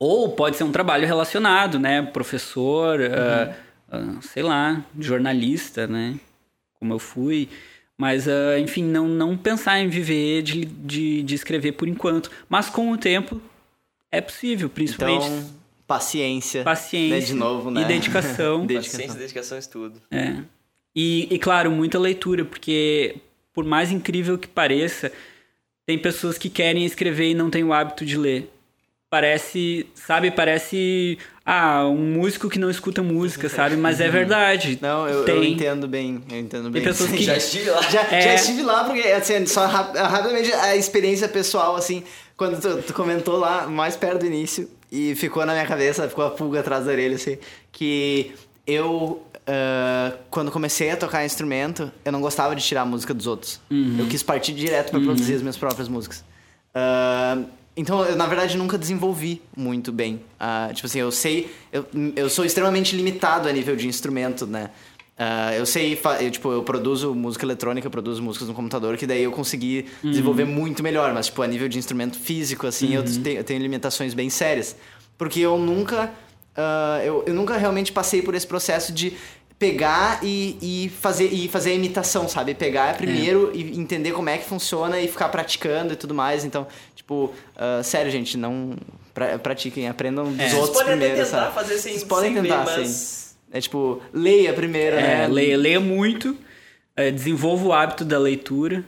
Ou 0.00 0.30
pode 0.30 0.56
ser 0.56 0.64
um 0.64 0.72
trabalho 0.72 1.06
relacionado, 1.06 1.78
né? 1.78 2.02
Professor, 2.02 2.98
uhum. 2.98 4.08
uh, 4.08 4.16
uh, 4.16 4.22
sei 4.22 4.42
lá, 4.42 4.84
jornalista, 4.98 5.86
né? 5.86 6.18
Como 6.80 6.92
eu 6.92 6.98
fui. 6.98 7.48
Mas, 7.96 8.26
uh, 8.26 8.58
enfim, 8.58 8.82
não, 8.82 9.06
não 9.06 9.36
pensar 9.36 9.78
em 9.78 9.88
viver 9.88 10.42
de, 10.42 10.64
de, 10.64 11.22
de, 11.22 11.34
escrever 11.36 11.70
por 11.72 11.86
enquanto. 11.86 12.32
Mas 12.48 12.68
com 12.68 12.90
o 12.90 12.98
tempo 12.98 13.40
é 14.10 14.20
possível, 14.20 14.68
principalmente. 14.68 15.24
Então, 15.24 15.61
paciência. 15.94 16.62
Paciência. 16.62 17.18
Né? 17.18 17.24
De 17.26 17.34
novo, 17.34 17.70
né? 17.70 17.82
E 17.82 17.84
dedicação. 17.84 18.64
dedicação. 18.66 19.00
Paciência, 19.00 19.18
dedicação, 19.18 19.58
estudo. 19.58 20.00
É. 20.10 20.36
E, 20.94 21.28
e, 21.30 21.38
claro, 21.38 21.70
muita 21.70 21.98
leitura, 21.98 22.44
porque 22.44 23.16
por 23.52 23.64
mais 23.64 23.90
incrível 23.90 24.38
que 24.38 24.48
pareça, 24.48 25.12
tem 25.86 25.98
pessoas 25.98 26.38
que 26.38 26.48
querem 26.48 26.84
escrever 26.84 27.30
e 27.30 27.34
não 27.34 27.50
têm 27.50 27.64
o 27.64 27.72
hábito 27.72 28.04
de 28.04 28.16
ler 28.16 28.50
parece, 29.12 29.86
sabe, 29.94 30.30
parece 30.30 31.18
ah, 31.44 31.84
um 31.84 32.14
músico 32.14 32.48
que 32.48 32.58
não 32.58 32.70
escuta 32.70 33.02
música, 33.02 33.46
sabe? 33.46 33.76
Mas 33.76 34.00
é 34.00 34.08
verdade. 34.08 34.78
Não, 34.80 35.06
eu, 35.06 35.26
eu 35.26 35.44
entendo 35.44 35.86
bem, 35.86 36.24
eu 36.30 36.38
entendo 36.38 36.70
bem. 36.70 36.80
Tem 36.80 36.90
pessoas 36.90 37.10
que... 37.12 37.22
Já 37.22 37.36
estive 37.36 37.68
lá. 37.68 37.82
Já, 37.82 38.06
é... 38.10 38.22
já 38.22 38.34
estive 38.36 38.62
lá, 38.62 38.84
porque, 38.84 39.00
assim, 39.00 39.44
só 39.44 39.66
rapidamente 39.66 40.50
a 40.54 40.74
experiência 40.74 41.28
pessoal, 41.28 41.76
assim, 41.76 42.02
quando 42.38 42.58
tu, 42.58 42.82
tu, 42.84 42.94
comentou 42.94 43.36
lá, 43.36 43.66
mais 43.66 43.96
perto 43.96 44.20
do 44.20 44.26
início, 44.26 44.66
e 44.92 45.14
ficou 45.14 45.46
na 45.46 45.54
minha 45.54 45.66
cabeça, 45.66 46.06
ficou 46.06 46.26
a 46.26 46.30
pulga 46.30 46.60
atrás 46.60 46.84
da 46.84 46.92
orelha, 46.92 47.16
assim, 47.16 47.38
que 47.72 48.32
eu... 48.66 49.22
Uh, 49.42 50.16
quando 50.30 50.52
comecei 50.52 50.90
a 50.90 50.96
tocar 50.96 51.24
instrumento, 51.24 51.90
eu 52.04 52.12
não 52.12 52.20
gostava 52.20 52.54
de 52.54 52.62
tirar 52.62 52.82
a 52.82 52.84
música 52.84 53.12
dos 53.12 53.26
outros. 53.26 53.58
Uhum. 53.70 53.96
Eu 53.98 54.06
quis 54.06 54.22
partir 54.22 54.52
direto 54.52 54.90
para 54.90 55.00
uhum. 55.00 55.06
produzir 55.06 55.34
as 55.34 55.40
minhas 55.40 55.56
próprias 55.56 55.88
músicas. 55.88 56.22
Uh, 56.76 57.44
então, 57.74 58.04
eu, 58.04 58.14
na 58.14 58.26
verdade, 58.26 58.56
nunca 58.56 58.76
desenvolvi 58.76 59.42
muito 59.56 59.90
bem. 59.90 60.20
Uh, 60.38 60.74
tipo 60.74 60.86
assim, 60.86 61.00
eu 61.00 61.10
sei... 61.10 61.50
Eu, 61.72 61.86
eu 62.14 62.28
sou 62.28 62.44
extremamente 62.44 62.94
limitado 62.94 63.48
a 63.48 63.52
nível 63.52 63.74
de 63.74 63.88
instrumento, 63.88 64.46
né? 64.46 64.70
Uh, 65.22 65.54
eu 65.54 65.66
sei, 65.66 65.96
eu, 66.20 66.30
tipo, 66.30 66.50
eu 66.50 66.62
produzo 66.64 67.14
música 67.14 67.46
eletrônica, 67.46 67.86
eu 67.86 67.90
produzo 67.90 68.20
músicas 68.20 68.48
no 68.48 68.54
computador, 68.54 68.96
que 68.96 69.06
daí 69.06 69.22
eu 69.22 69.30
consegui 69.30 69.86
uhum. 70.02 70.10
desenvolver 70.10 70.44
muito 70.44 70.82
melhor. 70.82 71.12
Mas, 71.14 71.26
tipo, 71.26 71.40
a 71.42 71.46
nível 71.46 71.68
de 71.68 71.78
instrumento 71.78 72.18
físico, 72.18 72.66
assim, 72.66 72.96
uhum. 72.96 73.04
eu, 73.04 73.22
tenho, 73.22 73.36
eu, 73.38 73.44
tenho, 73.44 73.62
limitações 73.62 74.14
bem 74.14 74.28
sérias. 74.28 74.74
Porque 75.16 75.40
eu 75.40 75.56
nunca... 75.58 76.10
Uh, 76.56 77.02
eu, 77.04 77.24
eu 77.28 77.34
nunca 77.34 77.56
realmente 77.56 77.92
passei 77.92 78.20
por 78.20 78.34
esse 78.34 78.46
processo 78.46 78.92
de 78.92 79.16
pegar 79.58 80.18
e, 80.24 80.58
e, 80.60 80.88
fazer, 80.88 81.32
e 81.32 81.46
fazer 81.46 81.70
a 81.70 81.74
imitação, 81.74 82.28
sabe? 82.28 82.52
Pegar 82.52 82.96
primeiro 82.96 83.52
é. 83.54 83.58
e 83.58 83.78
entender 83.78 84.10
como 84.10 84.28
é 84.28 84.36
que 84.36 84.44
funciona 84.44 84.98
e 85.00 85.06
ficar 85.06 85.28
praticando 85.28 85.92
e 85.92 85.96
tudo 85.96 86.12
mais. 86.12 86.44
Então, 86.44 86.66
tipo, 86.96 87.32
uh, 87.56 87.84
sério, 87.84 88.10
gente, 88.10 88.36
não 88.36 88.76
pra, 89.14 89.38
pratiquem, 89.38 89.88
aprendam 89.88 90.32
dos 90.32 90.52
é. 90.52 90.56
outros 90.56 90.82
primeiro, 90.82 91.14
tentar 91.14 91.26
sabe? 91.26 91.54
fazer 91.54 91.78
sem, 91.78 91.92
Vocês 91.92 92.04
podem 92.04 92.34
sem 92.34 92.42
tentar, 92.42 92.64
ver, 92.64 92.78
mas... 92.78 92.88
sim. 92.88 93.21
É 93.52 93.60
tipo, 93.60 94.02
leia 94.14 94.54
primeiro, 94.54 94.96
é, 94.96 95.00
né? 95.02 95.28
Leia, 95.28 95.58
leia 95.58 95.78
muito, 95.78 96.36
é, 96.96 97.10
desenvolva 97.10 97.66
o 97.66 97.72
hábito 97.72 98.02
da 98.02 98.18
leitura. 98.18 98.82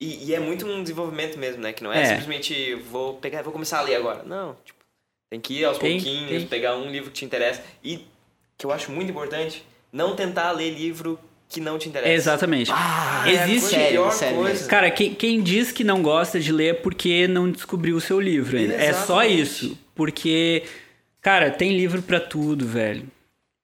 E, 0.00 0.28
e, 0.28 0.34
é 0.34 0.40
muito 0.40 0.64
um 0.66 0.82
desenvolvimento 0.82 1.36
mesmo, 1.36 1.60
né? 1.60 1.72
Que 1.72 1.82
não 1.82 1.92
é, 1.92 2.00
é. 2.00 2.06
simplesmente 2.06 2.76
vou 2.90 3.14
pegar 3.14 3.42
vou 3.42 3.52
começar 3.52 3.80
a 3.80 3.82
ler 3.82 3.96
agora. 3.96 4.22
Não, 4.22 4.56
tipo, 4.64 4.78
tem 5.28 5.40
que 5.40 5.54
ir 5.54 5.64
aos 5.64 5.78
tem, 5.78 6.00
pouquinhos, 6.00 6.28
tem. 6.28 6.46
pegar 6.46 6.76
um 6.76 6.90
livro 6.90 7.10
que 7.10 7.18
te 7.18 7.24
interessa. 7.24 7.62
E 7.82 8.06
que 8.56 8.64
eu 8.64 8.72
acho 8.72 8.92
muito 8.92 9.10
importante, 9.10 9.64
não 9.92 10.14
tentar 10.14 10.52
ler 10.52 10.70
livro 10.70 11.18
que 11.48 11.60
não 11.60 11.76
te 11.76 11.88
interessa. 11.88 12.12
Exatamente. 12.12 12.70
Ah, 12.72 13.24
Existe. 13.26 13.74
É 13.74 13.78
sério, 13.78 14.10
sério 14.12 14.38
coisa. 14.38 14.68
Cara, 14.68 14.90
quem, 14.90 15.12
quem, 15.12 15.42
diz 15.42 15.72
que 15.72 15.82
não 15.82 16.00
gosta 16.00 16.38
de 16.38 16.52
ler 16.52 16.68
é 16.68 16.74
porque 16.74 17.26
não 17.26 17.50
descobriu 17.50 17.96
o 17.96 18.00
seu 18.00 18.20
livro 18.20 18.56
ainda. 18.56 18.74
É 18.74 18.92
só 18.92 19.24
isso. 19.24 19.76
Porque, 19.94 20.62
cara, 21.20 21.50
tem 21.50 21.76
livro 21.76 22.00
para 22.00 22.20
tudo, 22.20 22.64
velho. 22.64 23.06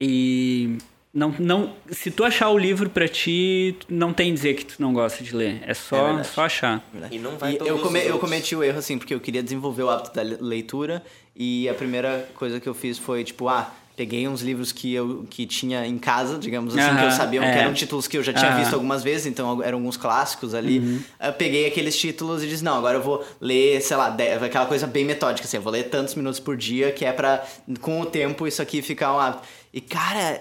E 0.00 0.78
não, 1.16 1.34
não, 1.38 1.72
se 1.90 2.10
tu 2.10 2.24
achar 2.24 2.50
o 2.50 2.58
livro 2.58 2.90
para 2.90 3.08
ti, 3.08 3.74
não 3.88 4.12
tem 4.12 4.34
dizer 4.34 4.54
que 4.54 4.66
tu 4.66 4.74
não 4.78 4.92
gosta 4.92 5.24
de 5.24 5.34
ler. 5.34 5.62
É 5.66 5.72
só, 5.72 6.18
é 6.18 6.24
só 6.24 6.44
achar. 6.44 6.84
E 7.10 7.18
não 7.18 7.38
vai 7.38 7.54
e 7.54 7.56
eu, 7.66 7.78
come, 7.78 8.04
eu 8.04 8.18
cometi 8.18 8.54
o 8.54 8.62
erro 8.62 8.78
assim, 8.78 8.98
porque 8.98 9.14
eu 9.14 9.20
queria 9.20 9.42
desenvolver 9.42 9.82
o 9.82 9.88
hábito 9.88 10.14
da 10.14 10.22
leitura 10.22 11.02
e 11.34 11.68
a 11.70 11.74
primeira 11.74 12.28
coisa 12.34 12.60
que 12.60 12.68
eu 12.68 12.74
fiz 12.74 12.98
foi 12.98 13.24
tipo, 13.24 13.48
ah, 13.48 13.72
peguei 13.96 14.28
uns 14.28 14.42
livros 14.42 14.72
que 14.72 14.92
eu 14.92 15.26
que 15.30 15.46
tinha 15.46 15.86
em 15.86 15.96
casa, 15.96 16.38
digamos 16.38 16.76
assim, 16.76 16.96
que 16.96 17.04
eu 17.04 17.10
sabia 17.10 17.42
é. 17.42 17.50
que 17.50 17.58
eram 17.60 17.72
títulos 17.72 18.06
que 18.06 18.18
eu 18.18 18.22
já 18.22 18.34
tinha 18.34 18.54
visto 18.54 18.74
algumas 18.74 19.02
vezes, 19.02 19.26
então 19.26 19.62
eram 19.62 19.78
alguns 19.78 19.96
clássicos 19.96 20.52
ali. 20.54 20.80
Uhum. 20.80 21.00
Eu 21.18 21.32
peguei 21.32 21.66
aqueles 21.66 21.98
títulos 21.98 22.44
e 22.44 22.46
disse, 22.46 22.62
não, 22.62 22.76
agora 22.76 22.98
eu 22.98 23.02
vou 23.02 23.24
ler, 23.40 23.80
sei 23.80 23.96
lá, 23.96 24.14
aquela 24.44 24.66
coisa 24.66 24.86
bem 24.86 25.04
metódica, 25.06 25.48
assim, 25.48 25.56
eu 25.56 25.62
vou 25.62 25.72
ler 25.72 25.84
tantos 25.84 26.14
minutos 26.14 26.38
por 26.38 26.58
dia, 26.58 26.92
que 26.92 27.06
é 27.06 27.12
para 27.12 27.42
com 27.80 28.02
o 28.02 28.06
tempo 28.06 28.46
isso 28.46 28.60
aqui 28.60 28.82
ficar 28.82 29.14
um 29.14 29.18
hábito. 29.18 29.44
E 29.76 29.80
cara, 29.82 30.40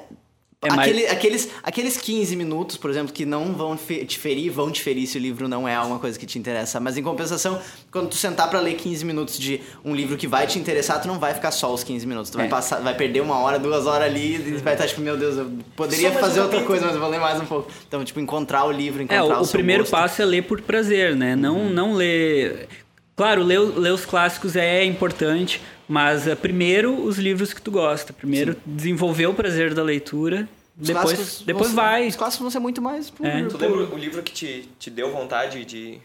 é 0.62 0.70
Aquele, 0.70 1.02
mais... 1.02 1.12
aqueles, 1.12 1.50
aqueles 1.62 1.98
15 1.98 2.36
minutos, 2.38 2.78
por 2.78 2.90
exemplo, 2.90 3.14
que 3.14 3.26
não 3.26 3.54
vão 3.54 3.76
te 3.76 4.18
ferir, 4.18 4.50
vão 4.50 4.72
te 4.72 4.82
ferir 4.82 5.06
se 5.06 5.18
o 5.18 5.22
livro 5.22 5.46
não 5.48 5.68
é 5.68 5.76
alguma 5.76 6.00
coisa 6.00 6.18
que 6.18 6.26
te 6.26 6.40
interessa. 6.40 6.80
Mas 6.80 6.98
em 6.98 7.04
compensação, 7.04 7.60
quando 7.92 8.10
tu 8.10 8.16
sentar 8.16 8.50
para 8.50 8.62
ler 8.62 8.76
15 8.76 9.04
minutos 9.04 9.38
de 9.38 9.60
um 9.84 9.94
livro 9.94 10.16
que 10.18 10.26
vai 10.26 10.48
te 10.48 10.58
interessar, 10.58 11.02
tu 11.02 11.08
não 11.10 11.20
vai 11.20 11.34
ficar 11.34 11.52
só 11.52 11.74
os 11.74 11.84
15 11.84 12.08
minutos. 12.08 12.32
Tu 12.32 12.38
é. 12.38 12.42
vai, 12.42 12.50
passar, 12.50 12.80
vai 12.80 12.96
perder 12.96 13.22
uma 13.22 13.38
hora, 13.40 13.60
duas 13.60 13.86
horas 13.86 14.08
ali 14.08 14.36
e 14.36 14.58
vai 14.58 14.74
estar 14.74 14.88
tipo, 14.88 15.02
meu 15.02 15.18
Deus, 15.18 15.38
eu 15.38 15.52
poderia 15.76 16.14
fazer 16.14 16.40
outra 16.40 16.64
coisa, 16.64 16.86
mas 16.86 16.96
eu 16.96 17.02
vou 17.02 17.10
ler 17.10 17.20
mais 17.20 17.40
um 17.40 17.46
pouco. 17.46 17.70
Então, 17.86 18.04
tipo, 18.06 18.22
encontrar 18.22 18.64
o 18.64 18.72
livro, 18.72 19.04
encontrar 19.04 19.36
é, 19.36 19.38
o, 19.38 19.42
o, 19.42 19.44
o 19.44 19.48
primeiro 19.48 19.84
gosto. 19.84 19.92
passo 19.92 20.22
é 20.22 20.26
ler 20.26 20.44
por 20.44 20.62
prazer, 20.62 21.16
né? 21.16 21.36
Não, 21.36 21.58
uhum. 21.58 21.70
não 21.70 21.94
ler... 21.94 22.68
Claro, 23.16 23.44
ler, 23.44 23.60
ler 23.60 23.94
os 23.94 24.06
clássicos 24.06 24.56
é 24.56 24.84
importante, 24.84 25.62
mas 25.88 26.28
uh, 26.28 26.36
primeiro 26.36 26.94
os 27.04 27.18
livros 27.18 27.54
que 27.54 27.62
tu 27.62 27.72
gosta. 27.72 28.12
Primeiro 28.12 28.54
Sim. 28.54 28.60
desenvolver 28.66 29.28
o 29.28 29.34
prazer 29.34 29.74
da 29.74 29.84
leitura 29.84 30.50
os 30.80 30.88
depois, 30.88 31.42
depois 31.46 31.68
vão, 31.68 31.76
vai. 31.76 32.08
Os 32.08 32.16
clássicos 32.16 32.42
vão 32.42 32.52
ser 32.52 32.60
muito 32.60 32.82
mais. 32.82 33.10
Por, 33.10 33.26
é. 33.26 33.46
Tu 33.46 33.58
lembra 33.58 33.96
o 33.96 33.98
livro 33.98 34.22
que 34.22 34.34
te, 34.34 34.70
te 34.78 34.90
deu 34.90 35.12
vontade 35.12 35.64
de, 35.64 36.00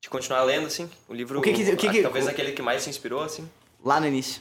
de 0.00 0.08
continuar 0.08 0.42
lendo, 0.44 0.66
assim? 0.66 0.88
O 1.06 1.14
livro. 1.14 1.38
O 1.38 1.42
que 1.42 1.52
que, 1.52 1.62
o 1.70 1.76
que, 1.76 1.90
que 1.90 2.02
talvez 2.02 2.26
o... 2.26 2.30
aquele 2.30 2.52
que 2.52 2.62
mais 2.62 2.82
te 2.82 2.90
inspirou, 2.90 3.22
assim? 3.22 3.48
Lá 3.84 4.00
no 4.00 4.06
início. 4.06 4.40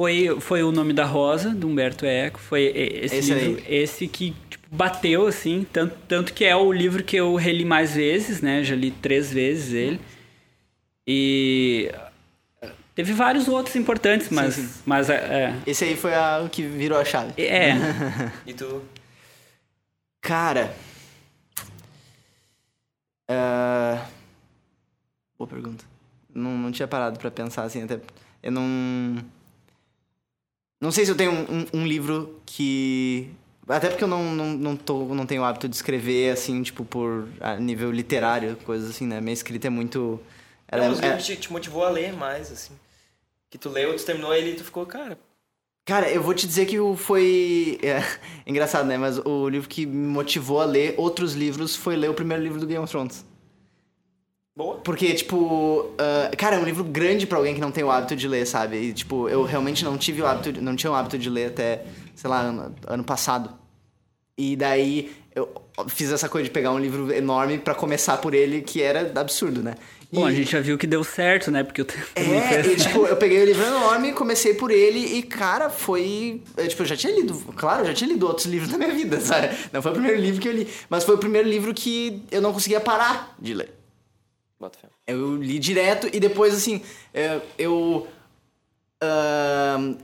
Foi, 0.00 0.40
foi 0.40 0.62
o 0.64 0.72
nome 0.72 0.92
da 0.92 1.04
Rosa, 1.04 1.50
do 1.50 1.68
Humberto 1.68 2.04
Eco. 2.04 2.40
Foi 2.40 2.62
esse, 2.62 3.16
esse 3.16 3.34
livro, 3.34 3.62
aí. 3.64 3.74
esse 3.76 4.08
que 4.08 4.34
tipo, 4.48 4.66
bateu, 4.74 5.26
assim. 5.26 5.66
Tanto, 5.70 5.94
tanto 6.08 6.32
que 6.32 6.44
é 6.44 6.56
o 6.56 6.72
livro 6.72 7.04
que 7.04 7.16
eu 7.16 7.34
reli 7.36 7.64
mais 7.64 7.94
vezes, 7.94 8.40
né? 8.40 8.64
Já 8.64 8.74
li 8.74 8.90
três 8.90 9.30
vezes 9.30 9.72
ele. 9.74 10.00
E 11.06 11.92
Teve 12.94 13.12
vários 13.12 13.48
outros 13.48 13.74
importantes, 13.76 14.28
mas. 14.30 14.54
Sim, 14.54 14.66
sim. 14.68 14.82
mas 14.86 15.10
é, 15.10 15.14
é. 15.16 15.54
Esse 15.66 15.84
aí 15.84 15.96
foi 15.96 16.12
o 16.44 16.48
que 16.48 16.62
virou 16.62 16.98
a 16.98 17.04
chave. 17.04 17.32
É. 17.42 17.72
e 18.46 18.54
tu? 18.54 18.82
Cara. 20.22 20.74
Ah, 23.28 24.06
boa 25.38 25.48
pergunta. 25.48 25.84
Não, 26.32 26.56
não 26.56 26.70
tinha 26.72 26.86
parado 26.86 27.18
pra 27.18 27.30
pensar 27.30 27.64
assim, 27.64 27.82
até. 27.82 28.00
Eu 28.42 28.52
não. 28.52 28.64
Não 30.80 30.90
sei 30.92 31.04
se 31.04 31.10
eu 31.10 31.16
tenho 31.16 31.32
um, 31.32 31.42
um- 31.42 31.80
um 31.80 31.86
livro 31.86 32.40
que. 32.46 33.28
Até 33.66 33.88
porque 33.88 34.04
eu 34.04 34.08
não, 34.08 34.22
não, 34.34 34.52
não, 34.52 34.76
tô, 34.76 35.14
não 35.14 35.24
tenho 35.24 35.40
o 35.40 35.44
hábito 35.44 35.66
de 35.68 35.74
escrever, 35.74 36.30
assim, 36.32 36.62
tipo, 36.62 36.84
por 36.84 37.26
a 37.40 37.56
nível 37.56 37.90
literário, 37.90 38.56
coisas 38.56 38.90
assim, 38.90 39.06
né? 39.06 39.20
Minha 39.20 39.32
escrita 39.32 39.66
é 39.66 39.70
muito. 39.70 40.20
Ela 40.74 40.84
Não, 40.84 40.90
é- 40.90 40.94
os 40.94 41.00
é- 41.00 41.06
livros 41.06 41.24
te, 41.24 41.36
te 41.36 41.52
motivou 41.52 41.84
a 41.84 41.90
ler 41.90 42.12
mais, 42.12 42.50
assim. 42.52 42.74
Que 43.50 43.56
tu 43.58 43.68
leu, 43.68 43.94
tu 43.96 44.04
terminou 44.04 44.34
ele 44.34 44.50
e 44.50 44.54
tu 44.54 44.64
ficou, 44.64 44.84
cara, 44.86 45.18
Cara, 45.86 46.10
eu 46.10 46.22
vou 46.22 46.32
te 46.32 46.46
dizer 46.46 46.64
que 46.64 46.78
foi. 46.96 47.78
É, 47.82 47.98
engraçado, 48.46 48.86
né? 48.86 48.96
Mas 48.96 49.18
o 49.18 49.46
livro 49.50 49.68
que 49.68 49.84
me 49.84 50.06
motivou 50.08 50.62
a 50.62 50.64
ler 50.64 50.94
outros 50.96 51.34
livros 51.34 51.76
foi 51.76 51.94
ler 51.94 52.08
o 52.08 52.14
primeiro 52.14 52.42
livro 52.42 52.58
do 52.58 52.66
Game 52.66 52.82
of 52.82 52.90
Thrones. 52.90 53.22
boa. 54.56 54.76
Porque, 54.78 55.12
tipo, 55.14 55.92
ah, 55.98 56.34
cara, 56.38 56.56
é 56.56 56.58
um 56.58 56.64
livro 56.64 56.84
grande 56.84 57.26
pra 57.26 57.36
alguém 57.38 57.54
que 57.54 57.60
não 57.60 57.70
tem 57.70 57.84
o 57.84 57.90
hábito 57.90 58.16
de 58.16 58.26
ler, 58.26 58.46
sabe? 58.46 58.76
E, 58.78 58.92
tipo, 58.94 59.28
eu 59.28 59.42
realmente 59.44 59.84
não 59.84 59.98
tive 59.98 60.22
o 60.22 60.26
hábito, 60.26 60.52
de- 60.54 60.60
não 60.62 60.74
tinha 60.74 60.90
o 60.90 60.94
hábito 60.94 61.18
de 61.18 61.28
ler 61.28 61.48
até, 61.48 61.84
sei 62.14 62.30
lá, 62.30 62.40
ano, 62.40 62.74
ano 62.86 63.04
passado. 63.04 63.50
E 64.38 64.56
daí 64.56 65.14
eu 65.34 65.52
fiz 65.88 66.10
essa 66.10 66.28
coisa 66.30 66.44
de 66.44 66.50
pegar 66.50 66.72
um 66.72 66.78
livro 66.78 67.12
enorme 67.12 67.58
pra 67.58 67.74
começar 67.74 68.16
por 68.18 68.32
ele, 68.32 68.62
que 68.62 68.80
era 68.80 69.12
absurdo, 69.20 69.62
né? 69.62 69.74
E- 70.14 70.20
Bom, 70.20 70.26
a 70.26 70.32
gente 70.32 70.50
já 70.52 70.60
viu 70.60 70.78
que 70.78 70.86
deu 70.86 71.02
certo, 71.02 71.50
né? 71.50 71.62
Porque 71.64 71.80
eu 71.80 71.86
é, 72.14 72.66
e, 72.66 72.76
tipo, 72.76 73.06
eu 73.06 73.16
peguei 73.16 73.42
o 73.42 73.44
livro 73.44 73.64
enorme, 73.64 74.12
comecei 74.12 74.54
por 74.54 74.70
ele 74.70 74.98
e, 75.18 75.22
cara, 75.22 75.68
foi. 75.68 76.40
é, 76.56 76.66
tipo, 76.66 76.82
eu 76.82 76.86
já 76.86 76.96
tinha 76.96 77.12
lido, 77.14 77.34
claro, 77.56 77.82
eu 77.82 77.86
já 77.86 77.94
tinha 77.94 78.08
lido 78.12 78.26
outros 78.26 78.46
livros 78.46 78.70
da 78.72 78.78
minha 78.78 78.94
vida, 78.94 79.20
sabe? 79.20 79.50
Não 79.72 79.82
foi 79.82 79.90
o 79.90 79.94
primeiro 79.94 80.20
livro 80.20 80.40
que 80.40 80.48
eu 80.48 80.52
li, 80.52 80.68
mas 80.88 81.02
foi 81.04 81.14
o 81.16 81.18
primeiro 81.18 81.48
livro 81.48 81.74
que 81.74 82.22
eu 82.30 82.40
não 82.40 82.52
conseguia 82.52 82.80
parar 82.80 83.34
de 83.40 83.54
ler. 83.54 83.70
Bota 84.60 84.78
fé. 84.78 84.88
Eu 85.06 85.36
li 85.36 85.58
direto 85.58 86.08
e 86.12 86.20
depois, 86.20 86.54
assim, 86.54 86.80
é, 87.12 87.40
eu. 87.58 88.06
ahn, 89.02 89.96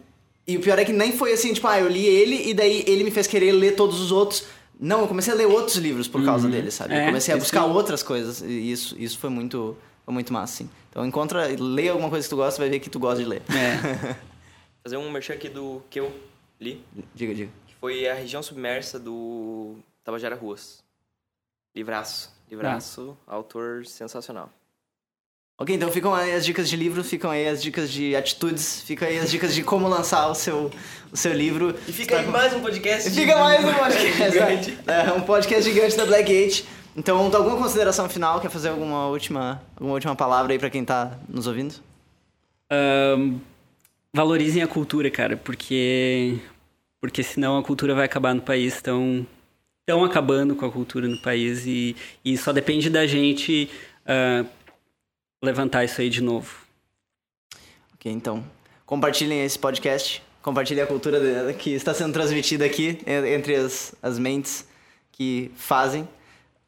e 0.47 0.57
o 0.57 0.61
pior 0.61 0.79
é 0.79 0.85
que 0.85 0.93
nem 0.93 1.13
foi 1.17 1.33
assim, 1.33 1.53
tipo, 1.55 1.67
ah, 1.69 1.79
eu 1.79 1.89
li 1.89 2.05
ele 2.05 2.49
e 2.51 2.55
daí 2.55 2.83
ele 2.87 3.05
me 3.05 3.11
fez 3.11 3.27
querer 3.27 3.53
ler 3.53 3.77
todos 3.77 4.01
os 4.01 4.11
outros. 4.11 4.45
Não, 4.79 5.03
eu 5.03 5.07
comecei 5.09 5.33
a 5.33 5.37
ler 5.37 5.47
outros 5.47 5.77
livros 5.77 6.09
por 6.09 6.25
causa 6.25 6.49
dele, 6.49 6.71
sabe? 6.71 6.95
Eu 6.95 6.99
É, 7.01 7.07
comecei 7.07 7.33
a 7.35 7.37
buscar 7.37 7.65
aí. 7.65 7.71
outras 7.71 8.03
coisas 8.03 8.41
e 8.41 8.73
isso, 8.73 8.97
isso 8.99 9.19
foi 9.19 9.29
muito, 9.31 9.77
foi 10.05 10.15
muito 10.15 10.33
massa, 10.33 10.55
assim. 10.65 10.71
Então 10.91 11.07
encontra, 11.07 11.47
lê 11.59 11.89
alguma 11.89 12.11
coisa 12.11 12.25
que 12.27 12.31
tu 12.31 12.37
gosta, 12.37 12.61
vai 12.61 12.69
ver 12.69 12.81
que 12.81 12.91
tu 12.91 12.99
gosta 12.99 13.23
de 13.23 13.29
ler. 13.29 13.43
É. 13.51 14.17
Fazer 14.83 14.97
um 14.97 15.11
merchan 15.11 15.35
aqui 15.35 15.49
do 15.49 15.83
que 15.91 16.01
eu 16.01 16.13
li, 16.61 16.85
Diga, 17.15 17.35
diga. 17.35 17.51
que 17.67 17.75
foi 17.77 18.09
A 18.09 18.15
Região 18.15 18.43
Submersa 18.43 18.99
do 18.99 19.77
Tabajara 20.05 20.35
Ruas. 20.35 20.83
Livraço. 21.75 22.31
Livraço, 22.51 23.17
autor 23.27 23.87
sensacional. 23.87 24.51
Ok, 25.59 25.77
então 25.77 25.93
ficam 25.93 26.15
aí 26.15 26.33
as 26.35 26.45
dicas 26.45 26.69
de 26.71 26.75
livro, 26.75 27.05
ficam 27.05 27.31
aí 27.31 27.47
as 27.47 27.63
dicas 27.63 27.91
de 27.93 28.17
atitudes, 28.17 28.81
ficam 28.81 29.07
aí 29.07 29.19
as 29.19 29.31
dicas 29.31 29.55
de 29.55 29.63
como 29.63 29.87
lançar 29.87 30.27
o 30.29 30.35
seu, 30.35 30.71
o 31.13 31.17
seu 31.17 31.35
livro. 31.35 31.79
E 31.87 31.93
fica 31.93 32.19
aí 32.19 32.27
mais 32.27 32.55
um 32.55 32.61
podcast. 32.63 33.11
Fica 33.11 33.39
mais 33.39 33.63
um 33.63 33.75
podcast. 33.75 34.33
Gigante. 34.33 34.79
É, 34.87 35.13
um 35.13 35.21
podcast 35.21 35.71
gigante 35.71 35.97
da 35.99 36.07
Blackgate. 36.07 36.65
Então, 36.97 37.19
alguma 37.19 37.57
consideração 37.57 38.09
final? 38.09 38.41
Quer 38.41 38.51
fazer 38.51 38.69
alguma 38.71 39.07
última, 39.09 39.63
alguma 39.77 39.95
última 39.95 40.15
palavra 40.17 40.53
aí 40.53 40.59
pra 40.59 40.71
quem 40.71 40.85
tá 40.85 41.17
nos 41.29 41.47
ouvindo? 41.47 41.75
Ahn, 42.71 43.39
valorizem 44.13 44.63
a 44.63 44.67
cultura, 44.69 45.11
cara, 45.11 45.37
porque 45.37 46.39
porque 47.01 47.23
senão 47.23 47.57
a 47.57 47.63
cultura 47.63 47.95
vai 47.95 48.05
acabar 48.05 48.35
no 48.35 48.43
país. 48.43 48.75
Estão 48.75 49.27
estão 49.89 50.05
acabando 50.05 50.55
com 50.55 50.67
a 50.67 50.71
cultura 50.71 51.09
no 51.09 51.21
país 51.23 51.65
e, 51.67 51.97
e 52.25 52.37
só 52.37 52.53
depende 52.53 52.89
da 52.91 53.07
gente 53.07 53.69
ah, 54.07 54.45
levantar 55.43 55.85
isso 55.85 56.01
aí 56.01 56.09
de 56.11 56.21
novo. 56.21 56.55
Ok, 57.95 58.11
então, 58.13 58.45
compartilhem 58.87 59.45
esse 59.45 59.59
podcast. 59.59 60.23
Compartilhem 60.43 60.83
a 60.83 60.87
cultura 60.87 61.53
que 61.55 61.71
está 61.71 61.93
sendo 61.93 62.13
transmitida 62.15 62.65
aqui 62.65 62.99
en- 63.07 63.27
entre 63.35 63.55
as, 63.57 63.95
as 64.03 64.19
mentes 64.19 64.67
que 65.13 65.51
fazem. 65.55 66.09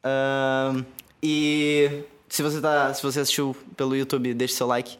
Ahn, 0.03 0.83
e 1.21 2.03
se 2.29 2.41
você, 2.43 2.59
tá, 2.61 2.93
se 2.93 3.01
você 3.01 3.21
assistiu 3.21 3.55
pelo 3.77 3.95
YouTube, 3.95 4.33
deixe 4.33 4.53
seu 4.55 4.67
like, 4.67 4.97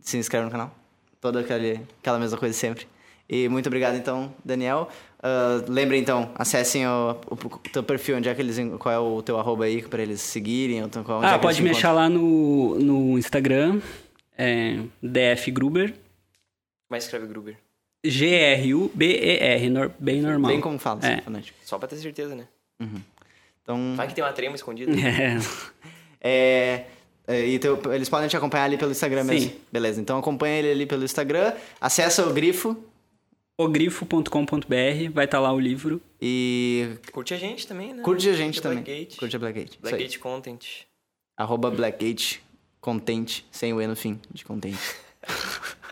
se 0.00 0.16
inscreve 0.18 0.44
no 0.44 0.50
canal. 0.50 0.74
Toda 1.20 1.40
aquele, 1.40 1.80
aquela 2.00 2.18
mesma 2.18 2.36
coisa 2.36 2.52
sempre. 2.54 2.86
E 3.28 3.48
muito 3.48 3.66
obrigado, 3.68 3.96
então, 3.96 4.34
Daniel. 4.44 4.88
Ah, 5.22 5.62
lembrem, 5.68 6.00
então, 6.02 6.30
acessem 6.34 6.86
o, 6.86 7.12
o, 7.30 7.34
o 7.34 7.58
teu 7.72 7.82
perfil, 7.82 8.16
onde 8.16 8.28
é 8.28 8.34
que 8.34 8.42
eles, 8.42 8.58
qual 8.78 8.92
é 8.94 8.98
o 8.98 9.22
teu 9.22 9.38
arroba 9.38 9.64
aí, 9.64 9.80
para 9.82 10.02
eles 10.02 10.20
seguirem. 10.20 10.80
ou 10.80 10.86
então 10.88 11.02
qual- 11.04 11.18
onde 11.18 11.26
é 11.26 11.30
Ah, 11.30 11.38
que 11.38 11.46
eles 11.46 11.56
pode 11.56 11.62
me 11.62 11.70
encontram. 11.70 11.90
achar 11.90 11.94
lá 11.98 12.08
no, 12.10 12.74
no 12.80 13.18
Instagram, 13.18 13.80
é, 14.36 14.80
DF 15.00 15.50
Gruber, 15.52 15.94
Mas 16.90 17.04
escreve 17.04 17.26
Gruber. 17.28 17.56
G-R-U-B-E-R, 18.04 19.70
bem 19.98 20.20
normal. 20.20 20.50
Bem 20.50 20.60
como 20.60 20.78
fala, 20.78 21.00
É. 21.04 21.22
assim. 21.24 21.52
Só 21.64 21.78
pra 21.78 21.86
ter 21.88 21.96
certeza, 21.96 22.34
né? 22.34 22.48
Então, 23.62 23.94
Vai 23.96 24.08
que 24.08 24.14
tem 24.14 24.22
uma 24.24 24.32
trema 24.32 24.54
escondida. 24.56 24.92
É. 25.00 25.38
É, 26.24 26.84
é, 27.26 27.46
e 27.46 27.58
teu- 27.58 27.80
eles 27.92 28.08
podem 28.08 28.28
te 28.28 28.36
acompanhar 28.36 28.64
ali 28.64 28.76
pelo 28.78 28.92
Instagram 28.92 29.24
mesmo. 29.24 29.50
Sim. 29.50 29.56
Beleza, 29.72 30.00
então 30.00 30.16
acompanha 30.18 30.58
ele 30.60 30.70
ali 30.70 30.86
pelo 30.86 31.02
Instagram, 31.04 31.52
acessa 31.80 32.24
o 32.26 32.32
grifo 32.32 32.76
ogrifo.com.br, 33.58 35.10
vai 35.12 35.24
estar 35.24 35.40
lá 35.40 35.52
o 35.52 35.58
livro. 35.60 36.00
e 36.20 36.90
Curte 37.12 37.34
a 37.34 37.36
gente 37.36 37.66
também, 37.66 37.92
né? 37.92 38.02
curte 38.02 38.28
a 38.28 38.32
gente 38.32 38.60
Curte 38.60 38.62
também. 38.62 38.78
Blackgate. 38.84 39.16
Curte 39.18 39.36
a 39.36 39.38
Blackgate. 39.38 39.78
Blackgate 39.80 40.18
Content. 40.18 40.64
Arroba 41.36 41.70
Blackgate 41.70 42.42
contente, 42.80 43.44
sem 43.50 43.72
o 43.72 43.80
E 43.80 43.86
no 43.86 43.94
fim, 43.96 44.20
de 44.32 44.44
contente. 44.44 44.78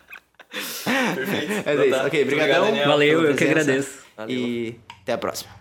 Perfeito. 1.15 1.51
É 1.67 1.87
isso, 1.87 2.05
ok, 2.07 2.25
brigadão. 2.25 2.65
Daniel. 2.65 2.87
Valeu, 2.87 3.19
pela 3.19 3.31
eu 3.31 3.35
que 3.35 3.43
agradeço. 3.43 4.03
Valeu. 4.17 4.35
E 4.37 4.79
até 5.01 5.13
a 5.13 5.17
próxima. 5.17 5.60